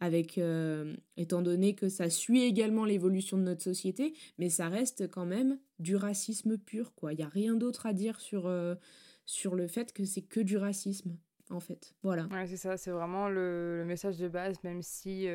avec, 0.00 0.38
euh, 0.38 0.96
étant 1.16 1.40
donné 1.40 1.76
que 1.76 1.88
ça 1.88 2.10
suit 2.10 2.42
également 2.42 2.84
l'évolution 2.84 3.38
de 3.38 3.44
notre 3.44 3.62
société, 3.62 4.12
mais 4.38 4.50
ça 4.50 4.68
reste 4.68 5.08
quand 5.08 5.24
même 5.24 5.58
du 5.78 5.94
racisme 5.94 6.58
pur, 6.58 6.94
quoi. 6.94 7.12
Il 7.12 7.16
n'y 7.16 7.24
a 7.24 7.28
rien 7.28 7.54
d'autre 7.54 7.86
à 7.86 7.92
dire 7.92 8.20
sur, 8.20 8.48
euh, 8.48 8.74
sur 9.24 9.54
le 9.54 9.68
fait 9.68 9.92
que 9.92 10.04
c'est 10.04 10.22
que 10.22 10.40
du 10.40 10.56
racisme, 10.56 11.16
en 11.48 11.60
fait. 11.60 11.94
Voilà. 12.02 12.26
Ouais, 12.32 12.48
c'est 12.48 12.56
ça, 12.56 12.76
c'est 12.76 12.90
vraiment 12.90 13.28
le, 13.28 13.84
message 13.86 14.18
de 14.18 14.26
base, 14.28 14.56
même 14.64 14.82
si, 14.82 15.28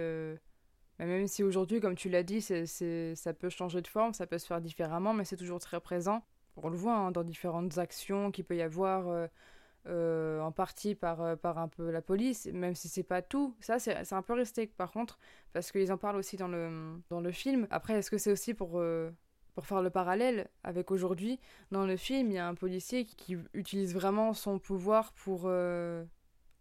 même 1.05 1.27
si 1.27 1.43
aujourd'hui, 1.43 1.79
comme 1.79 1.95
tu 1.95 2.09
l'as 2.09 2.23
dit, 2.23 2.41
c'est, 2.41 2.65
c'est- 2.65 3.15
ça 3.15 3.33
peut 3.33 3.49
changer 3.49 3.81
de 3.81 3.87
forme, 3.87 4.13
ça 4.13 4.25
peut 4.27 4.37
se 4.39 4.47
faire 4.47 4.61
différemment, 4.61 5.13
mais 5.13 5.25
c'est 5.25 5.37
toujours 5.37 5.59
très 5.59 5.79
présent. 5.79 6.23
On 6.57 6.69
le 6.69 6.75
voit 6.77 6.95
hein, 6.95 7.11
dans 7.11 7.23
différentes 7.23 7.77
actions 7.77 8.31
qu'il 8.31 8.45
peut 8.45 8.55
y 8.55 8.61
avoir, 8.63 9.07
euh, 9.07 9.27
euh, 9.87 10.41
en 10.41 10.51
partie 10.51 10.95
par, 10.95 11.21
euh, 11.21 11.35
par 11.35 11.57
un 11.59 11.67
peu 11.69 11.91
la 11.91 12.01
police, 12.01 12.47
même 12.53 12.75
si 12.75 12.89
c'est 12.89 13.03
pas 13.03 13.21
tout. 13.21 13.55
Ça, 13.61 13.79
c'est, 13.79 14.11
un 14.13 14.21
peu 14.21 14.33
resté, 14.33 14.67
par 14.67 14.91
contre, 14.91 15.17
parce 15.53 15.71
qu'ils 15.71 15.91
en 15.93 15.97
parlent 15.97 16.17
aussi 16.17 16.35
dans 16.37 16.47
le, 16.49 16.99
dans 17.09 17.21
le 17.21 17.31
film. 17.31 17.67
Après, 17.71 17.93
est-ce 17.95 18.11
que 18.11 18.17
c'est 18.17 18.31
aussi 18.31 18.53
pour... 18.53 18.81
pour 19.55 19.65
faire 19.65 19.81
le 19.81 19.89
parallèle 19.89 20.49
avec 20.63 20.91
aujourd'hui, 20.91 21.39
dans 21.71 21.85
le 21.85 21.97
film, 21.97 22.31
il 22.31 22.35
y 22.35 22.37
a 22.39 22.47
un 22.47 22.55
policier 22.55 23.05
qui 23.05 23.37
utilise 23.53 23.93
vraiment 23.93 24.33
son 24.33 24.59
pouvoir 24.59 25.13
pour, 25.13 25.49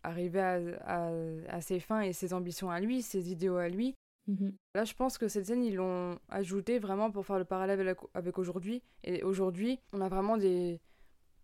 arriver 0.02 0.40
à, 0.40 0.58
à- 0.86 1.10
à 1.48 1.60
ses 1.60 1.80
fins 1.80 2.00
et 2.00 2.12
ses 2.12 2.32
ambitions 2.32 2.70
à 2.70 2.80
lui, 2.80 3.02
ses 3.02 3.30
idéaux 3.32 3.56
à 3.56 3.68
lui. 3.68 3.94
Mhm. 4.26 4.56
Là, 4.74 4.84
je 4.84 4.94
pense 4.94 5.18
que 5.18 5.28
cette 5.28 5.46
scène, 5.46 5.64
ils 5.64 5.76
l'ont 5.76 6.18
ajouté 6.28 6.78
vraiment 6.78 7.10
pour 7.10 7.24
faire 7.26 7.38
le 7.38 7.44
parallèle 7.44 7.96
avec, 8.14 8.38
aujourd'hui. 8.38 8.82
Et 9.04 9.22
aujourd'hui, 9.22 9.78
on 9.92 10.00
a 10.00 10.08
vraiment 10.08 10.36
des 10.36 10.80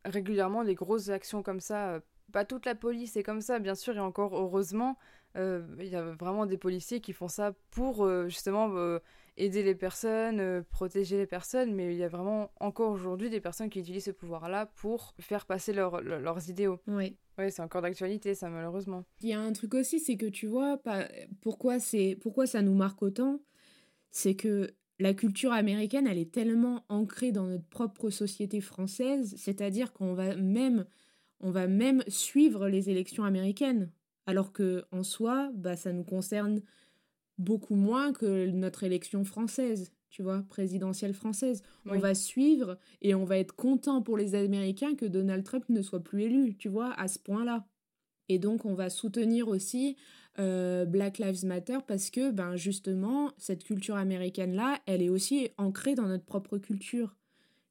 régulièrement 0.05 0.65
des 0.65 0.75
grosses 0.75 1.11
actions 1.11 1.43
comme 1.43 1.61
ça. 1.61 2.01
Pas 2.33 2.45
toute 2.45 2.67
la 2.67 2.75
police 2.75 3.17
est 3.17 3.23
comme 3.23 3.41
ça, 3.41 3.59
bien 3.61 3.75
sûr, 3.75 3.97
et 3.97 4.01
encore 4.01 4.37
heureusement, 4.37 4.99
euh, 5.37 5.65
il 5.79 5.87
y 5.87 5.97
a 5.97 6.03
vraiment 6.03 6.47
des 6.47 6.59
policiers 6.59 7.01
qui 7.01 7.13
font 7.13 7.29
ça 7.29 7.53
pour 7.71 8.05
euh, 8.05 8.29
justement 8.29 8.71
euh, 8.77 8.99
aider 9.45 9.63
les 9.63 9.75
personnes, 9.75 10.41
euh, 10.41 10.63
protéger 10.71 11.17
les 11.17 11.27
personnes, 11.27 11.75
mais 11.75 11.93
il 11.93 11.99
y 11.99 12.05
a 12.05 12.09
vraiment 12.09 12.51
encore 12.61 12.91
aujourd'hui 12.93 13.31
des 13.31 13.41
personnes 13.41 13.71
qui 13.71 13.81
utilisent 13.81 14.05
ce 14.05 14.11
pouvoir-là 14.11 14.67
pour 14.67 15.15
faire 15.21 15.47
passer 15.47 15.73
leurs- 15.73 16.01
leurs- 16.01 16.21
leurs 16.21 16.49
idéaux. 16.49 16.79
Ouais. 16.87 17.17
Ouais, 17.39 17.51
c'est 17.51 17.63
encore 17.63 17.83
d'actualité, 17.83 18.35
ça, 18.35 18.49
malheureusement. 18.51 19.05
Il 19.23 19.29
y 19.29 19.33
a 19.33 19.41
un 19.41 19.53
truc 19.53 19.75
aussi, 19.75 20.01
c'est 20.01 20.17
que 20.17 20.27
tu 20.27 20.47
vois, 20.47 20.77
pas, 20.77 21.09
pourquoi, 21.41 21.79
c'est, 21.81 22.17
pourquoi 22.21 22.47
ça 22.47 22.63
nous 22.63 22.75
marque 22.75 23.03
autant, 23.03 23.41
c'est 24.11 24.35
que 24.35 24.75
la 24.99 25.15
culture 25.15 25.53
américaine, 25.53 26.07
elle 26.07 26.19
est 26.19 26.31
tellement 26.31 26.85
ancrée 26.89 27.33
dans 27.33 27.47
notre 27.47 27.67
propre 27.67 28.11
société 28.11 28.61
française, 28.61 29.35
c'est-à-dire 29.37 29.93
qu'on 29.93 30.15
va 30.15 30.37
même, 30.37 30.85
on 31.41 31.51
va 31.51 31.67
même 31.67 32.05
suivre 32.07 32.69
les 32.69 32.91
élections 32.91 33.25
américaines, 33.25 33.91
alors 34.27 34.53
que 34.53 34.85
en 34.93 35.03
soi, 35.03 35.51
bah, 35.55 35.75
ça 35.75 35.93
nous 35.93 36.05
concerne 36.05 36.63
beaucoup 37.43 37.75
moins 37.75 38.13
que 38.13 38.47
notre 38.47 38.85
élection 38.85 39.25
française, 39.25 39.93
tu 40.11 40.23
vois, 40.23 40.45
présidentielle 40.49 41.15
française. 41.15 41.63
On 41.87 41.99
va 41.99 42.15
suivre 42.15 42.79
et 43.01 43.15
on 43.15 43.25
va 43.25 43.39
être 43.39 43.57
content 43.57 44.03
pour 44.03 44.17
les 44.17 44.35
Américains 44.35 44.95
que 44.95 45.07
Donald 45.07 45.45
Trump 45.45 45.65
ne 45.69 45.83
soit 45.83 46.03
plus 46.03 46.23
élu, 46.23 46.57
tu 46.57 46.69
vois, 46.69 46.93
à 46.93 47.09
ce 47.09 47.19
point-là. 47.19 47.67
Et 48.29 48.39
donc, 48.39 48.65
on 48.65 48.75
va 48.75 48.89
soutenir 48.89 49.49
aussi 49.49 49.97
euh, 50.39 50.85
Black 50.85 51.19
Lives 51.19 51.45
Matter 51.45 51.79
parce 51.87 52.11
que, 52.11 52.31
ben, 52.31 52.57
justement, 52.57 53.33
cette 53.39 53.65
culture 53.65 53.97
américaine-là, 53.97 54.81
elle 54.87 55.03
est 55.03 55.09
aussi 55.09 55.51
ancrée 55.59 55.95
dans 55.95 56.07
notre 56.07 56.25
propre 56.25 56.59
culture. 56.59 57.17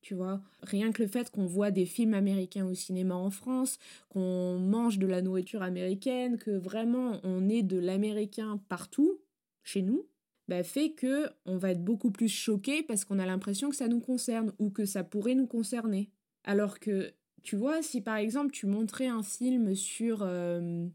Tu 0.02 0.16
vois, 0.16 0.42
rien 0.64 0.92
que 0.92 1.04
le 1.04 1.08
fait 1.08 1.30
qu'on 1.30 1.46
voit 1.46 1.70
des 1.70 1.86
films 1.86 2.16
américains 2.16 2.66
au 2.66 2.74
cinéma 2.74 3.14
en 3.14 3.30
France, 3.30 3.78
qu'on 4.10 4.58
mange 4.58 4.98
de 4.98 5.06
la 5.06 5.22
nourriture 5.22 5.62
américaine, 5.62 6.40
que 6.40 6.52
vraiment 6.52 7.20
on 7.24 7.48
est 7.50 7.62
de 7.62 7.78
l'américain 7.78 8.60
partout, 8.68 9.20
chez 9.64 9.82
nous, 9.82 10.08
bah, 10.48 10.64
fait 10.64 10.92
que 10.92 11.30
on 11.46 11.58
va 11.58 11.72
être 11.72 11.84
beaucoup 11.84 12.12
plus 12.12 12.28
choqué 12.28 12.84
parce 12.84 13.06
qu'on 13.06 13.20
a 13.20 13.26
l'impression 13.26 13.70
que 13.70 13.76
ça 13.76 13.88
nous 13.88 14.02
concerne 14.02 14.52
ou 14.60 14.70
que 14.70 14.86
ça 14.86 15.04
pourrait 15.04 15.36
nous 15.36 15.48
concerner. 15.48 16.10
Alors 16.44 16.80
que, 16.80 17.14
tu 17.44 17.56
vois, 17.56 17.82
si 17.82 18.02
par 18.02 18.18
exemple 18.18 18.52
tu 18.52 18.66
montrais 18.66 19.08
un 19.08 19.24
film 19.24 19.76
sur... 19.76 20.24
euh, 20.24 20.88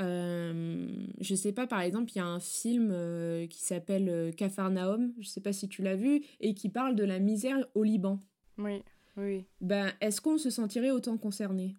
euh, 0.00 0.88
je 1.20 1.34
sais 1.34 1.52
pas, 1.52 1.66
par 1.66 1.82
exemple, 1.82 2.12
il 2.12 2.16
y 2.16 2.20
a 2.20 2.26
un 2.26 2.40
film 2.40 2.90
euh, 2.92 3.46
qui 3.46 3.60
s'appelle 3.60 4.08
euh, 4.08 4.32
Capharnaüm, 4.32 5.12
je 5.18 5.28
sais 5.28 5.42
pas 5.42 5.52
si 5.52 5.68
tu 5.68 5.82
l'as 5.82 5.96
vu, 5.96 6.22
et 6.40 6.54
qui 6.54 6.70
parle 6.70 6.94
de 6.94 7.04
la 7.04 7.18
misère 7.18 7.58
au 7.74 7.82
Liban. 7.82 8.18
Oui, 8.56 8.82
oui. 9.18 9.44
Ben, 9.60 9.92
est-ce 10.00 10.22
qu'on 10.22 10.38
se 10.38 10.48
sentirait 10.48 10.92
autant 10.92 11.18
concerné? 11.18 11.76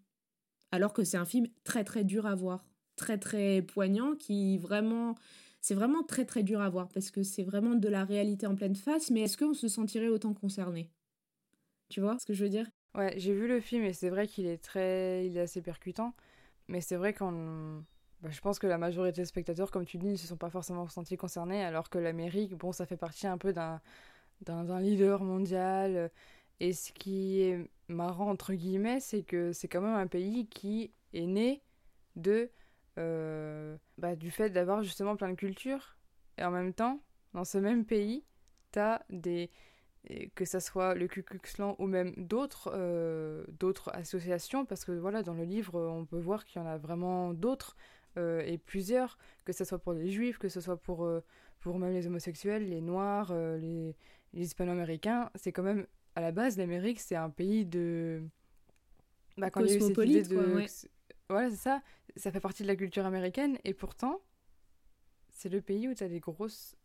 Alors 0.69 0.93
que 0.93 1.03
c'est 1.03 1.17
un 1.17 1.25
film 1.25 1.47
très 1.63 1.83
très 1.83 2.03
dur 2.03 2.27
à 2.27 2.35
voir, 2.35 2.67
très 2.97 3.17
très 3.17 3.63
poignant, 3.63 4.15
qui 4.15 4.59
vraiment... 4.59 5.15
C'est 5.63 5.75
vraiment 5.75 6.03
très 6.03 6.25
très 6.25 6.43
dur 6.43 6.59
à 6.59 6.69
voir 6.69 6.89
parce 6.89 7.09
que 7.09 7.23
c'est 7.23 7.41
vraiment 7.41 7.75
de 7.75 7.87
la 7.87 8.03
réalité 8.03 8.45
en 8.45 8.53
pleine 8.53 8.75
face, 8.75 9.09
mais 9.11 9.21
est-ce 9.21 9.37
qu'on 9.37 9.53
se 9.53 9.69
sentirait 9.69 10.09
autant 10.09 10.33
concerné? 10.33 10.91
Tu 11.87 12.01
vois 12.01 12.19
ce 12.19 12.25
que 12.25 12.33
je 12.33 12.43
veux 12.43 12.49
dire? 12.49 12.69
Ouais, 12.95 13.13
j'ai 13.15 13.33
vu 13.33 13.47
le 13.47 13.61
film 13.61 13.85
et 13.85 13.93
c'est 13.93 14.09
vrai 14.09 14.27
qu'il 14.27 14.45
est 14.45 14.61
très, 14.61 15.25
il 15.25 15.37
est 15.37 15.39
assez 15.39 15.61
percutant, 15.61 16.15
mais 16.67 16.81
c'est 16.81 16.97
vrai 16.97 17.13
qu'on, 17.13 17.81
bah, 18.19 18.29
je 18.29 18.41
pense 18.41 18.59
que 18.59 18.67
la 18.67 18.77
majorité 18.77 19.21
des 19.21 19.25
spectateurs, 19.25 19.71
comme 19.71 19.85
tu 19.85 19.97
dis, 19.97 20.07
ne 20.07 20.15
se 20.17 20.27
sont 20.27 20.35
pas 20.35 20.49
forcément 20.49 20.85
sentis 20.89 21.15
concernés, 21.15 21.63
alors 21.63 21.89
que 21.89 21.97
l'Amérique, 21.97 22.55
bon, 22.55 22.73
ça 22.73 22.85
fait 22.85 22.97
partie 22.97 23.27
un 23.27 23.37
peu 23.37 23.53
d'un, 23.53 23.79
d'un, 24.41 24.81
leader 24.81 25.23
mondial. 25.23 26.11
Et 26.59 26.73
ce 26.73 26.91
qui 26.91 27.39
est 27.39 27.69
marrant 27.87 28.29
entre 28.29 28.53
guillemets, 28.53 28.99
c'est 28.99 29.23
que 29.23 29.53
c'est 29.53 29.69
quand 29.69 29.81
même 29.81 29.95
un 29.95 30.07
pays 30.07 30.45
qui 30.47 30.91
est 31.13 31.25
né 31.25 31.61
de, 32.17 32.49
bah, 32.95 34.15
du 34.15 34.31
fait 34.31 34.49
d'avoir 34.49 34.83
justement 34.83 35.15
plein 35.15 35.29
de 35.29 35.35
cultures, 35.35 35.95
et 36.37 36.43
en 36.43 36.51
même 36.51 36.73
temps, 36.73 37.01
dans 37.33 37.45
ce 37.45 37.57
même 37.57 37.85
pays, 37.85 38.23
t'as 38.71 38.99
des 39.09 39.49
que 40.35 40.45
ça 40.45 40.59
soit 40.59 40.95
le 40.95 41.07
Ku 41.07 41.23
Klux 41.23 41.39
Klan 41.39 41.75
ou 41.79 41.87
même 41.87 42.13
d'autres 42.17 42.71
euh, 42.73 43.45
d'autres 43.59 43.89
associations 43.93 44.65
parce 44.65 44.83
que 44.83 44.91
voilà 44.91 45.23
dans 45.23 45.33
le 45.33 45.43
livre 45.43 45.79
on 45.79 46.05
peut 46.05 46.19
voir 46.19 46.45
qu'il 46.45 46.61
y 46.61 46.65
en 46.65 46.67
a 46.67 46.77
vraiment 46.77 47.33
d'autres 47.33 47.77
euh, 48.17 48.41
et 48.45 48.57
plusieurs 48.57 49.17
que 49.45 49.53
ce 49.53 49.63
soit 49.63 49.79
pour 49.79 49.93
les 49.93 50.09
juifs 50.09 50.37
que 50.37 50.49
ce 50.49 50.59
soit 50.59 50.77
pour 50.77 51.05
euh, 51.05 51.21
pour 51.61 51.79
même 51.79 51.93
les 51.93 52.05
homosexuels 52.07 52.67
les 52.67 52.81
noirs 52.81 53.29
euh, 53.31 53.57
les, 53.57 53.95
les 54.33 54.43
hispano-américains 54.43 55.29
c'est 55.35 55.53
quand 55.53 55.63
même 55.63 55.87
à 56.15 56.21
la 56.21 56.31
base 56.31 56.57
l'Amérique 56.57 56.99
c'est 56.99 57.15
un 57.15 57.29
pays 57.29 57.65
de 57.65 58.21
bah, 59.37 59.49
quand 59.49 59.61
il 59.61 59.67
y 59.67 59.71
a 59.71 59.75
eu 59.75 59.79
cette 59.79 59.97
idée 60.03 60.21
Cosmopolite, 60.21 60.29
de 60.29 60.35
quoi, 60.35 60.47
ouais. 60.55 60.67
Voilà 61.29 61.49
c'est 61.49 61.55
ça 61.57 61.81
ça 62.15 62.31
fait 62.31 62.39
partie 62.39 62.63
de 62.63 62.67
la 62.67 62.75
culture 62.75 63.05
américaine 63.05 63.57
et 63.63 63.73
pourtant 63.73 64.21
c'est 65.29 65.49
le 65.49 65.61
pays 65.61 65.87
où 65.87 65.93
tu 65.93 66.03
as 66.03 66.09
des 66.09 66.19
grosses 66.19 66.75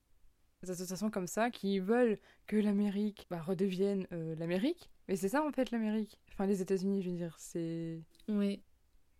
associations 0.62 1.10
comme 1.10 1.26
ça 1.26 1.50
qui 1.50 1.78
veulent 1.78 2.18
que 2.46 2.56
l'Amérique 2.56 3.26
bah, 3.30 3.40
redevienne 3.40 4.06
euh, 4.12 4.34
l'Amérique. 4.36 4.90
Mais 5.06 5.14
c'est 5.16 5.28
ça 5.28 5.44
en 5.44 5.52
fait 5.52 5.70
l'Amérique. 5.70 6.18
Enfin 6.32 6.46
les 6.46 6.60
États-Unis, 6.62 7.02
je 7.02 7.10
veux 7.10 7.16
dire, 7.16 7.36
c'est 7.38 8.00
Oui. 8.28 8.60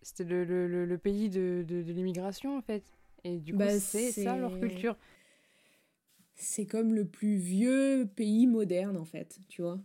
c'était 0.02 0.24
le, 0.24 0.44
le, 0.44 0.66
le, 0.66 0.84
le 0.84 0.98
pays 0.98 1.28
de, 1.30 1.64
de, 1.66 1.82
de 1.82 1.92
l'immigration 1.92 2.56
en 2.56 2.62
fait. 2.62 2.82
Et 3.24 3.38
du 3.38 3.52
coup, 3.52 3.58
Bah, 3.58 3.78
c'est 3.78 4.10
ça 4.10 4.36
leur 4.36 4.58
culture. 4.58 4.96
C'est 6.34 6.66
comme 6.66 6.94
le 6.94 7.04
plus 7.06 7.36
vieux 7.36 8.08
pays 8.16 8.46
moderne 8.46 8.96
en 8.96 9.04
fait, 9.04 9.38
tu 9.48 9.62
vois. 9.62 9.78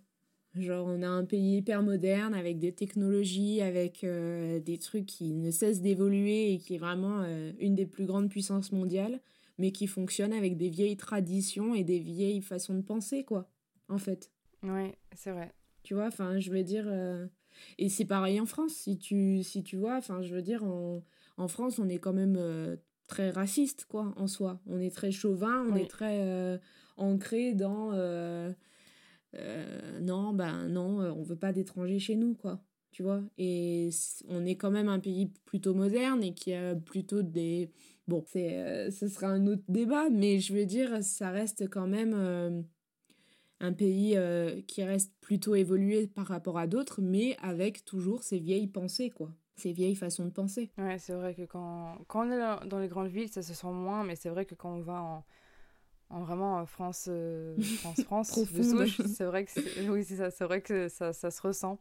Genre 0.56 0.86
on 0.88 1.01
a 1.01 1.08
un 1.08 1.26
pays 1.26 1.58
hyper 1.58 1.82
moderne 1.82 2.36
avec 2.36 2.60
des 2.60 2.72
technologies, 2.72 3.62
avec 3.62 4.04
euh, 4.04 4.60
des 4.60 4.78
trucs 4.78 5.08
qui 5.08 5.34
ne 5.34 5.49
cessent 5.49 5.82
d'évoluer 5.82 6.54
et 6.54 6.60
qui 6.60 6.76
est 6.76 6.78
vraiment 6.78 7.22
euh, 7.24 7.51
une 7.60 7.74
des 7.74 7.88
plus 7.88 8.06
grandes 8.06 8.30
puissances 8.30 8.72
mondiales, 8.72 9.20
mais 9.58 9.72
qui 9.72 9.88
fonctionne 9.88 10.32
avec 10.32 10.56
des 10.56 10.70
vieilles 10.70 10.97
traditions 10.97 11.74
et 11.74 11.84
des 11.84 11.97
vieilles 11.97 12.41
façons 12.41 12.76
de 12.76 12.82
penser 12.82 13.24
quoi, 13.24 13.49
en 13.89 13.97
fait. 13.97 14.32
Ouais, 14.62 14.95
c'est 15.16 15.32
vrai. 15.32 15.51
Tu 15.82 15.95
vois, 15.95 16.06
enfin, 16.06 16.39
je 16.39 16.51
veux 16.51 16.64
dire. 16.64 16.88
Et 17.78 17.89
c'est 17.89 18.06
pareil 18.06 18.39
en 18.39 18.45
France, 18.45 18.74
si 18.74 18.97
tu, 18.97 19.43
si 19.43 19.64
tu 19.64 19.76
vois, 19.76 19.97
enfin, 19.97 20.22
je 20.22 20.34
veux 20.34 20.41
dire, 20.41 20.64
en, 20.64 21.04
en 21.38 21.47
France, 21.47 21.80
on 21.80 21.89
est 21.89 21.97
quand 21.97 22.14
même 22.14 22.78
très 23.08 23.32
raciste, 23.32 23.86
quoi, 23.89 24.14
en 24.18 24.28
soi. 24.28 24.62
On 24.68 24.80
est 24.80 24.93
très 24.95 25.12
chauvin, 25.12 25.66
on 25.70 25.76
est 25.76 25.89
très 25.89 26.60
ancré 26.95 27.54
dans. 27.54 27.91
Non, 30.02 30.34
ben 30.34 30.68
non, 30.68 31.00
on 31.00 31.24
veut 31.24 31.36
pas 31.36 31.54
d'étrangers 31.54 32.00
chez 32.00 32.16
nous, 32.16 32.36
quoi 32.36 32.64
tu 32.94 33.04
vois? 33.04 33.22
Et 33.38 33.90
on 34.30 34.46
est 34.46 34.56
quand 34.56 34.72
même 34.72 34.88
un 34.88 35.00
pays 35.00 35.26
plutôt 35.46 35.74
moderne 35.74 36.24
et 36.24 36.34
qui 36.34 36.54
a 36.54 36.76
plutôt 36.76 37.24
des... 37.24 37.70
Bon, 38.08 38.24
c'est, 38.28 38.58
euh, 38.60 38.92
ce 38.92 39.08
sera 39.08 39.28
un 39.28 39.48
autre 39.48 39.64
débat, 39.68 40.10
mais 40.10 40.40
je 40.40 40.54
veux 40.54 40.66
dire, 40.66 41.04
ça 41.04 41.32
reste 41.32 41.70
quand 41.70 41.88
même 41.88 42.14
euh, 42.16 42.62
un 43.60 43.74
pays 43.74 44.16
euh, 44.16 44.62
qui 44.68 44.84
reste 44.84 45.12
plutôt 45.22 45.56
évolué 45.56 46.08
par 46.08 46.28
rapport 46.28 46.58
à 46.58 46.68
d'autres, 46.68 47.02
mais 47.02 47.36
avec 47.42 47.84
toujours 47.84 48.24
ces 48.24 48.40
vieilles 48.40 48.68
pensées, 48.68 49.10
quoi. 49.10 49.32
Ces 49.56 49.72
vieilles 49.72 49.96
façons 49.96 50.26
de 50.26 50.32
penser. 50.32 50.72
Ouais, 50.78 50.98
c'est 50.98 51.14
vrai 51.14 51.34
que 51.34 51.44
quand, 51.44 51.98
quand 52.08 52.28
on 52.28 52.32
est 52.32 52.68
dans 52.68 52.80
les 52.80 52.88
grandes 52.88 53.10
villes, 53.10 53.30
ça 53.30 53.42
se 53.42 53.54
sent 53.54 53.72
moins, 53.72 54.04
mais 54.04 54.16
c'est 54.16 54.30
vrai 54.30 54.46
que 54.46 54.56
quand 54.56 54.74
on 54.74 54.82
va 54.82 55.02
en, 55.02 55.26
en 56.14 56.22
vraiment 56.22 56.64
France, 56.68 57.09
France, 57.80 58.03
France, 58.03 58.39
c'est 59.16 59.26
vrai 59.26 59.45
que 59.45 59.89
oui, 59.89 60.03
c'est 60.03 60.18
ça, 60.18 60.30
c'est 60.30 60.45
vrai 60.45 60.61
que 60.61 60.88
ça, 60.88 61.11
ça 61.11 61.32
se 61.32 61.41
ressent. 61.41 61.80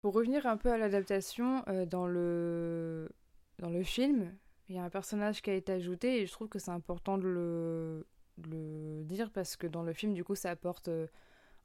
Pour 0.00 0.14
revenir 0.14 0.46
un 0.46 0.56
peu 0.56 0.72
à 0.72 0.78
l'adaptation, 0.78 1.62
euh, 1.68 1.84
dans, 1.84 2.06
le... 2.06 3.10
dans 3.58 3.68
le 3.68 3.82
film, 3.82 4.34
il 4.68 4.76
y 4.76 4.78
a 4.78 4.84
un 4.84 4.90
personnage 4.90 5.42
qui 5.42 5.50
a 5.50 5.54
été 5.54 5.72
ajouté 5.72 6.22
et 6.22 6.26
je 6.26 6.32
trouve 6.32 6.48
que 6.48 6.58
c'est 6.58 6.70
important 6.70 7.18
de 7.18 7.28
le... 7.28 8.06
le, 8.48 9.04
dire 9.04 9.30
parce 9.30 9.56
que 9.56 9.66
dans 9.66 9.82
le 9.82 9.92
film, 9.92 10.14
du 10.14 10.24
coup, 10.24 10.34
ça 10.34 10.50
apporte 10.50 10.88
euh, 10.88 11.06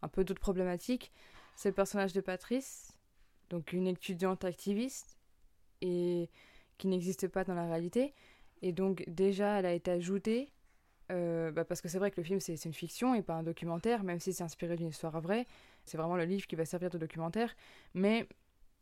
un 0.02 0.10
peu 0.10 0.26
d'autres 0.26 0.42
problématiques. 0.42 1.14
C'est 1.56 1.70
le 1.70 1.76
personnage 1.76 2.12
de 2.12 2.20
Patrice, 2.20 2.98
donc 3.50 3.72
une 3.72 3.88
étudiante 3.88 4.44
activiste 4.44 5.18
et 5.82 6.30
qui 6.78 6.88
n'existe 6.88 7.28
pas 7.28 7.44
dans 7.44 7.54
la 7.54 7.68
réalité. 7.68 8.14
Et 8.64 8.72
donc 8.72 9.04
déjà, 9.08 9.60
elle 9.60 9.66
a 9.66 9.74
été 9.74 9.92
ajoutée 9.92 10.50
euh, 11.12 11.52
bah, 11.52 11.66
parce 11.66 11.82
que 11.82 11.90
c'est 11.90 12.00
vrai 12.00 12.12
que 12.12 12.20
le 12.20 12.24
film 12.24 12.40
c'est 12.40 12.56
une 12.64 12.74
fiction 12.74 13.14
et 13.14 13.22
pas 13.22 13.34
un 13.34 13.44
documentaire, 13.44 14.04
même 14.04 14.20
si 14.20 14.32
c'est 14.32 14.44
inspiré 14.44 14.78
d'une 14.78 14.88
histoire 14.88 15.20
vraie. 15.20 15.46
C'est 15.84 15.98
vraiment 15.98 16.16
le 16.16 16.24
livre 16.24 16.48
qui 16.48 16.56
va 16.56 16.66
servir 16.66 16.90
de 16.90 16.98
documentaire. 16.98 17.54
Mais 17.94 18.26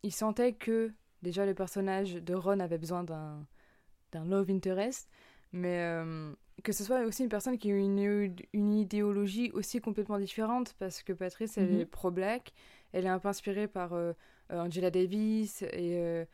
il 0.03 0.13
sentait 0.13 0.53
que 0.53 0.91
déjà 1.23 1.47
le 1.47 1.55
personnage 1.55 2.13
de 2.13 2.33
Ron 2.35 2.59
avait 2.59 2.77
besoin 2.77 3.03
d'un 3.03 4.25
love 4.25 4.51
interest, 4.51 5.09
mais 5.51 5.79
euh, 5.79 6.31
que 6.63 6.71
ce 6.71 6.83
soit 6.83 7.01
aussi 7.01 7.23
une 7.23 7.29
personne 7.29 7.57
qui 7.57 7.71
a 7.71 7.75
une, 7.75 8.35
une 8.53 8.73
idéologie 8.75 9.49
aussi 9.53 9.81
complètement 9.81 10.19
différente, 10.19 10.75
parce 10.77 11.01
que 11.01 11.11
Patrice, 11.11 11.57
elle 11.57 11.73
est 11.73 11.85
mhm. 11.85 11.87
pro-black, 11.87 12.53
elle 12.93 13.05
est 13.05 13.09
un 13.09 13.17
peu 13.17 13.29
inspirée 13.29 13.67
par 13.67 13.93
euh, 13.93 14.13
Angela 14.51 14.91
Davis 14.91 15.63
et 15.73 16.25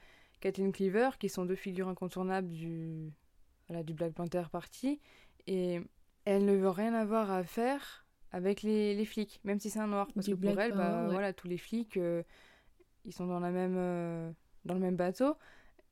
Kathleen 0.41 0.74
Cleaver, 0.74 1.12
qui 1.18 1.30
sont 1.30 1.45
deux 1.45 1.56
figures 1.56 1.88
incontournables 1.88 2.50
du, 2.50 3.14
voilà, 3.68 3.84
du 3.84 3.93
Black 3.93 4.13
Panther 4.13 4.43
Party 4.51 4.99
et 5.45 5.82
elle 6.26 6.45
ne 6.45 6.53
veut 6.53 6.70
rien 6.70 6.93
avoir 6.93 7.32
à 7.32 7.43
faire 7.43 8.05
avec 8.32 8.61
les, 8.61 8.93
les 8.95 9.05
flics, 9.05 9.39
même 9.43 9.59
si 9.59 9.70
c'est 9.70 9.80
un 9.80 9.88
noir. 9.88 10.07
Parce 10.13 10.28
que 10.28 10.34
pour 10.34 10.59
elle, 10.59 10.74
bah, 10.74 11.07
voilà, 11.09 11.34
tous 11.34 11.47
les 11.47 11.57
flics, 11.57 11.97
euh, 11.97 12.24
ils 13.05 13.13
sont 13.13 13.26
dans, 13.26 13.39
la 13.39 13.51
même, 13.51 13.76
euh, 13.78 14.30
dans 14.65 14.74
le 14.74 14.80
même 14.80 14.97
bateau. 14.97 15.38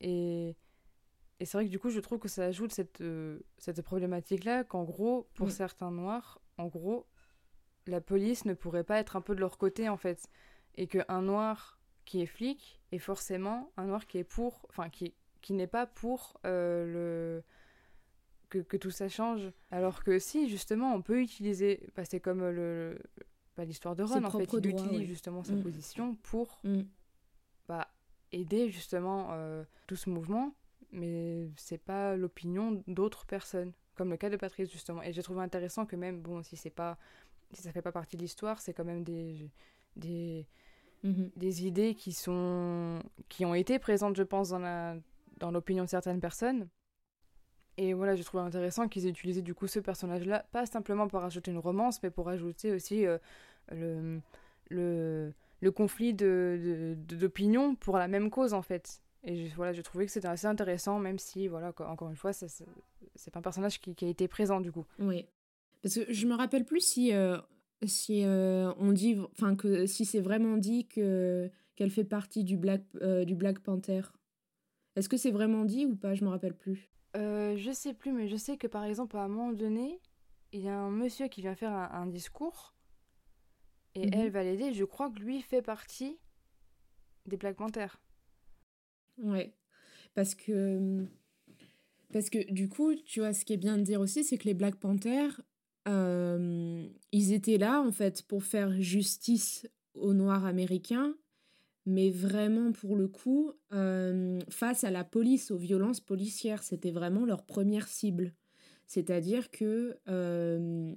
Et, 0.00 0.54
et 1.40 1.44
c'est 1.44 1.56
vrai 1.56 1.64
que 1.64 1.70
du 1.70 1.78
coup, 1.78 1.88
je 1.88 2.00
trouve 2.00 2.18
que 2.18 2.28
ça 2.28 2.44
ajoute 2.44 2.72
cette, 2.72 3.00
euh, 3.00 3.40
cette 3.58 3.80
problématique-là, 3.82 4.64
qu'en 4.64 4.84
gros, 4.84 5.28
pour 5.34 5.50
certains 5.50 5.90
noirs, 5.90 6.40
en 6.58 6.66
gros, 6.66 7.06
la 7.86 8.00
police 8.00 8.44
ne 8.44 8.54
pourrait 8.54 8.84
pas 8.84 8.98
être 8.98 9.16
un 9.16 9.22
peu 9.22 9.34
de 9.34 9.40
leur 9.40 9.56
côté, 9.56 9.88
en 9.88 9.96
fait. 9.96 10.28
Et 10.74 10.86
qu'un 10.86 11.22
noir 11.22 11.78
qui 12.04 12.20
est 12.20 12.26
flic 12.26 12.82
est 12.92 12.98
forcément 12.98 13.72
un 13.78 13.86
noir 13.86 14.06
qui 14.06 14.18
est 14.18 14.24
pour, 14.24 14.66
enfin, 14.68 14.90
qui, 14.90 15.14
qui 15.40 15.54
n'est 15.54 15.66
pas 15.66 15.86
pour 15.86 16.38
le 16.44 17.42
que, 18.62 18.62
que, 18.62 18.76
tout 18.76 18.90
ça 18.90 19.08
change. 19.08 19.50
Alors 19.70 20.02
que 20.02 20.18
si, 20.18 20.48
justement, 20.48 20.94
on 20.94 21.02
peut 21.02 21.20
utiliser, 21.20 21.88
bah, 21.96 22.04
c'est 22.04 22.20
comme 22.20 22.40
le, 22.48 22.98
bah, 23.56 23.64
l'histoire 23.64 23.96
de 23.96 24.02
Ron, 24.02 24.24
en 24.24 24.30
fait, 24.30 24.52
il 24.52 24.66
utilise 24.66 25.08
justement 25.08 25.42
sa 25.42 25.54
mm. 25.54 25.62
position 25.62 26.14
pour 26.16 26.60
mm. 26.64 26.82
bah, 27.68 27.88
aider 28.32 28.70
justement 28.70 29.28
euh, 29.32 29.64
tout 29.86 29.96
ce 29.96 30.10
mouvement, 30.10 30.54
mais 30.92 31.50
c'est 31.56 31.82
pas 31.82 32.16
l'opinion 32.16 32.82
d'autres 32.86 33.26
personnes, 33.26 33.72
comme 33.94 34.10
le 34.10 34.16
cas 34.16 34.30
de 34.30 34.36
Patrice 34.36 34.70
justement. 34.70 35.02
Et 35.02 35.12
j'ai 35.12 35.22
trouvé 35.22 35.42
intéressant 35.42 35.86
que 35.86 35.96
même, 35.96 36.20
bon, 36.20 36.42
si 36.42 36.56
c'est 36.56 36.70
pas, 36.70 36.98
si 37.52 37.62
ça 37.62 37.72
fait 37.72 37.82
pas 37.82 37.92
partie 37.92 38.16
de 38.16 38.22
l'histoire, 38.22 38.60
c'est 38.60 38.74
quand 38.74 38.84
même 38.84 39.04
des, 39.04 39.50
des, 39.96 40.46
des 41.02 41.66
idées 41.66 41.94
qui 41.94 42.12
sont, 42.12 43.00
qui 43.28 43.44
ont 43.44 43.54
été 43.54 43.78
présentes, 43.78 44.16
je 44.16 44.22
pense, 44.22 44.50
dans 44.50 44.58
la, 44.58 44.96
dans 45.38 45.50
l'opinion 45.50 45.84
de 45.84 45.88
certaines 45.88 46.20
personnes 46.20 46.68
et 47.78 47.92
voilà, 47.92 48.14
j'ai 48.14 48.24
trouvé 48.24 48.42
intéressant 48.42 48.88
qu'ils 48.88 49.06
aient 49.06 49.10
utilisé 49.10 49.42
du 49.42 49.54
coup 49.54 49.66
ce 49.66 49.78
personnage-là, 49.78 50.46
pas 50.52 50.64
simplement 50.66 51.08
pour 51.08 51.22
ajouter 51.22 51.50
une 51.50 51.58
romance, 51.58 52.02
mais 52.02 52.10
pour 52.10 52.28
ajouter 52.28 52.72
aussi 52.72 53.06
euh, 53.06 53.18
le, 53.70 54.20
le, 54.70 55.32
le, 55.60 55.70
conflit 55.70 56.14
d'opinion 56.14 56.96
de, 57.06 57.16
d'opinion 57.16 57.74
pour 57.74 57.98
la 57.98 58.08
même 58.08 58.30
cause 58.30 58.54
en 58.54 58.62
fait. 58.62 59.02
Et 59.24 59.48
voilà, 59.56 59.72
j'ai 59.72 59.82
trouvé 59.82 60.06
que 60.06 60.12
c'était 60.12 60.28
assez 60.28 60.46
intéressant, 60.46 60.98
même 61.00 61.18
si, 61.18 61.48
voilà, 61.48 61.74
encore 61.80 62.08
une 62.08 62.16
fois, 62.16 62.32
c'est 62.32 62.64
pas 63.32 63.40
un 63.40 63.42
personnage 63.42 63.80
qui, 63.80 63.94
qui, 63.94 64.04
a 64.04 64.08
été 64.08 64.28
présent 64.28 64.60
du 64.60 64.72
coup. 64.72 64.86
Oui. 64.98 65.26
Parce 65.82 65.96
que 65.96 66.12
je 66.12 66.26
me 66.26 66.34
rappelle 66.34 66.64
plus 66.64 66.80
si, 66.80 67.12
euh, 67.12 67.36
si 67.84 68.24
euh, 68.24 68.72
on 68.78 68.92
dit, 68.92 69.18
enfin, 69.32 69.54
que 69.54 69.84
si 69.86 70.04
c'est 70.04 70.20
vraiment 70.20 70.56
dit 70.56 70.86
que 70.86 71.50
qu'elle 71.74 71.90
fait 71.90 72.04
partie 72.04 72.42
du 72.42 72.56
Black, 72.56 72.82
du 73.26 73.34
Black 73.34 73.58
Panther. 73.58 74.00
Est-ce 74.96 75.08
que 75.08 75.18
c'est 75.18 75.30
vraiment 75.30 75.64
dit 75.64 75.84
ou 75.84 75.94
pas? 75.94 76.14
Je 76.14 76.24
me 76.24 76.30
rappelle 76.30 76.56
plus. 76.56 76.90
Euh, 77.16 77.56
je 77.56 77.70
sais 77.70 77.94
plus, 77.94 78.12
mais 78.12 78.28
je 78.28 78.36
sais 78.36 78.56
que 78.56 78.66
par 78.66 78.84
exemple, 78.84 79.16
à 79.16 79.22
un 79.22 79.28
moment 79.28 79.52
donné, 79.52 80.00
il 80.52 80.60
y 80.60 80.68
a 80.68 80.76
un 80.78 80.90
monsieur 80.90 81.28
qui 81.28 81.42
vient 81.42 81.54
faire 81.54 81.72
un, 81.72 82.06
discours 82.06 82.74
et 83.94 84.06
mhm. 84.06 84.12
elle 84.14 84.30
va 84.30 84.42
l'aider. 84.42 84.72
Je 84.72 84.84
crois 84.84 85.10
que 85.10 85.20
lui 85.20 85.42
fait 85.42 85.62
partie 85.62 86.18
des 87.26 87.36
Black 87.36 87.56
Panthers. 87.56 88.00
Ouais, 89.18 89.54
parce 90.14 90.34
que 90.34 91.06
parce 92.12 92.30
que 92.30 92.50
du 92.50 92.68
coup, 92.68 92.94
tu 92.94 93.20
vois, 93.20 93.32
ce 93.32 93.44
qui 93.44 93.52
est 93.52 93.58
bien 93.58 93.76
de 93.76 93.82
dire 93.82 94.00
aussi, 94.00 94.24
c'est 94.24 94.38
que 94.38 94.44
les 94.44 94.54
Black 94.54 94.76
Panthers, 94.76 95.40
euh, 95.88 96.86
ils 97.12 97.32
étaient 97.32 97.58
là 97.58 97.80
en 97.80 97.92
fait 97.92 98.22
pour 98.22 98.44
faire 98.44 98.80
justice 98.80 99.66
aux 99.94 100.14
Noirs 100.14 100.44
américains 100.44 101.14
mais 101.86 102.10
vraiment 102.10 102.72
pour 102.72 102.96
le 102.96 103.06
coup, 103.06 103.52
euh, 103.72 104.40
face 104.50 104.82
à 104.82 104.90
la 104.90 105.04
police, 105.04 105.52
aux 105.52 105.56
violences 105.56 106.00
policières, 106.00 106.64
c'était 106.64 106.90
vraiment 106.90 107.24
leur 107.24 107.46
première 107.46 107.88
cible. 107.88 108.34
C'est-à-dire 108.86 109.50
que... 109.50 109.96
Euh, 110.08 110.92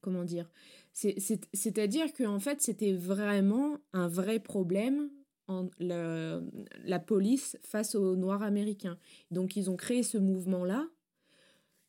comment 0.00 0.24
dire 0.24 0.50
C'est-à-dire 0.92 2.12
que 2.12 2.24
en 2.24 2.38
fait, 2.38 2.60
c'était 2.60 2.92
vraiment 2.92 3.78
un 3.92 4.08
vrai 4.08 4.38
problème 4.38 5.10
en 5.48 5.68
la, 5.80 6.40
la, 6.84 6.98
police 7.00 7.58
face 7.62 7.96
aux 7.96 8.14
Noirs 8.14 8.42
américains. 8.42 8.98
Donc 9.32 9.56
ils 9.56 9.68
ont 9.68 9.76
créé 9.76 10.04
ce 10.04 10.18
mouvement-là 10.18 10.88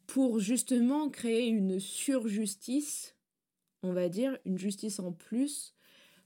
pour 0.07 0.39
justement 0.39 1.09
créer 1.09 1.47
une 1.47 1.79
surjustice, 1.79 3.15
on 3.83 3.93
va 3.93 4.09
dire, 4.09 4.37
une 4.45 4.57
justice 4.57 4.99
en 4.99 5.11
plus 5.11 5.72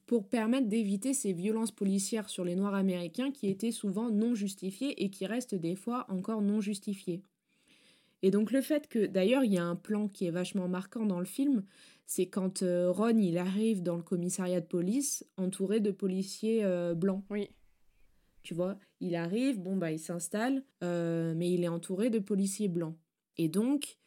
pour 0.07 0.27
permettre 0.27 0.67
d'éviter 0.67 1.13
ces 1.13 1.33
violences 1.33 1.71
policières 1.71 2.29
sur 2.29 2.43
les 2.43 2.55
Noirs 2.55 2.73
américains 2.73 3.31
qui 3.31 3.47
étaient 3.49 3.71
souvent 3.71 4.09
non 4.09 4.33
justifiées 4.33 5.03
et 5.03 5.09
qui 5.09 5.25
restent 5.25 5.55
des 5.55 5.75
fois 5.75 6.05
encore 6.09 6.41
non 6.41 6.61
justifiées. 6.61 7.21
Et 8.23 8.31
donc 8.31 8.51
le 8.51 8.61
fait 8.61 8.87
que, 8.87 9.05
d'ailleurs, 9.05 9.43
il 9.43 9.53
y 9.53 9.57
a 9.57 9.65
un 9.65 9.75
plan 9.75 10.07
qui 10.07 10.25
est 10.25 10.31
vachement 10.31 10.67
marquant 10.67 11.05
dans 11.05 11.19
le 11.19 11.25
film, 11.25 11.63
c'est 12.05 12.27
quand 12.27 12.63
euh, 12.63 12.89
Ron, 12.89 13.17
il 13.17 13.37
arrive 13.37 13.83
dans 13.83 13.97
le 13.97 14.01
commissariat 14.01 14.61
de 14.61 14.65
police 14.65 15.25
entouré 15.35 15.81
de 15.81 15.91
policiers 15.91 16.63
euh, 16.63 16.95
blancs. 16.95 17.23
Oui. 17.29 17.49
Tu 18.43 18.53
vois, 18.53 18.79
il 19.01 19.13
arrive, 19.15 19.59
bon, 19.59 19.75
bah, 19.75 19.91
il 19.91 19.99
s'installe, 19.99 20.63
euh, 20.83 21.33
mais 21.35 21.51
il 21.51 21.65
est 21.65 21.67
entouré 21.67 22.09
de 22.09 22.19
policiers 22.19 22.69
blancs. 22.69 22.95
Et 23.37 23.49
donc, 23.49 23.97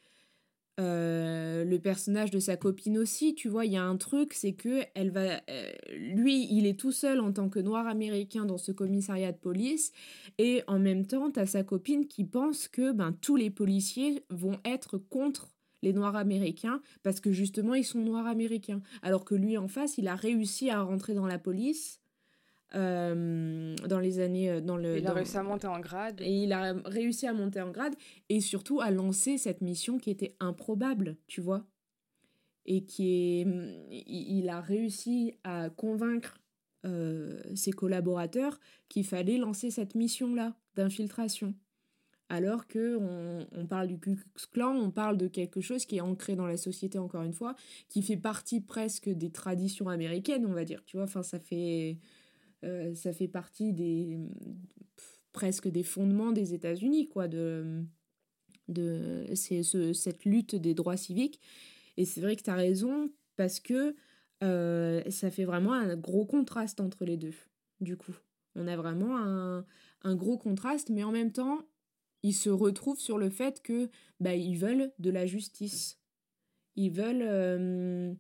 euh, 0.81 1.65
le 1.65 1.79
personnage 1.79 2.31
de 2.31 2.39
sa 2.39 2.57
copine 2.57 2.97
aussi, 2.99 3.35
tu 3.35 3.49
vois, 3.49 3.67
il 3.67 3.73
y 3.73 3.77
a 3.77 3.85
un 3.85 3.97
truc, 3.97 4.33
c'est 4.33 4.55
que 4.55 4.83
elle 4.95 5.11
va, 5.11 5.41
euh, 5.51 5.71
lui, 5.93 6.49
il 6.51 6.67
est 6.67 6.79
tout 6.79 6.93
seul 6.93 7.21
en 7.21 7.33
tant 7.33 7.49
que 7.49 7.59
noir 7.59 7.87
américain 7.87 8.47
dans 8.47 8.59
ce 8.59 8.73
commissariat 8.73 9.33
de 9.33 9.37
police, 9.37 9.93
et 10.39 10.63
en 10.67 10.79
même 10.79 11.07
temps, 11.07 11.31
tu 11.31 11.39
as 11.39 11.47
sa 11.47 11.63
copine 11.63 12.07
qui 12.07 12.25
pense 12.25 12.67
que 12.67 12.93
ben, 12.93 13.13
tous 13.21 13.37
les 13.37 13.51
policiers 13.51 14.25
vont 14.31 14.59
être 14.65 14.97
contre 14.97 15.51
les 15.83 15.93
noirs 15.93 16.17
américains 16.17 16.83
parce 17.03 17.21
que 17.21 17.33
justement 17.33 17.75
ils 17.75 17.85
sont 17.85 18.01
noirs 18.01 18.27
américains, 18.27 18.83
alors 19.03 19.25
que 19.25 19.35
lui 19.35 19.57
en 19.57 19.69
face, 19.69 19.99
il 19.99 20.09
a 20.09 20.15
réussi 20.15 20.71
à 20.71 20.83
rentrer 20.83 21.15
dans 21.15 21.27
la 21.27 21.39
police 21.39 22.00
euh, 22.75 23.75
dans 23.89 23.99
les 23.99 24.21
années 24.21 24.51
euh, 24.51 24.61
dans 24.61 24.77
le 24.77 24.99
il 24.99 25.07
a 25.07 25.13
réussi 25.13 25.37
à 25.37 25.43
monter 25.43 25.67
en 25.67 25.81
grade 25.81 26.21
et 26.21 26.45
il 26.45 26.53
a 26.53 26.75
réussi 26.85 27.27
à 27.27 27.33
monter 27.33 27.61
en 27.61 27.71
grade 27.71 27.95
et 28.29 28.41
surtout 28.41 28.81
à 28.81 28.91
lancer 28.91 29.39
cette 29.39 29.61
mission 29.61 29.99
qui 29.99 30.11
était 30.11 30.37
improbable 30.41 31.17
tu 31.27 31.41
vois 31.41 31.65
et 32.67 32.85
qui 32.85 33.41
est, 33.41 33.47
il 34.07 34.49
a 34.49 34.61
réussi 34.61 35.35
à 35.45 35.71
convaincre 35.71 36.39
ses 37.55 37.73
collaborateurs 37.73 38.59
qu'il 38.89 39.05
fallait 39.05 39.37
lancer 39.37 39.71
cette 39.71 39.95
mission-là 39.95 40.55
d'infiltration. 40.77 41.55
Alors 42.31 42.69
que 42.69 42.97
on, 43.57 43.67
parle 43.67 43.89
du 43.89 43.99
Ku 43.99 44.15
Klux 44.15 44.47
Klan, 44.53 44.77
on 44.77 44.93
parle 44.93 45.19
de 45.19 45.27
quelque 45.27 45.61
chose 45.61 45.85
qui 45.85 45.97
est 45.97 46.01
ancré 46.01 46.37
dans 46.37 46.47
la 46.47 46.57
société 46.57 46.97
encore 46.97 47.25
une 47.25 47.33
fois, 47.33 47.57
qui 47.89 48.03
fait 48.03 48.17
partie 48.17 48.61
presque 48.61 49.09
des 49.09 49.31
traditions 49.31 49.89
américaines, 49.89 50.47
on 50.47 50.53
va 50.53 50.65
dire. 50.65 50.81
Tu 50.87 50.97
vois, 50.97 51.05
enfin 51.05 51.25
ça 51.25 51.41
fait 51.41 51.99
ça 52.95 53.13
fait 53.13 53.29
partie 53.29 53.73
des 53.73 54.19
presque 55.33 55.69
des 55.69 55.83
fondements 55.83 56.33
des 56.33 56.55
États-Unis, 56.55 57.09
quoi, 57.09 57.29
de 57.29 57.85
de 58.69 59.27
c'est 59.35 59.63
cette 59.63 60.25
lutte 60.25 60.55
des 60.55 60.75
droits 60.75 60.97
civiques. 60.97 61.41
Et 61.97 62.05
c'est 62.05 62.21
vrai 62.21 62.37
que 62.37 62.43
tu 62.43 62.51
as 62.51 62.55
raison, 62.55 63.11
parce 63.37 63.61
que 63.61 63.95
euh, 64.43 65.03
ça 65.11 65.31
fait 65.31 65.45
vraiment 65.45 65.73
un 65.73 65.97
gros 65.97 66.25
contraste 66.25 66.81
entre 66.81 67.05
les 67.05 67.17
deux, 67.17 67.35
du 67.81 67.97
coup. 67.97 68.17
On 68.55 68.67
a 68.67 68.77
vraiment 68.77 69.19
un, 69.19 69.65
un 70.03 70.15
gros 70.15 70.39
contraste, 70.39 70.91
mais 70.91 71.05
en 71.05 71.13
même 71.13 71.33
temps, 71.33 71.67
ils 72.23 72.35
se 72.35 72.51
retrouvent 72.51 73.01
sur 73.01 73.19
le 73.19 73.31
fait 73.31 73.63
que 73.63 73.91
bah, 74.19 74.35
ils 74.35 74.57
veulent 74.57 74.93
de 74.99 75.11
la 75.11 75.27
justice. 75.27 75.99
Ils 76.77 76.91
veulent, 76.91 77.27
euh, 77.27 78.15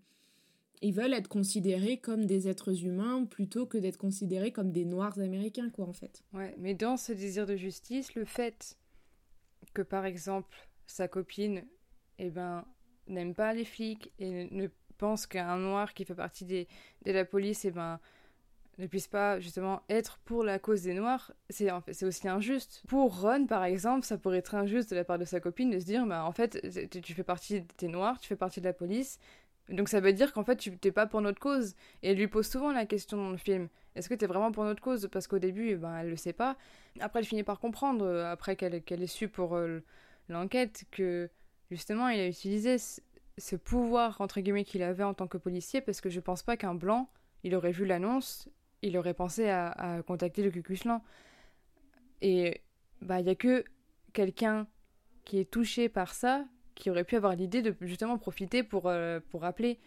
ils 0.82 0.94
veulent 0.94 1.12
être 1.12 1.28
considérés 1.28 1.98
comme 1.98 2.24
des 2.26 2.48
êtres 2.48 2.84
humains 2.84 3.24
plutôt 3.24 3.66
que 3.66 3.78
d'être 3.78 3.98
considérés 3.98 4.52
comme 4.52 4.72
des 4.72 4.84
noirs 4.84 5.18
américains, 5.18 5.70
quoi, 5.70 5.86
en 5.86 5.92
fait. 5.92 6.22
Ouais, 6.32 6.54
mais 6.58 6.74
dans 6.74 6.96
ce 6.96 7.12
désir 7.12 7.46
de 7.46 7.56
justice, 7.56 8.14
le 8.14 8.24
fait 8.24 8.76
que, 9.74 9.82
par 9.82 10.06
exemple, 10.06 10.56
sa 10.86 11.06
copine, 11.06 11.64
eh 12.18 12.30
ben, 12.30 12.64
n'aime 13.06 13.34
pas 13.34 13.52
les 13.52 13.64
flics 13.64 14.12
et 14.18 14.48
ne 14.50 14.68
pense 14.96 15.26
qu'un 15.26 15.58
noir 15.58 15.94
qui 15.94 16.04
fait 16.04 16.14
partie 16.14 16.44
des, 16.44 16.66
de 17.04 17.12
la 17.12 17.24
police, 17.24 17.64
eh 17.64 17.70
ben, 17.70 18.00
ne 18.78 18.86
puisse 18.86 19.08
pas 19.08 19.38
justement 19.40 19.82
être 19.88 20.18
pour 20.24 20.42
la 20.42 20.58
cause 20.58 20.82
des 20.82 20.94
noirs, 20.94 21.32
c'est 21.50 21.70
en 21.70 21.80
fait, 21.80 22.02
aussi 22.02 22.28
injuste. 22.28 22.82
Pour 22.88 23.20
Ron, 23.20 23.46
par 23.46 23.64
exemple, 23.64 24.06
ça 24.06 24.18
pourrait 24.18 24.38
être 24.38 24.54
injuste 24.54 24.90
de 24.90 24.96
la 24.96 25.04
part 25.04 25.18
de 25.18 25.24
sa 25.24 25.40
copine 25.40 25.70
de 25.70 25.78
se 25.78 25.84
dire, 25.84 26.06
bah 26.06 26.24
en 26.24 26.32
fait, 26.32 26.58
tu 26.90 27.14
fais 27.14 27.22
partie 27.22 27.62
des 27.78 27.88
noirs, 27.88 28.18
tu 28.18 28.28
fais 28.28 28.36
partie 28.36 28.60
de 28.60 28.66
la 28.66 28.72
police, 28.72 29.18
donc 29.70 29.88
ça 29.88 30.00
veut 30.00 30.12
dire 30.12 30.32
qu'en 30.32 30.44
fait, 30.44 30.56
tu 30.56 30.76
t'es 30.76 30.92
pas 30.92 31.06
pour 31.06 31.20
notre 31.20 31.40
cause. 31.40 31.74
Et 32.02 32.10
elle 32.10 32.16
lui 32.16 32.28
pose 32.28 32.48
souvent 32.48 32.72
la 32.72 32.86
question 32.86 33.16
dans 33.16 33.30
le 33.30 33.36
film, 33.36 33.68
est-ce 33.94 34.08
que 34.08 34.14
tu 34.14 34.24
es 34.24 34.28
vraiment 34.28 34.52
pour 34.52 34.64
notre 34.64 34.82
cause? 34.82 35.08
Parce 35.10 35.26
qu'au 35.26 35.38
début, 35.38 35.76
ben, 35.76 35.98
elle 35.98 36.10
le 36.10 36.16
sait 36.16 36.32
pas. 36.32 36.56
Après, 37.00 37.20
elle 37.20 37.26
finit 37.26 37.42
par 37.42 37.60
comprendre, 37.60 38.04
euh, 38.04 38.30
après 38.30 38.56
qu'elle 38.56 38.82
qu'elle 38.82 39.02
ait 39.02 39.06
su 39.06 39.28
pour 39.28 39.56
euh, 39.56 39.80
l'enquête, 40.28 40.84
que 40.90 41.30
justement, 41.70 42.08
il 42.08 42.20
a 42.20 42.26
utilisé 42.26 42.76
ce 43.38 43.56
pouvoir, 43.56 44.20
entre 44.20 44.40
guillemets, 44.40 44.64
qu'il 44.64 44.82
avait 44.82 45.04
en 45.04 45.14
tant 45.14 45.26
que 45.26 45.38
policier, 45.38 45.80
parce 45.80 46.00
que 46.00 46.10
je 46.10 46.20
pense 46.20 46.42
pas 46.42 46.56
qu'un 46.56 46.74
blanc, 46.74 47.08
il 47.44 47.54
aurait 47.54 47.72
vu 47.72 47.86
l'annonce, 47.86 48.48
il 48.82 48.96
aurait 48.96 49.14
pensé 49.14 49.48
à, 49.48 50.02
contacter 50.06 50.42
le 50.42 50.50
Cucuslan. 50.50 51.02
Et 52.22 52.60
bah, 53.02 53.20
il 53.20 53.26
y 53.26 53.30
a 53.30 53.34
que 53.34 53.64
quelqu'un 54.12 54.66
qui 55.24 55.38
est 55.38 55.50
touché 55.50 55.88
par 55.88 56.12
ça 56.12 56.44
qui 56.80 56.90
aurait 56.90 57.04
pu 57.04 57.16
avoir 57.16 57.36
l'idée 57.36 57.62
de 57.62 57.74
justement 57.82 58.18
profiter 58.18 58.62
pour, 58.64 58.88
euh, 58.88 59.20
pour 59.30 59.44
appeler. 59.44 59.78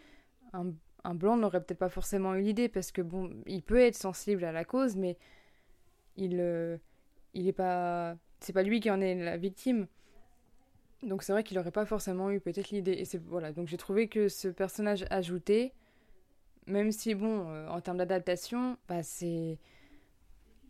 Un, 0.52 0.72
un 1.04 1.14
blanc 1.14 1.36
n'aurait 1.36 1.62
peut-être 1.62 1.78
pas 1.78 1.90
forcément 1.90 2.34
eu 2.34 2.40
l'idée, 2.40 2.68
parce 2.68 2.90
que 2.90 3.02
bon, 3.02 3.30
il 3.46 3.62
peut 3.62 3.80
être 3.80 3.96
sensible 3.96 4.44
à 4.44 4.52
la 4.52 4.64
cause, 4.64 4.96
mais 4.96 5.18
il, 6.16 6.38
euh, 6.40 6.78
il 7.34 7.46
est 7.46 7.52
pas. 7.52 8.16
C'est 8.40 8.52
pas 8.52 8.62
lui 8.62 8.80
qui 8.80 8.90
en 8.90 9.00
est 9.00 9.14
la 9.14 9.36
victime. 9.36 9.86
Donc 11.02 11.22
c'est 11.22 11.32
vrai 11.32 11.44
qu'il 11.44 11.56
n'aurait 11.56 11.70
pas 11.70 11.86
forcément 11.86 12.30
eu 12.30 12.40
peut-être 12.40 12.70
l'idée. 12.70 12.92
Et 12.92 13.04
c'est 13.04 13.22
voilà, 13.22 13.52
donc 13.52 13.68
j'ai 13.68 13.76
trouvé 13.76 14.08
que 14.08 14.28
ce 14.28 14.48
personnage 14.48 15.04
ajouté, 15.10 15.72
même 16.66 16.90
si 16.92 17.14
bon, 17.14 17.48
euh, 17.48 17.68
en 17.68 17.80
termes 17.80 17.98
d'adaptation, 17.98 18.76
bah 18.88 19.02
c'est 19.02 19.58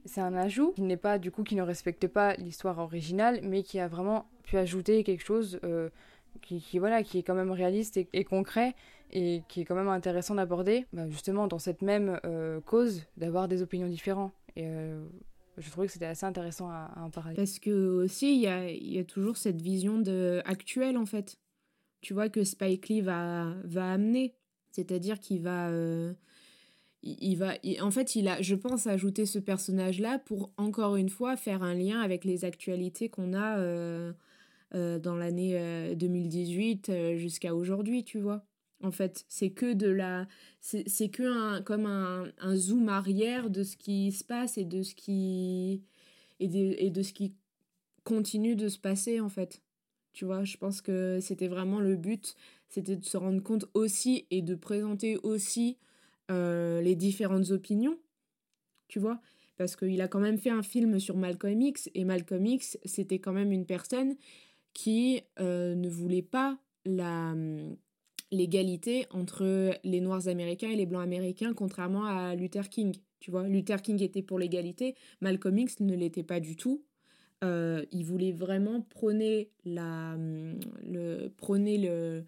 c'est 0.05 0.21
un 0.21 0.35
ajout 0.35 0.73
qui 0.73 0.83
n'est 0.83 0.97
pas 0.99 1.19
du 1.19 1.31
coup 1.31 1.45
qui 1.45 1.55
ne 1.55 1.63
respecte 1.63 2.07
pas 2.09 2.35
l'histoire 2.35 2.79
originale, 2.79 3.41
mais 3.43 3.63
qui 3.63 3.79
a 3.79 3.89
vraiment 3.89 4.29
pu 4.43 4.59
ajouter 4.59 5.05
quelque 5.05 5.25
chose 5.25 5.59
euh, 5.65 5.89
qui, 6.43 6.79
voilà 6.79 7.03
qui 7.03 7.19
est 7.19 7.23
quand 7.23 7.35
même 7.35 7.51
réaliste 7.51 7.97
et, 7.97 8.25
concret 8.25 8.75
et 9.13 9.43
qui 9.49 9.61
est 9.61 9.65
quand 9.65 9.75
même 9.75 9.89
intéressant 9.89 10.35
d'aborder, 10.35 10.87
bah, 10.93 11.09
justement 11.09 11.47
dans 11.47 11.59
cette 11.59 11.83
même 11.83 12.21
euh, 12.25 12.61
cause 12.61 13.03
d'avoir 13.17 13.49
des 13.49 13.63
opinions 13.63 13.89
différentes. 13.89 14.33
Et 14.57 14.69
je 15.59 15.71
trouvais 15.71 15.87
que 15.87 15.93
c'était 15.93 16.07
assez 16.07 16.27
intéressant 16.27 16.69
à, 16.69 16.91
en 16.97 17.11
parler. 17.11 17.35
Parce 17.35 17.59
que 17.59 18.05
aussi, 18.05 18.35
il 18.35 18.93
y 18.93 18.99
a, 18.99 19.05
toujours 19.05 19.37
cette 19.37 19.61
vision 19.61 19.99
de, 19.99 20.43
actuelle, 20.45 20.97
en 20.97 21.07
fait. 21.07 21.39
Tu 22.01 22.13
vois, 22.13 22.29
que 22.29 22.45
Spike 22.45 22.89
Lee 22.89 23.01
va, 23.01 23.55
va 23.65 23.93
amener. 23.93 24.35
C'est-à-dire 24.71 25.21
qu'il 25.21 25.43
va... 25.43 25.71
Euh, 25.71 26.13
il, 27.03 27.37
va 27.37 27.53
en 27.83 27.91
fait, 27.91 28.17
il 28.17 28.29
a, 28.29 28.41
je 28.41 28.55
pense, 28.55 28.87
ajouter 28.87 29.27
ce 29.27 29.39
personnage-là 29.39 30.19
pour, 30.19 30.51
encore 30.57 30.97
une 30.97 31.11
fois, 31.11 31.37
faire 31.37 31.63
un 31.63 31.75
lien 31.75 32.01
avec 32.01 32.25
les 32.25 32.45
actualités 32.45 33.09
qu'on 33.09 33.35
a 33.35 33.59
euh, 33.59 33.63
euh, 33.63 34.13
dans 34.75 35.17
l'année 35.17 35.95
2018 35.95 37.17
jusqu'à 37.17 37.55
aujourd'hui, 37.55 38.05
tu 38.05 38.19
vois 38.19 38.45
en 38.85 38.91
fait. 38.91 39.25
C'est 39.29 39.51
que 39.51 39.73
de 39.73 39.89
la. 39.89 40.27
C'est 40.61 41.09
que 41.09 41.23
un, 41.23 41.63
comme 41.63 41.87
un, 41.87 42.31
un, 42.39 42.57
zoom 42.57 42.89
arrière 42.89 43.51
de 43.51 43.63
ce 43.63 43.77
qui 43.77 44.13
se 44.13 44.25
passe 44.25 44.59
et 44.59 44.65
de 44.65 44.83
ce 44.83 44.95
qui. 44.95 45.83
Et 46.41 46.49
de, 46.49 46.75
et 46.79 46.91
de 46.91 47.03
ce 47.03 47.13
qui 47.13 47.35
continue 48.05 48.57
de 48.57 48.69
se 48.69 48.79
passer, 48.79 49.21
en 49.21 49.29
fait. 49.29 49.63
Tu 50.13 50.25
vois, 50.25 50.45
je 50.45 50.57
pense 50.57 50.81
que 50.81 51.19
c'était 51.21 51.49
vraiment 51.49 51.81
le 51.81 51.97
but, 51.97 52.37
c'était 52.69 52.97
de 52.97 53.05
se 53.05 53.17
rendre 53.17 53.43
compte 53.43 53.67
aussi 53.75 54.27
et 54.31 54.43
de 54.43 54.55
présenter 54.55 55.17
aussi 55.25 55.77
euh, 56.31 56.81
les 56.83 56.95
différentes 56.95 57.51
opinions, 57.51 57.99
tu 58.87 59.01
vois, 59.01 59.21
parce 59.57 59.75
qu'il 59.75 60.01
a 60.01 60.07
quand 60.07 60.21
même 60.21 60.39
fait 60.39 60.51
un 60.51 60.63
film 60.63 61.01
sur 61.01 61.17
Malcolm 61.17 61.61
X, 61.61 61.91
et 61.95 62.05
Malcolm 62.05 62.47
X, 62.47 62.79
c'était 62.85 63.19
quand 63.19 63.33
même 63.33 63.51
une 63.51 63.67
personne 63.67 64.15
qui 64.75 65.23
euh, 65.41 65.75
ne 65.75 65.89
voulait 65.89 66.23
pas 66.23 66.59
la, 66.85 67.35
l'égalité 68.31 69.07
entre 69.11 69.79
les 69.85 70.01
Noirs 70.01 70.29
américains 70.29 70.69
et 70.69 70.77
les 70.77 70.87
Blancs 70.87 71.03
américains, 71.03 71.55
contrairement 71.55 72.05
à 72.05 72.35
Luther 72.35 72.69
King. 72.69 72.97
Tu 73.21 73.31
vois, 73.31 73.49
Luther 73.49 73.81
King 73.81 74.03
était 74.03 74.23
pour 74.23 74.39
l'égalité, 74.39 74.97
Malcolm 75.23 75.57
X 75.59 75.81
ne 75.81 75.95
l'était 75.95 76.23
pas 76.23 76.41
du 76.41 76.57
tout. 76.57 76.85
Euh, 77.43 77.85
il 77.93 78.05
voulait 78.05 78.33
vraiment 78.33 78.81
prôner, 78.81 79.51
la, 79.65 80.17
le, 80.83 81.29
prôner 81.29 81.79
le, 81.79 82.25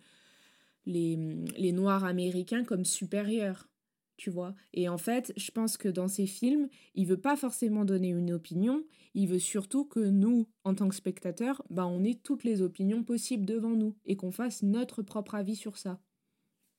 les, 0.87 1.19
les 1.57 1.73
Noirs 1.73 2.05
américains 2.05 2.65
comme 2.65 2.85
supérieurs 2.85 3.69
tu 4.17 4.31
vois. 4.31 4.55
Et 4.73 4.89
en 4.89 4.99
fait, 4.99 5.33
je 5.37 5.51
pense 5.51 5.77
que 5.77 5.89
dans 5.89 6.09
ces 6.09 6.27
films, 6.27 6.69
il 6.95 7.07
veut 7.07 7.21
pas 7.21 7.37
forcément 7.37 7.85
donner 7.85 8.09
une 8.09 8.33
opinion, 8.33 8.85
il 9.15 9.29
veut 9.29 9.39
surtout 9.39 9.85
que 9.85 10.01
nous, 10.01 10.47
en 10.65 10.75
tant 10.75 10.89
que 10.89 10.95
spectateurs, 10.95 11.63
bah, 11.71 11.87
on 11.87 12.05
ait 12.05 12.15
toutes 12.15 12.45
les 12.45 12.63
opinions 12.63 13.03
possibles 13.03 13.45
devant 13.45 13.71
nous 13.71 13.97
et 14.05 14.17
qu'on 14.17 14.33
fasse 14.33 14.63
notre 14.63 15.03
propre 15.03 15.35
avis 15.35 15.57
sur 15.57 15.77
ça. 15.77 16.01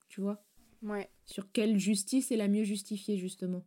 Tu 0.10 0.22
vois? 0.22 0.44
Ouais. 0.82 1.10
Sur 1.26 1.52
quelle 1.52 1.78
justice 1.78 2.32
est 2.32 2.38
la 2.38 2.48
mieux 2.48 2.64
justifiée, 2.64 3.18
justement. 3.18 3.64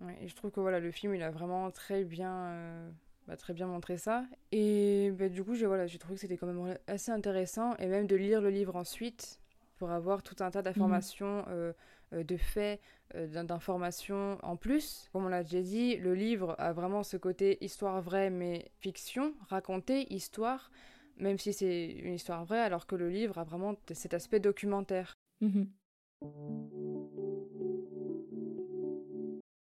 Ouais, 0.00 0.16
et 0.22 0.28
je 0.28 0.34
trouve 0.34 0.50
que 0.50 0.60
voilà, 0.60 0.80
le 0.80 0.90
film, 0.90 1.14
il 1.14 1.22
a 1.22 1.30
vraiment 1.30 1.70
très 1.70 2.04
bien, 2.04 2.32
euh, 2.32 2.90
bah, 3.26 3.36
très 3.36 3.54
bien 3.54 3.66
montré 3.66 3.96
ça. 3.96 4.26
Et 4.52 5.10
bah, 5.12 5.28
du 5.28 5.44
coup, 5.44 5.54
j'ai 5.54 5.66
voilà, 5.66 5.86
trouvé 5.86 6.14
que 6.14 6.20
c'était 6.20 6.36
quand 6.36 6.46
même 6.46 6.78
assez 6.86 7.12
intéressant, 7.12 7.76
et 7.76 7.86
même 7.86 8.06
de 8.06 8.16
lire 8.16 8.40
le 8.40 8.50
livre 8.50 8.76
ensuite, 8.76 9.40
pour 9.84 9.92
avoir 9.92 10.22
tout 10.22 10.36
un 10.40 10.50
tas 10.50 10.62
d'informations. 10.62 11.42
Mmh. 11.42 11.48
Euh, 11.48 11.72
euh, 12.14 12.24
de 12.24 12.36
faits, 12.36 12.80
euh, 13.14 13.42
d'informations 13.44 14.38
en 14.42 14.56
plus. 14.56 15.08
Comme 15.12 15.26
on 15.26 15.28
l'a 15.28 15.42
déjà 15.42 15.60
dit, 15.62 15.96
le 15.96 16.14
livre 16.14 16.54
a 16.58 16.72
vraiment 16.72 17.02
ce 17.02 17.16
côté 17.16 17.62
histoire 17.62 18.00
vraie 18.00 18.30
mais 18.30 18.70
fiction, 18.80 19.34
raconter 19.48 20.12
histoire, 20.12 20.70
même 21.18 21.38
si 21.38 21.52
c'est 21.52 21.86
une 21.86 22.14
histoire 22.14 22.44
vraie, 22.44 22.60
alors 22.60 22.86
que 22.86 22.94
le 22.94 23.08
livre 23.08 23.38
a 23.38 23.44
vraiment 23.44 23.74
cet 23.92 24.14
aspect 24.14 24.40
documentaire. 24.40 25.14
Mmh 25.40 25.64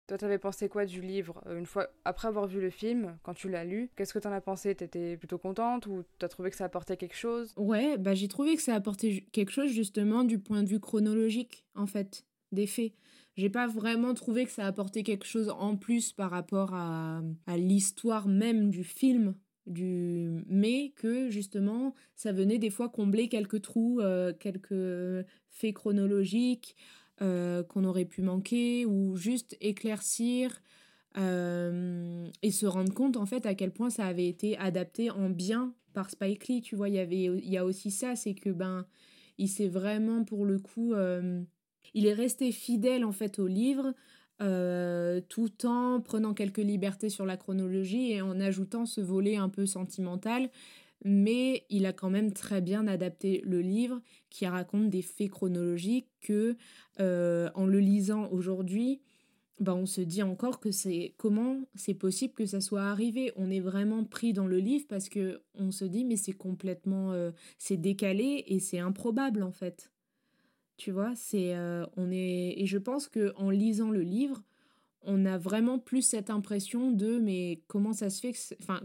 Toi, 0.07 0.19
t'avais 0.19 0.39
pensé 0.39 0.69
quoi 0.69 0.85
du 0.85 1.01
livre 1.01 1.43
euh, 1.47 1.59
une 1.59 1.65
fois 1.65 1.89
après 2.05 2.29
avoir 2.29 2.47
vu 2.47 2.61
le 2.61 2.71
film, 2.71 3.17
quand 3.23 3.33
tu 3.33 3.49
l'as 3.49 3.65
lu 3.65 3.91
Qu'est-ce 3.97 4.13
que 4.13 4.19
t'en 4.19 4.33
as 4.33 4.41
pensé? 4.43 4.75
T'étais 4.75 5.17
plutôt 5.17 5.39
contente 5.39 5.87
ou 5.87 6.05
t'as 6.19 6.29
trouvé 6.29 6.51
que 6.51 6.57
ça 6.57 6.67
apportait 6.67 6.97
quelque 6.99 7.17
chose? 7.17 7.55
Ouais, 7.57 7.97
bah 7.97 8.15
j'ai 8.15 8.29
trouvé 8.29 8.55
que 8.57 8.63
ça 8.63 8.75
apportait 8.75 9.25
quelque 9.33 9.51
chose 9.53 9.71
justement 9.71 10.25
du 10.25 10.39
point 10.39 10.63
de 10.63 10.69
vue 10.69 10.81
chronologique, 10.81 11.65
en 11.75 11.87
fait 11.87 12.25
des 12.53 12.67
faits. 12.67 12.93
J'ai 13.37 13.51
pas 13.51 13.67
vraiment 13.67 14.15
trouvé 14.15 14.45
que 14.45 14.53
ça 14.53 14.67
apportait 14.67 15.03
quelque 15.03 15.27
chose 15.27 15.49
en 15.49 15.77
plus 15.77 16.13
par 16.13 16.31
rapport 16.31 16.73
à, 16.73 17.23
l'histoire 17.57 18.29
même 18.29 18.71
du 18.71 18.85
film, 18.85 19.35
du 19.67 20.45
mais 20.47 20.93
que 20.97 21.31
justement 21.31 21.95
ça 22.15 22.33
venait 22.33 22.59
des 22.59 22.71
fois 22.71 22.89
combler 22.89 23.29
quelques 23.29 23.63
trous, 23.63 24.01
euh, 24.01 24.33
quelques 24.39 25.27
faits 25.49 25.75
chronologiques 25.75 26.77
qu'on 27.19 27.85
aurait 27.85 28.05
pu 28.05 28.23
manquer 28.23 28.87
ou 28.87 29.17
juste 29.17 29.57
éclaircir 29.61 30.61
euh, 31.17 32.27
et 32.43 32.51
se 32.51 32.67
rendre 32.67 32.93
compte 32.93 33.17
en 33.17 33.27
fait 33.27 33.47
à 33.47 33.55
quel 33.55 33.71
point 33.71 33.89
ça 33.89 34.07
avait 34.07 34.27
été 34.27 34.59
adapté 34.59 35.11
en 35.11 35.31
bien 35.31 35.73
par 35.93 36.11
Spike 36.11 36.49
Lee. 36.49 36.61
Tu 36.61 36.75
vois, 36.75 36.89
il 36.89 36.97
y 36.97 36.99
avait 36.99 37.25
il 37.25 37.49
y 37.49 37.57
a 37.57 37.65
aussi 37.65 37.91
ça, 37.91 38.17
c'est 38.17 38.35
que 38.35 38.51
ben 38.51 38.85
il 39.39 39.49
s'est 39.49 39.69
vraiment 39.69 40.25
pour 40.25 40.45
le 40.45 40.59
coup, 40.59 40.95
il 41.95 42.07
est 42.07 42.13
resté 42.13 42.51
fidèle 42.51 43.05
en 43.05 43.13
fait 43.13 43.39
au 43.39 43.47
livre. 43.47 43.95
tout 45.29 45.67
en 45.67 46.01
prenant 46.01 46.35
quelques 46.35 46.59
libertés 46.59 47.11
sur 47.11 47.27
la 47.27 47.37
chronologie 47.37 48.11
et 48.13 48.21
en 48.21 48.41
ajoutant 48.41 48.85
ce 48.85 49.01
volet 49.01 49.37
un 49.37 49.49
peu 49.49 49.67
sentimental 49.67 50.51
mais 51.05 51.67
il 51.69 51.87
a 51.87 51.93
quand 51.93 52.11
même 52.11 52.33
très 52.33 52.61
bien 52.61 52.87
adapté 52.87 53.43
le 53.45 53.61
livre 53.61 54.01
qui 54.31 54.47
raconte 54.47 54.91
des 54.91 55.03
faits 55.03 55.31
chronologiques 55.31 56.09
que 56.21 56.57
en 56.99 57.67
le 57.67 57.79
lisant 57.79 58.29
aujourd'hui 58.31 59.01
bah, 59.61 59.75
on 59.75 59.87
se 59.87 60.01
dit 60.01 60.23
encore 60.23 60.59
que 60.59 60.73
c'est 60.73 61.15
comment 61.17 61.61
c'est 61.77 61.95
possible 61.95 62.35
que 62.35 62.45
ça 62.45 62.61
soit 62.61 62.83
arrivé. 62.83 63.33
On 63.37 63.51
est 63.51 63.61
vraiment 63.61 64.05
pris 64.05 64.33
dans 64.33 64.47
le 64.47 64.59
livre 64.59 64.87
parce 64.89 65.09
que 65.09 65.43
on 65.55 65.71
se 65.71 65.85
dit 65.85 66.05
mais 66.05 66.17
c'est 66.17 66.33
complètement 66.33 67.13
euh, 67.13 67.31
c'est 67.59 67.77
décalé 67.77 68.45
et 68.49 68.59
c'est 68.59 68.81
improbable 68.81 69.43
en 69.43 69.53
fait. 69.53 69.93
Tu 70.77 70.91
vois, 70.91 71.13
c'est 71.15 71.55
euh, 71.55 71.87
on 71.97 72.11
est 72.11 72.55
et 72.61 72.67
je 72.67 72.79
pense 72.79 73.09
que 73.09 73.33
en 73.37 73.51
lisant 73.51 73.91
le 73.91 74.03
livre, 74.03 74.43
on 75.03 75.25
a 75.25 75.39
vraiment 75.39 75.79
plus 75.79 76.03
cette 76.03 76.31
impression 76.31 76.91
de 76.91 77.19
mais 77.19 77.63
comment 77.69 77.93
ça 77.93 78.11
se 78.11 78.21
fait 78.21 78.33
que 78.33 78.39
enfin 78.61 78.81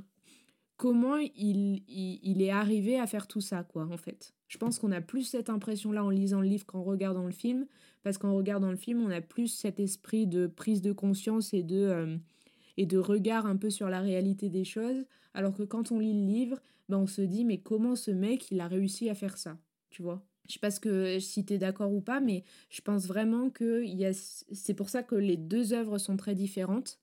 comment 0.80 1.18
il, 1.18 1.84
il, 1.90 2.42
est 2.42 2.52
arrivé 2.52 2.98
à 2.98 3.06
faire 3.06 3.28
tout 3.28 3.42
ça, 3.42 3.64
quoi, 3.64 3.86
en 3.92 3.98
fait. 3.98 4.34
Je 4.48 4.58
pense 4.58 4.80
qu'on 4.80 4.94
a 4.94 5.02
plus 5.02 5.24
cette 5.24 5.50
impression-là 5.50 6.06
en 6.06 6.10
lisant 6.10 6.40
le 6.40 6.48
livre 6.48 6.66
qu'en 6.66 6.84
regardant 6.84 7.26
le 7.26 7.34
film, 7.34 7.68
parce 8.02 8.18
qu'en 8.18 8.34
regardant 8.34 8.72
le 8.72 8.78
film, 8.78 9.02
on 9.02 9.12
a 9.12 9.20
plus 9.20 9.50
cet 9.50 9.82
esprit 9.82 10.26
de 10.26 10.48
prise 10.48 10.82
de 10.82 10.94
conscience 10.94 11.54
et 11.54 11.64
de, 11.64 11.76
euh, 11.76 12.18
et 12.78 12.86
de 12.86 12.98
regard 12.98 13.46
un 13.46 13.58
peu 13.58 13.70
sur 13.70 13.90
la 13.90 14.00
réalité 14.00 14.48
des 14.48 14.64
choses, 14.64 15.04
alors 15.34 15.54
que 15.54 15.64
quand 15.64 15.92
on 15.92 16.00
lit 16.00 16.14
le 16.14 16.26
livre, 16.26 16.62
ben 16.88 17.00
on 17.00 17.08
se 17.08 17.22
dit, 17.22 17.44
mais 17.44 17.58
comment 17.58 17.98
ce 17.98 18.12
mec, 18.12 18.50
il 18.50 18.62
a 18.62 18.68
réussi 18.70 19.10
à 19.10 19.16
faire 19.16 19.38
ça, 19.38 19.58
tu 19.90 20.02
vois? 20.02 20.26
Je 20.48 20.54
sais 20.54 20.60
pas 20.60 20.72
que, 20.72 21.20
si 21.20 21.46
tu 21.46 21.56
es 21.56 21.58
d'accord 21.58 21.92
ou 21.92 22.00
pas, 22.00 22.22
mais 22.22 22.46
je 22.70 22.80
pense 22.80 23.06
vraiment 23.06 23.50
que 23.50 23.84
c'est 24.54 24.74
pour 24.74 24.88
ça 24.88 25.04
que 25.04 25.16
les 25.16 25.36
deux 25.36 25.74
œuvres 25.74 25.98
sont 25.98 26.16
très 26.16 26.36
différentes 26.36 27.00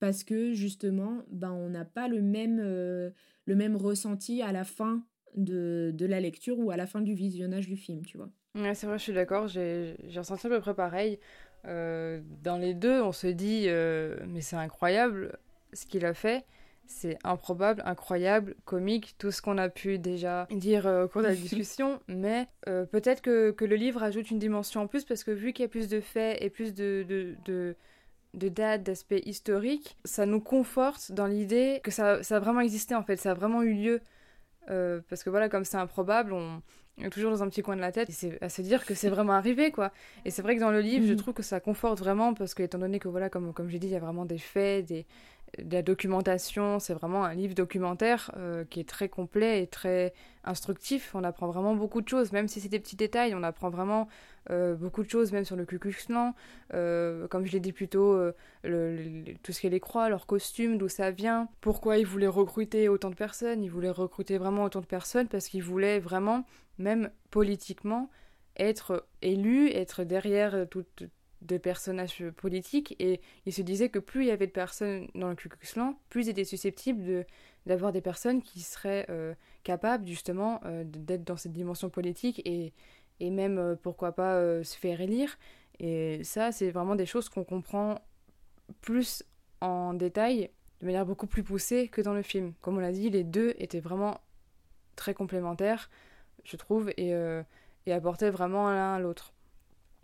parce 0.00 0.24
que 0.24 0.52
justement, 0.52 1.22
ben, 1.30 1.52
on 1.52 1.70
n'a 1.70 1.84
pas 1.84 2.08
le 2.08 2.22
même, 2.22 2.60
euh, 2.60 3.10
le 3.46 3.56
même 3.56 3.76
ressenti 3.76 4.42
à 4.42 4.52
la 4.52 4.64
fin 4.64 5.02
de, 5.36 5.92
de, 5.94 6.06
la 6.06 6.20
lecture 6.20 6.58
ou 6.58 6.70
à 6.70 6.76
la 6.76 6.86
fin 6.86 7.00
du 7.00 7.14
visionnage 7.14 7.68
du 7.68 7.76
film, 7.76 8.04
tu 8.04 8.16
vois. 8.16 8.30
Ouais, 8.54 8.74
c'est 8.74 8.86
vrai, 8.86 8.98
je 8.98 9.04
suis 9.04 9.12
d'accord, 9.12 9.46
j'ai 9.48 9.96
ressenti 10.16 10.46
à 10.46 10.50
peu 10.50 10.60
près 10.60 10.74
pareil. 10.74 11.18
Euh, 11.66 12.20
dans 12.42 12.56
les 12.56 12.74
deux, 12.74 13.02
on 13.02 13.12
se 13.12 13.26
dit, 13.26 13.64
euh, 13.66 14.16
mais 14.26 14.40
c'est 14.40 14.56
incroyable 14.56 15.38
ce 15.72 15.86
qu'il 15.86 16.04
a 16.06 16.14
fait. 16.14 16.44
C'est 16.86 17.18
improbable, 17.22 17.82
incroyable, 17.84 18.54
comique, 18.64 19.14
tout 19.18 19.30
ce 19.30 19.42
qu'on 19.42 19.58
a 19.58 19.68
pu 19.68 19.98
déjà 19.98 20.48
dire 20.50 20.86
au 20.86 21.08
cours 21.08 21.20
de 21.20 21.26
la 21.26 21.34
discussion. 21.34 22.00
mais 22.08 22.46
peut-être 22.64 23.20
que, 23.20 23.50
que, 23.50 23.66
le 23.66 23.76
livre 23.76 24.02
ajoute 24.02 24.30
une 24.30 24.38
dimension 24.38 24.80
en 24.80 24.86
plus 24.86 25.04
parce 25.04 25.22
que 25.22 25.30
vu 25.30 25.52
qu'il 25.52 25.64
y 25.64 25.66
a 25.66 25.68
plus 25.68 25.88
de 25.88 26.00
faits 26.00 26.40
et 26.40 26.48
plus 26.48 26.72
de, 26.72 27.04
de, 27.06 27.34
de 27.44 27.76
de 28.34 28.48
date, 28.48 28.82
d'aspect 28.82 29.22
historique, 29.24 29.96
ça 30.04 30.26
nous 30.26 30.40
conforte 30.40 31.12
dans 31.12 31.26
l'idée 31.26 31.80
que 31.82 31.90
ça, 31.90 32.22
ça, 32.22 32.36
a 32.36 32.40
vraiment 32.40 32.60
existé 32.60 32.94
en 32.94 33.02
fait, 33.02 33.16
ça 33.16 33.32
a 33.32 33.34
vraiment 33.34 33.62
eu 33.62 33.74
lieu. 33.74 34.00
Euh, 34.70 35.00
parce 35.08 35.24
que 35.24 35.30
voilà, 35.30 35.48
comme 35.48 35.64
c'est 35.64 35.78
improbable, 35.78 36.32
on 36.34 36.60
est 37.00 37.10
toujours 37.10 37.30
dans 37.30 37.42
un 37.42 37.48
petit 37.48 37.62
coin 37.62 37.74
de 37.74 37.80
la 37.80 37.92
tête, 37.92 38.10
et 38.10 38.12
c'est 38.12 38.42
à 38.42 38.48
se 38.48 38.60
dire 38.60 38.84
que 38.84 38.94
c'est 38.94 39.08
vraiment 39.08 39.32
arrivé 39.32 39.70
quoi. 39.70 39.92
Et 40.24 40.30
c'est 40.30 40.42
vrai 40.42 40.56
que 40.56 40.60
dans 40.60 40.70
le 40.70 40.80
livre, 40.80 41.06
je 41.06 41.12
mhm. 41.12 41.18
trouve 41.18 41.34
que 41.34 41.42
ça 41.42 41.60
conforte 41.60 41.98
vraiment 41.98 42.34
parce 42.34 42.54
que 42.54 42.62
étant 42.62 42.78
donné 42.78 42.98
que 42.98 43.08
voilà, 43.08 43.30
comme, 43.30 43.52
comme 43.54 43.70
j'ai 43.70 43.78
dit, 43.78 43.86
il 43.86 43.92
y 43.92 43.96
a 43.96 44.00
vraiment 44.00 44.26
des 44.26 44.38
faits, 44.38 44.86
des, 44.86 45.06
de 45.56 45.74
la 45.74 45.82
documentation, 45.82 46.78
c'est 46.78 46.94
vraiment 46.94 47.24
un 47.24 47.34
livre 47.34 47.54
documentaire 47.54 48.30
euh, 48.36 48.64
qui 48.68 48.80
est 48.80 48.88
très 48.88 49.08
complet 49.08 49.62
et 49.62 49.66
très 49.66 50.12
instructif. 50.44 51.14
On 51.14 51.24
apprend 51.24 51.48
vraiment 51.48 51.74
beaucoup 51.74 52.00
de 52.00 52.08
choses, 52.08 52.32
même 52.32 52.48
si 52.48 52.60
c'est 52.60 52.68
des 52.68 52.78
petits 52.78 52.96
détails, 52.96 53.34
on 53.34 53.42
apprend 53.42 53.70
vraiment 53.70 54.08
euh, 54.50 54.74
beaucoup 54.74 55.02
de 55.02 55.10
choses, 55.10 55.32
même 55.32 55.44
sur 55.44 55.56
le 55.56 55.64
Ku 55.64 55.78
euh, 56.74 57.28
comme 57.28 57.46
je 57.46 57.52
l'ai 57.52 57.60
dit 57.60 57.72
plus 57.72 57.88
tôt, 57.88 58.18
tout 58.62 59.52
ce 59.52 59.60
qui 59.60 59.66
est 59.66 59.70
les 59.70 59.80
croix, 59.80 60.08
leurs 60.08 60.26
costumes, 60.26 60.78
d'où 60.78 60.88
ça 60.88 61.10
vient, 61.10 61.48
pourquoi 61.60 61.98
ils 61.98 62.06
voulaient 62.06 62.26
recruter 62.26 62.88
autant 62.88 63.10
de 63.10 63.14
personnes. 63.14 63.62
Ils 63.62 63.70
voulaient 63.70 63.90
recruter 63.90 64.38
vraiment 64.38 64.64
autant 64.64 64.80
de 64.80 64.86
personnes 64.86 65.28
parce 65.28 65.48
qu'ils 65.48 65.62
voulaient 65.62 65.98
vraiment, 65.98 66.44
même 66.78 67.10
politiquement, 67.30 68.10
être 68.56 69.06
élus, 69.22 69.70
être 69.70 70.04
derrière 70.04 70.66
toute 70.68 71.04
des 71.42 71.58
personnages 71.58 72.24
politiques 72.36 72.96
et 72.98 73.20
il 73.46 73.52
se 73.52 73.62
disait 73.62 73.88
que 73.88 73.98
plus 73.98 74.24
il 74.24 74.28
y 74.28 74.30
avait 74.32 74.46
de 74.46 74.52
personnes 74.52 75.08
dans 75.14 75.28
le 75.28 75.36
Ku 75.36 75.48
plus 76.08 76.26
ils 76.26 76.28
étaient 76.28 76.44
susceptibles 76.44 77.04
de, 77.04 77.24
d'avoir 77.66 77.92
des 77.92 78.00
personnes 78.00 78.42
qui 78.42 78.60
seraient 78.60 79.06
euh, 79.08 79.34
capables 79.62 80.06
justement 80.06 80.60
euh, 80.64 80.82
d'être 80.84 81.24
dans 81.24 81.36
cette 81.36 81.52
dimension 81.52 81.90
politique 81.90 82.42
et, 82.44 82.72
et 83.20 83.30
même 83.30 83.58
euh, 83.58 83.74
pourquoi 83.76 84.12
pas 84.12 84.62
se 84.64 84.76
faire 84.76 85.00
élire. 85.00 85.38
Et 85.80 86.22
ça, 86.24 86.52
c'est 86.52 86.70
vraiment 86.70 86.96
des 86.96 87.06
choses 87.06 87.28
qu'on 87.28 87.44
comprend 87.44 88.00
plus 88.80 89.22
en 89.60 89.94
détail, 89.94 90.50
de 90.80 90.86
manière 90.86 91.06
beaucoup 91.06 91.26
plus 91.26 91.42
poussée 91.42 91.88
que 91.88 92.00
dans 92.00 92.14
le 92.14 92.22
film. 92.22 92.52
Comme 92.60 92.76
on 92.76 92.80
l'a 92.80 92.92
dit, 92.92 93.10
les 93.10 93.24
deux 93.24 93.54
étaient 93.58 93.80
vraiment 93.80 94.20
très 94.96 95.14
complémentaires, 95.14 95.90
je 96.44 96.56
trouve, 96.56 96.90
et, 96.96 97.12
et 97.86 97.92
apportaient 97.92 98.30
vraiment 98.30 98.70
l'un 98.70 98.94
à 98.94 98.98
l'autre 98.98 99.32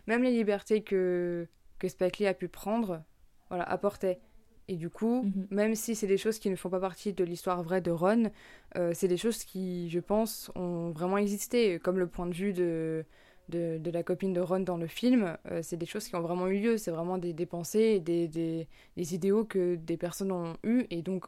même 0.07 0.23
les 0.23 0.31
libertés 0.31 0.83
que, 0.83 1.47
que 1.79 1.87
Spike 1.87 2.19
Lee 2.19 2.27
a 2.27 2.33
pu 2.33 2.47
prendre, 2.47 3.03
voilà, 3.49 3.63
apportaient. 3.63 4.19
Et 4.67 4.75
du 4.75 4.89
coup, 4.89 5.23
mhm. 5.23 5.47
même 5.51 5.75
si 5.75 5.95
c'est 5.95 6.07
des 6.07 6.17
choses 6.17 6.39
qui 6.39 6.49
ne 6.49 6.55
font 6.55 6.69
pas 6.69 6.79
partie 6.79 7.13
de 7.13 7.23
l'histoire 7.23 7.61
vraie 7.61 7.81
de 7.81 7.91
Ron, 7.91 8.31
euh, 8.77 8.91
c'est 8.93 9.07
des 9.07 9.17
choses 9.17 9.43
qui, 9.43 9.89
je 9.89 9.99
pense, 9.99 10.51
ont 10.55 10.89
vraiment 10.89 11.17
existé, 11.17 11.79
comme 11.79 11.99
le 11.99 12.07
point 12.07 12.25
de 12.25 12.33
vue 12.33 12.53
de, 12.53 13.05
de, 13.49 13.77
de 13.77 13.91
la 13.91 14.01
copine 14.01 14.33
de 14.33 14.41
Ron 14.41 14.61
dans 14.61 14.77
le 14.77 14.87
film. 14.87 15.37
Euh, 15.51 15.61
c'est 15.61 15.77
des 15.77 15.85
choses 15.85 16.07
qui 16.07 16.15
ont 16.15 16.21
vraiment 16.21 16.47
eu 16.47 16.59
lieu, 16.59 16.77
c'est 16.77 16.91
vraiment 16.91 17.17
des, 17.17 17.33
des 17.33 17.45
pensées, 17.45 17.99
des, 17.99 18.27
des, 18.27 18.67
des, 18.97 19.13
idéaux 19.13 19.45
que 19.45 19.75
des 19.75 19.97
personnes 19.97 20.31
ont 20.31 20.57
eu, 20.63 20.85
et 20.89 21.01
donc 21.01 21.25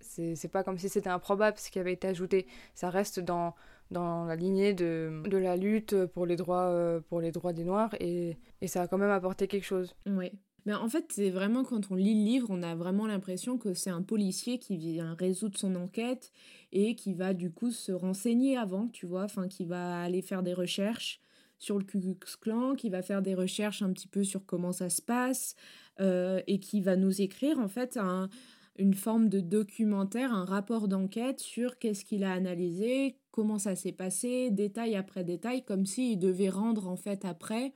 c'est 0.00 0.50
pas 0.50 0.64
comme 0.64 0.78
si 0.78 0.88
c'était 0.88 1.10
improbable 1.10 1.58
ce 1.58 1.70
qui 1.70 1.78
avait 1.78 1.92
été 1.92 2.08
ajouté. 2.08 2.46
Ça 2.74 2.90
reste 2.90 3.20
dans, 3.20 3.54
dans 3.90 4.24
la 4.24 4.36
lignée 4.36 4.74
de, 4.74 5.22
de 5.26 5.36
la 5.36 5.56
lutte 5.56 6.06
pour 6.06 6.26
les 6.26 6.36
droits, 6.36 6.68
euh, 6.68 7.00
pour 7.08 7.20
les 7.20 7.30
droits 7.30 7.52
des 7.52 7.64
Noirs 7.64 7.94
et, 8.00 8.36
et 8.60 8.66
ça 8.66 8.82
a 8.82 8.88
quand 8.88 8.98
même 8.98 9.10
apporté 9.10 9.46
quelque 9.46 9.64
chose. 9.66 9.94
Oui. 10.06 10.32
Mais 10.68 10.74
en 10.74 10.90
fait, 10.90 11.06
c'est 11.08 11.30
vraiment 11.30 11.64
quand 11.64 11.90
on 11.90 11.94
lit 11.94 12.12
le 12.12 12.26
livre, 12.26 12.48
on 12.50 12.62
a 12.62 12.74
vraiment 12.74 13.06
l'impression 13.06 13.56
que 13.56 13.72
c'est 13.72 13.88
un 13.88 14.02
policier 14.02 14.58
qui 14.58 14.76
vient 14.76 15.16
résoudre 15.18 15.56
son 15.56 15.74
enquête 15.76 16.30
et 16.72 16.94
qui 16.94 17.14
va 17.14 17.32
du 17.32 17.50
coup 17.50 17.70
se 17.70 17.90
renseigner 17.90 18.58
avant, 18.58 18.86
tu 18.88 19.06
vois, 19.06 19.22
enfin 19.22 19.48
qui 19.48 19.64
va 19.64 20.02
aller 20.02 20.20
faire 20.20 20.42
des 20.42 20.52
recherches 20.52 21.22
sur 21.58 21.78
le 21.78 21.84
Ku 21.86 21.98
Klux 21.98 22.36
Klan, 22.38 22.74
qui 22.74 22.90
va 22.90 23.00
faire 23.00 23.22
des 23.22 23.34
recherches 23.34 23.80
un 23.80 23.94
petit 23.94 24.08
peu 24.08 24.24
sur 24.24 24.44
comment 24.44 24.72
ça 24.72 24.90
se 24.90 25.00
passe 25.00 25.54
euh, 26.00 26.42
et 26.46 26.60
qui 26.60 26.82
va 26.82 26.96
nous 26.96 27.22
écrire 27.22 27.58
en 27.58 27.68
fait 27.68 27.96
un, 27.96 28.28
une 28.76 28.92
forme 28.92 29.30
de 29.30 29.40
documentaire, 29.40 30.34
un 30.34 30.44
rapport 30.44 30.86
d'enquête 30.86 31.40
sur 31.40 31.78
qu'est-ce 31.78 32.04
qu'il 32.04 32.24
a 32.24 32.32
analysé, 32.34 33.16
comment 33.30 33.58
ça 33.58 33.74
s'est 33.74 33.92
passé, 33.92 34.50
détail 34.50 34.96
après 34.96 35.24
détail, 35.24 35.64
comme 35.64 35.86
s'il 35.86 36.18
devait 36.18 36.50
rendre 36.50 36.88
en 36.88 36.96
fait 36.96 37.24
après 37.24 37.72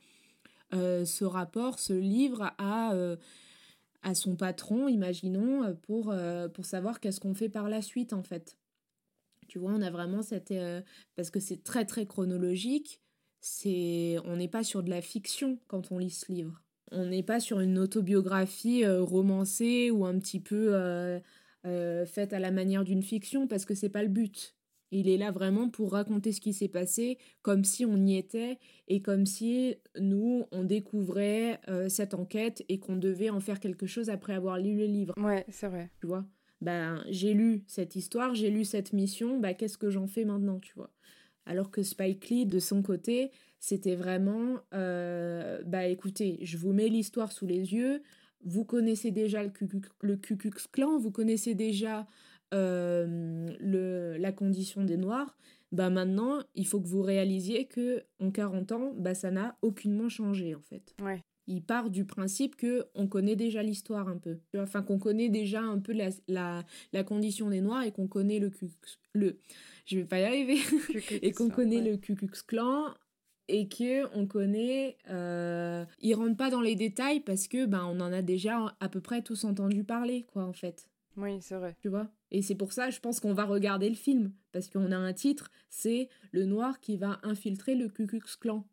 euh, 0.74 1.04
ce 1.04 1.24
rapport, 1.24 1.78
ce 1.78 1.92
livre 1.92 2.52
à, 2.58 2.94
euh, 2.94 3.16
à 4.02 4.14
son 4.14 4.36
patron, 4.36 4.88
imaginons, 4.88 5.74
pour, 5.82 6.10
euh, 6.10 6.48
pour 6.48 6.64
savoir 6.64 7.00
qu'est-ce 7.00 7.20
qu'on 7.20 7.34
fait 7.34 7.48
par 7.48 7.68
la 7.68 7.82
suite 7.82 8.12
en 8.12 8.22
fait. 8.22 8.56
Tu 9.48 9.58
vois, 9.58 9.72
on 9.72 9.82
a 9.82 9.90
vraiment 9.90 10.22
cette... 10.22 10.54
parce 11.14 11.30
que 11.30 11.40
c'est 11.40 11.62
très 11.62 11.84
très 11.84 12.06
chronologique, 12.06 13.00
c'est 13.40 14.16
on 14.24 14.36
n'est 14.36 14.48
pas 14.48 14.64
sur 14.64 14.82
de 14.82 14.90
la 14.90 15.02
fiction 15.02 15.58
quand 15.66 15.92
on 15.92 15.98
lit 15.98 16.10
ce 16.10 16.30
livre 16.32 16.62
on 16.94 17.06
n'est 17.06 17.22
pas 17.22 17.40
sur 17.40 17.60
une 17.60 17.78
autobiographie 17.78 18.86
romancée 18.86 19.90
ou 19.90 20.04
un 20.04 20.18
petit 20.18 20.40
peu 20.40 20.74
faite 21.64 22.34
à 22.34 22.38
la 22.38 22.50
manière 22.50 22.84
d'une 22.84 23.02
fiction 23.02 23.48
parce 23.48 23.64
que 23.64 23.74
c'est 23.74 23.88
pas 23.88 24.02
le 24.02 24.10
but. 24.10 24.54
Il 24.92 25.08
est 25.08 25.16
là 25.16 25.32
vraiment 25.32 25.68
pour 25.68 25.92
raconter 25.92 26.30
ce 26.30 26.40
qui 26.40 26.52
s'est 26.52 26.68
passé 26.68 27.18
comme 27.42 27.64
si 27.64 27.84
on 27.84 27.96
y 27.96 28.16
était 28.16 28.58
et 28.86 29.02
comme 29.02 29.26
si 29.26 29.74
nous, 29.98 30.44
on 30.52 30.62
découvrait 30.62 31.60
cette 31.88 32.14
enquête 32.14 32.64
et 32.68 32.78
qu'on 32.78 32.96
devait 32.96 33.30
en 33.30 33.40
faire 33.40 33.58
quelque 33.58 33.86
chose 33.86 34.10
après 34.10 34.34
avoir 34.34 34.58
lu 34.58 34.76
le 34.76 34.84
livre. 34.84 35.14
Ouais, 35.16 35.44
c'est 35.48 35.66
vrai. 35.66 35.90
Tu 36.00 36.06
vois? 36.06 36.24
Ben, 36.60 37.02
j'ai 37.08 37.34
lu 37.34 37.64
cette 37.66 37.96
histoire, 37.96 38.36
j'ai 38.36 38.50
lu 38.50 38.64
cette 38.64 38.92
mission, 38.92 39.40
bah, 39.40 39.54
qu'est-ce 39.54 39.78
que 39.78 39.90
j'en 39.90 40.06
fais 40.06 40.24
maintenant, 40.24 40.60
tu 40.60 40.74
vois? 40.76 40.90
Alors 41.44 41.72
que 41.72 41.82
Spike 41.82 42.28
Lee, 42.28 42.46
de 42.46 42.60
son 42.60 42.82
côté, 42.82 43.32
c'était 43.58 43.96
vraiment, 43.96 44.60
euh, 44.74 45.60
bah 45.64 45.86
écoutez, 45.86 46.38
je 46.42 46.56
vous 46.56 46.72
mets 46.72 46.88
l'histoire 46.88 47.32
sous 47.32 47.46
les 47.46 47.74
yeux, 47.74 48.02
vous 48.44 48.64
connaissez 48.64 49.10
déjà 49.10 49.42
le, 49.42 50.16
Ku 50.16 50.36
Clan, 50.72 50.98
vous 50.98 51.10
connaissez 51.10 51.54
déjà 51.54 52.06
euh, 52.54 53.48
le, 53.60 54.16
la 54.18 54.32
condition 54.32 54.84
des 54.84 54.96
Noirs, 54.96 55.36
bah 55.72 55.88
maintenant, 55.88 56.40
il 56.54 56.66
faut 56.66 56.80
que 56.80 56.86
vous 56.86 57.02
réalisiez 57.02 57.64
que 57.64 58.04
en 58.20 58.30
40 58.30 58.72
ans, 58.72 58.92
bah 58.96 59.14
ça 59.14 59.30
n'a 59.30 59.56
aucunement 59.62 60.08
changé 60.08 60.54
en 60.54 60.60
fait. 60.60 60.94
Ouais. 61.02 61.22
Il 61.48 61.62
part 61.62 61.90
du 61.90 62.04
principe 62.04 62.54
que 62.56 62.86
on 62.94 63.08
connaît 63.08 63.34
déjà 63.34 63.62
l'histoire 63.62 64.08
un 64.08 64.18
peu. 64.18 64.38
Enfin, 64.56 64.82
qu'on 64.82 64.98
connaît 64.98 65.28
déjà 65.28 65.60
un 65.60 65.80
peu 65.80 65.92
la, 65.92 66.10
la, 66.28 66.62
la 66.92 67.04
condition 67.04 67.48
des 67.48 67.60
Noirs 67.60 67.82
et 67.82 67.90
qu'on 67.90 68.06
connaît 68.06 68.38
le, 68.38 68.50
le... 69.12 69.40
Je 69.86 69.98
vais 69.98 70.04
pas 70.04 70.20
y 70.20 70.24
arriver. 70.24 70.58
et 71.22 71.32
qu'on 71.32 71.48
connaît 71.48 71.80
le 71.80 71.96
Ku 71.96 72.14
Klux 72.14 72.30
Klan 72.46 72.94
et 73.48 73.68
que 73.68 74.06
on 74.16 74.26
connaît 74.26 74.96
euh, 75.10 75.84
ils 76.00 76.14
rentrent 76.14 76.36
pas 76.36 76.50
dans 76.50 76.60
les 76.60 76.76
détails 76.76 77.20
parce 77.20 77.48
que 77.48 77.66
ben 77.66 77.84
on 77.84 78.00
en 78.00 78.12
a 78.12 78.22
déjà 78.22 78.76
à 78.80 78.88
peu 78.88 79.00
près 79.00 79.22
tous 79.22 79.44
entendu 79.44 79.84
parler 79.84 80.24
quoi 80.32 80.44
en 80.44 80.52
fait 80.52 80.88
oui 81.16 81.38
c'est 81.40 81.56
vrai 81.56 81.76
tu 81.80 81.88
vois? 81.88 82.08
Et 82.30 82.40
c'est 82.40 82.54
pour 82.54 82.72
ça 82.72 82.90
je 82.90 83.00
pense 83.00 83.20
qu'on 83.20 83.34
va 83.34 83.44
regarder 83.44 83.88
le 83.88 83.96
film 83.96 84.32
parce 84.52 84.68
qu'on 84.68 84.92
a 84.92 84.96
un 84.96 85.12
titre 85.12 85.50
c'est 85.68 86.08
le 86.30 86.44
noir 86.44 86.80
qui 86.80 86.96
va 86.96 87.18
infiltrer 87.22 87.74
le 87.74 87.88
Ku 87.88 88.06
Klux 88.06 88.22
Klan 88.40 88.64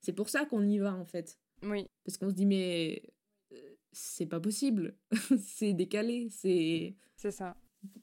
c'est 0.00 0.12
pour 0.12 0.28
ça 0.28 0.44
qu'on 0.44 0.66
y 0.66 0.78
va 0.78 0.94
en 0.94 1.04
fait 1.04 1.38
oui. 1.62 1.88
Parce 2.04 2.18
qu'on 2.18 2.30
se 2.30 2.34
dit, 2.34 2.46
mais 2.46 3.02
euh, 3.52 3.56
c'est 3.92 4.26
pas 4.26 4.40
possible. 4.40 4.96
c'est 5.38 5.72
décalé. 5.72 6.28
C'est. 6.30 6.96
C'est 7.16 7.30
ça. 7.30 7.56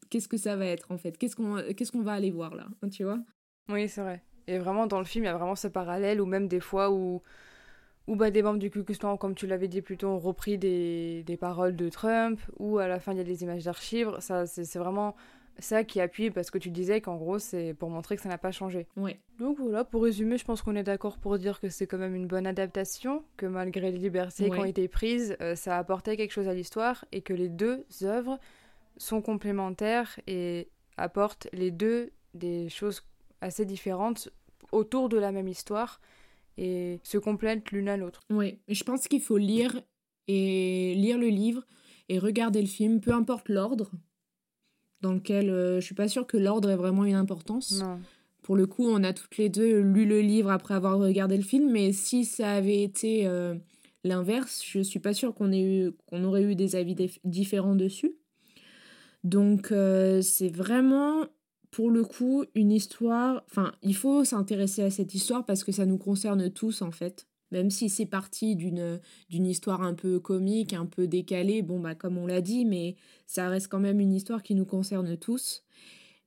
Qu'est-ce 0.10 0.28
que 0.28 0.38
ça 0.38 0.56
va 0.56 0.66
être 0.66 0.92
en 0.92 0.98
fait? 0.98 1.18
Qu'est-ce 1.18 1.36
qu'on 1.36 1.62
qu'est-ce 1.76 1.92
qu'on 1.92 2.02
va 2.02 2.14
aller 2.14 2.32
voir 2.32 2.56
là 2.56 2.68
Tu 2.92 3.04
vois? 3.04 3.24
Oui, 3.70 3.88
c'est 3.88 4.02
vrai. 4.02 4.24
Et 4.50 4.58
vraiment, 4.58 4.88
dans 4.88 4.98
le 4.98 5.06
film, 5.06 5.26
il 5.26 5.28
y 5.28 5.30
a 5.30 5.38
vraiment 5.38 5.56
ce 5.56 5.68
parallèle, 5.68 6.20
ou 6.20 6.26
même 6.26 6.48
des 6.48 6.60
fois 6.60 6.90
où, 6.90 7.22
où 8.08 8.16
bah, 8.16 8.32
des 8.32 8.42
membres 8.42 8.58
du 8.58 8.72
Ku 8.72 8.84
Klux 8.84 8.98
Klan, 8.98 9.16
comme 9.16 9.36
tu 9.36 9.46
l'avais 9.46 9.68
dit 9.68 9.84
plus 9.84 9.96
tôt, 9.96 10.08
ont 10.08 10.18
repris 10.18 10.58
des, 10.58 11.24
des 11.24 11.38
paroles 11.38 11.76
de 11.76 11.88
Trump, 11.90 12.40
ou 12.58 12.80
à 12.80 12.88
la 12.88 13.00
fin, 13.00 13.12
il 13.12 13.20
y 13.20 13.22
a 13.22 13.24
des 13.24 13.44
images 13.44 13.64
d'archives. 13.64 14.12
Ça, 14.20 14.48
c'est 14.48 14.80
vraiment 14.80 15.16
ça 15.60 15.84
qui 15.84 16.02
appuie 16.02 16.32
parce 16.32 16.50
que 16.52 16.58
tu 16.58 16.70
disais 16.70 17.02
qu'en 17.02 17.18
gros 17.18 17.38
c'est 17.38 17.74
pour 17.74 17.90
montrer 17.90 18.16
que 18.16 18.22
ça 18.22 18.30
n'a 18.30 18.38
pas 18.38 18.52
changé. 18.52 18.88
Ouais. 18.96 19.20
Donc 19.40 19.60
voilà, 19.60 19.84
pour 19.84 20.04
résumer, 20.04 20.38
je 20.38 20.46
pense 20.46 20.62
qu'on 20.62 20.76
est 20.76 20.84
d'accord 20.84 21.18
pour 21.18 21.38
dire 21.38 21.60
que 21.60 21.68
c'est 21.70 21.86
quand 21.86 21.98
même 21.98 22.16
une 22.16 22.28
bonne 22.28 22.48
adaptation, 22.48 23.24
que 23.36 23.46
malgré 23.46 23.92
les 23.92 23.98
libertés 23.98 24.50
qui 24.50 24.58
ont 24.58 24.64
été 24.64 24.88
prises, 24.88 25.36
euh, 25.42 25.56
ça 25.56 25.76
a 25.76 25.80
apporté 25.80 26.18
quelque 26.18 26.32
chose 26.32 26.48
à 26.48 26.54
l'histoire 26.54 27.06
et 27.12 27.22
que 27.22 27.34
les 27.34 27.50
deux 27.50 27.86
œuvres 28.04 28.40
sont 28.96 29.22
complémentaires 29.22 30.20
et 30.28 30.70
apportent 30.98 31.48
les 31.54 31.72
deux 31.72 32.12
des 32.34 32.70
choses 32.70 33.04
assez 33.42 33.66
différentes 33.66 34.30
autour 34.72 35.10
de 35.10 35.18
la 35.18 35.32
même 35.32 35.48
histoire 35.48 36.00
et 36.58 37.00
se 37.04 37.18
complètent 37.18 37.72
l'une 37.72 37.90
à 37.90 37.98
l'autre. 37.98 38.22
Oui, 38.30 38.60
je 38.68 38.84
pense 38.84 39.08
qu'il 39.08 39.22
faut 39.22 39.38
lire 39.38 39.82
et 40.28 40.94
lire 40.96 41.18
le 41.18 41.28
livre 41.28 41.66
et 42.10 42.20
regarder 42.20 42.62
le 42.62 42.68
film, 42.68 43.00
peu 43.00 43.14
importe 43.14 43.50
l'ordre, 43.50 43.92
dans 45.02 45.14
lequel 45.14 45.50
euh, 45.50 45.80
je 45.80 45.86
suis 45.86 45.96
pas 45.96 46.08
sûre 46.08 46.28
que 46.28 46.38
l'ordre 46.38 46.70
ait 46.70 46.76
vraiment 46.76 47.06
une 47.06 47.16
importance. 47.16 47.82
Pour 48.42 48.56
le 48.56 48.66
coup, 48.66 48.88
on 48.88 49.04
a 49.04 49.14
toutes 49.14 49.38
les 49.38 49.50
deux 49.50 49.80
lu 49.80 50.06
le 50.06 50.22
livre 50.22 50.50
après 50.50 50.74
avoir 50.74 50.98
regardé 50.98 51.38
le 51.38 51.44
film, 51.44 51.72
mais 51.72 51.94
si 51.94 52.26
ça 52.26 52.52
avait 52.52 52.82
été 52.82 53.28
euh, 53.28 53.56
l'inverse, 54.04 54.64
je 54.66 54.80
suis 54.82 55.00
pas 55.00 55.14
sûre 55.14 55.34
qu'on 55.34 55.52
qu'on 56.08 56.24
aurait 56.24 56.44
eu 56.44 56.56
des 56.56 56.76
avis 56.76 56.96
différents 57.24 57.76
dessus. 57.76 58.16
Donc 59.24 59.72
euh, 59.72 60.22
c'est 60.22 60.50
vraiment 60.50 61.26
pour 61.72 61.92
le 61.92 62.04
coup 62.04 62.46
une 62.56 62.72
histoire. 62.72 63.44
Enfin, 63.50 63.74
il 63.82 63.96
faut 63.96 64.24
s'intéresser 64.24 64.84
à 64.84 64.92
cette 64.92 65.14
histoire 65.14 65.46
parce 65.46 65.64
que 65.64 65.72
ça 65.72 65.86
nous 65.86 65.98
concerne 65.98 66.50
tous 66.50 66.82
en 66.82 66.92
fait 66.92 67.28
même 67.52 67.70
si 67.70 67.90
c'est 67.90 68.06
parti 68.06 68.56
d'une 68.56 69.00
d'une 69.30 69.46
histoire 69.46 69.82
un 69.82 69.94
peu 69.94 70.20
comique, 70.20 70.74
un 70.74 70.86
peu 70.86 71.08
décalée, 71.08 71.62
bon 71.62 71.80
bah 71.80 71.96
comme 71.96 72.18
on 72.18 72.28
l'a 72.28 72.42
dit, 72.42 72.66
mais 72.66 72.96
ça 73.26 73.50
reste 73.50 73.68
quand 73.68 73.80
même 73.80 74.00
une 74.00 74.14
histoire 74.14 74.44
qui 74.44 74.56
nous 74.56 74.66
concerne 74.66 75.18
tous. 75.18 75.64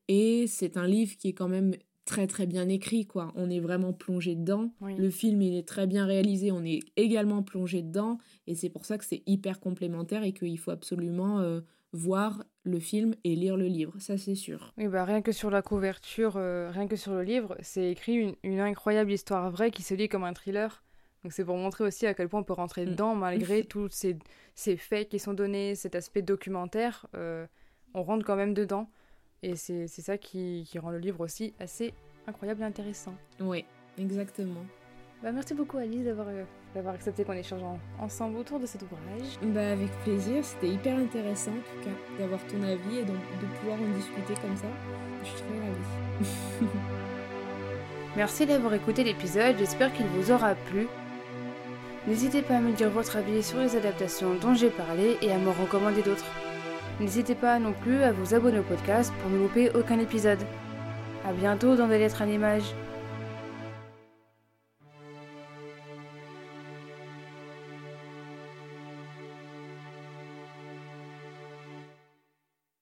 Et 0.08 0.46
c'est 0.46 0.76
un 0.76 0.86
livre 0.86 1.16
qui 1.16 1.28
est 1.28 1.32
quand 1.32 1.48
même 1.48 1.74
très 2.04 2.26
très 2.26 2.46
bien 2.46 2.68
écrit 2.68 3.06
quoi. 3.06 3.32
On 3.36 3.50
est 3.50 3.60
vraiment 3.60 3.92
plongé 3.92 4.34
dedans. 4.34 4.72
Le 4.80 5.10
film 5.10 5.42
il 5.42 5.54
est 5.54 5.66
très 5.66 5.86
bien 5.86 6.06
réalisé, 6.06 6.50
on 6.50 6.64
est 6.64 6.80
également 6.96 7.42
plongé 7.42 7.82
dedans 7.82 8.18
et 8.46 8.54
c'est 8.54 8.70
pour 8.70 8.84
ça 8.84 8.98
que 8.98 9.04
c'est 9.04 9.22
hyper 9.26 9.60
complémentaire 9.60 10.24
et 10.24 10.32
qu'il 10.32 10.58
faut 10.58 10.72
absolument 10.72 11.40
euh, 11.40 11.60
voir 11.92 12.42
le 12.64 12.78
film 12.78 13.14
et 13.24 13.34
lire 13.34 13.56
le 13.56 13.66
livre, 13.66 13.94
ça 13.98 14.16
c'est 14.16 14.34
sûr. 14.34 14.72
Oui, 14.78 14.88
bah 14.88 15.04
rien 15.04 15.20
que 15.20 15.32
sur 15.32 15.50
la 15.50 15.62
couverture, 15.62 16.36
euh, 16.36 16.70
rien 16.70 16.86
que 16.86 16.96
sur 16.96 17.12
le 17.12 17.22
livre, 17.22 17.56
c'est 17.60 17.90
écrit 17.90 18.14
une, 18.14 18.34
une, 18.42 18.60
incroyable 18.60 19.12
histoire 19.12 19.50
vraie 19.50 19.70
qui 19.70 19.82
se 19.82 19.94
lit 19.94 20.08
comme 20.08 20.24
un 20.24 20.32
thriller. 20.32 20.82
Donc 21.22 21.32
c'est 21.32 21.44
pour 21.44 21.56
montrer 21.56 21.84
aussi 21.84 22.06
à 22.06 22.14
quel 22.14 22.28
point 22.28 22.40
on 22.40 22.44
peut 22.44 22.52
rentrer 22.52 22.86
mm. 22.86 22.90
dedans 22.90 23.14
malgré 23.14 23.64
tous 23.64 23.88
ces, 23.90 24.16
ces, 24.54 24.76
faits 24.76 25.08
qui 25.08 25.18
sont 25.18 25.34
donnés, 25.34 25.74
cet 25.74 25.94
aspect 25.94 26.22
documentaire, 26.22 27.06
euh, 27.14 27.46
on 27.94 28.02
rentre 28.02 28.24
quand 28.24 28.36
même 28.36 28.54
dedans. 28.54 28.88
Et 29.42 29.56
c'est 29.56 29.88
ça 29.88 30.18
qui, 30.18 30.64
qui, 30.68 30.78
rend 30.78 30.90
le 30.90 30.98
livre 30.98 31.20
aussi 31.20 31.52
assez 31.58 31.92
incroyable 32.28 32.62
et 32.62 32.64
intéressant. 32.64 33.14
Oui, 33.40 33.64
exactement. 33.98 34.64
Bah, 35.22 35.30
merci 35.30 35.54
beaucoup 35.54 35.78
Alice 35.78 36.04
d'avoir 36.04 36.26
euh, 36.28 36.42
d'avoir 36.74 36.94
accepté 36.94 37.22
qu'on 37.22 37.32
échange 37.34 37.60
ensemble 38.00 38.38
autour 38.38 38.58
de 38.58 38.66
cet 38.66 38.82
ouvrage. 38.82 39.38
Bah, 39.54 39.70
avec 39.70 39.90
plaisir, 40.02 40.44
c'était 40.44 40.68
hyper 40.68 40.98
intéressant 40.98 41.52
en 41.52 41.54
tout 41.54 41.84
cas 41.84 41.94
d'avoir 42.18 42.40
ton 42.46 42.60
avis 42.62 42.98
et 42.98 43.04
de, 43.04 43.12
de 43.12 43.46
pouvoir 43.60 43.78
en 43.80 43.94
discuter 43.94 44.34
comme 44.42 44.56
ça. 44.56 44.66
Je 45.22 45.28
suis 45.28 45.36
très 45.36 45.58
ravie. 45.60 46.70
Merci 48.16 48.46
d'avoir 48.46 48.74
écouté 48.74 49.04
l'épisode, 49.04 49.54
j'espère 49.58 49.92
qu'il 49.92 50.06
vous 50.06 50.32
aura 50.32 50.54
plu. 50.54 50.88
N'hésitez 52.08 52.42
pas 52.42 52.56
à 52.56 52.60
me 52.60 52.72
dire 52.72 52.90
votre 52.90 53.16
avis 53.16 53.44
sur 53.44 53.58
les 53.60 53.76
adaptations 53.76 54.34
dont 54.34 54.54
j'ai 54.54 54.70
parlé 54.70 55.18
et 55.22 55.30
à 55.30 55.38
me 55.38 55.50
recommander 55.50 56.02
d'autres. 56.02 56.26
N'hésitez 56.98 57.36
pas 57.36 57.60
non 57.60 57.72
plus 57.72 58.02
à 58.02 58.10
vous 58.10 58.34
abonner 58.34 58.58
au 58.58 58.64
podcast 58.64 59.12
pour 59.22 59.30
ne 59.30 59.38
louper 59.38 59.70
aucun 59.76 60.00
épisode. 60.00 60.40
A 61.24 61.32
bientôt 61.32 61.76
dans 61.76 61.86
des 61.86 61.98
lettres 61.98 62.22
à 62.22 62.26
l'image. 62.26 62.74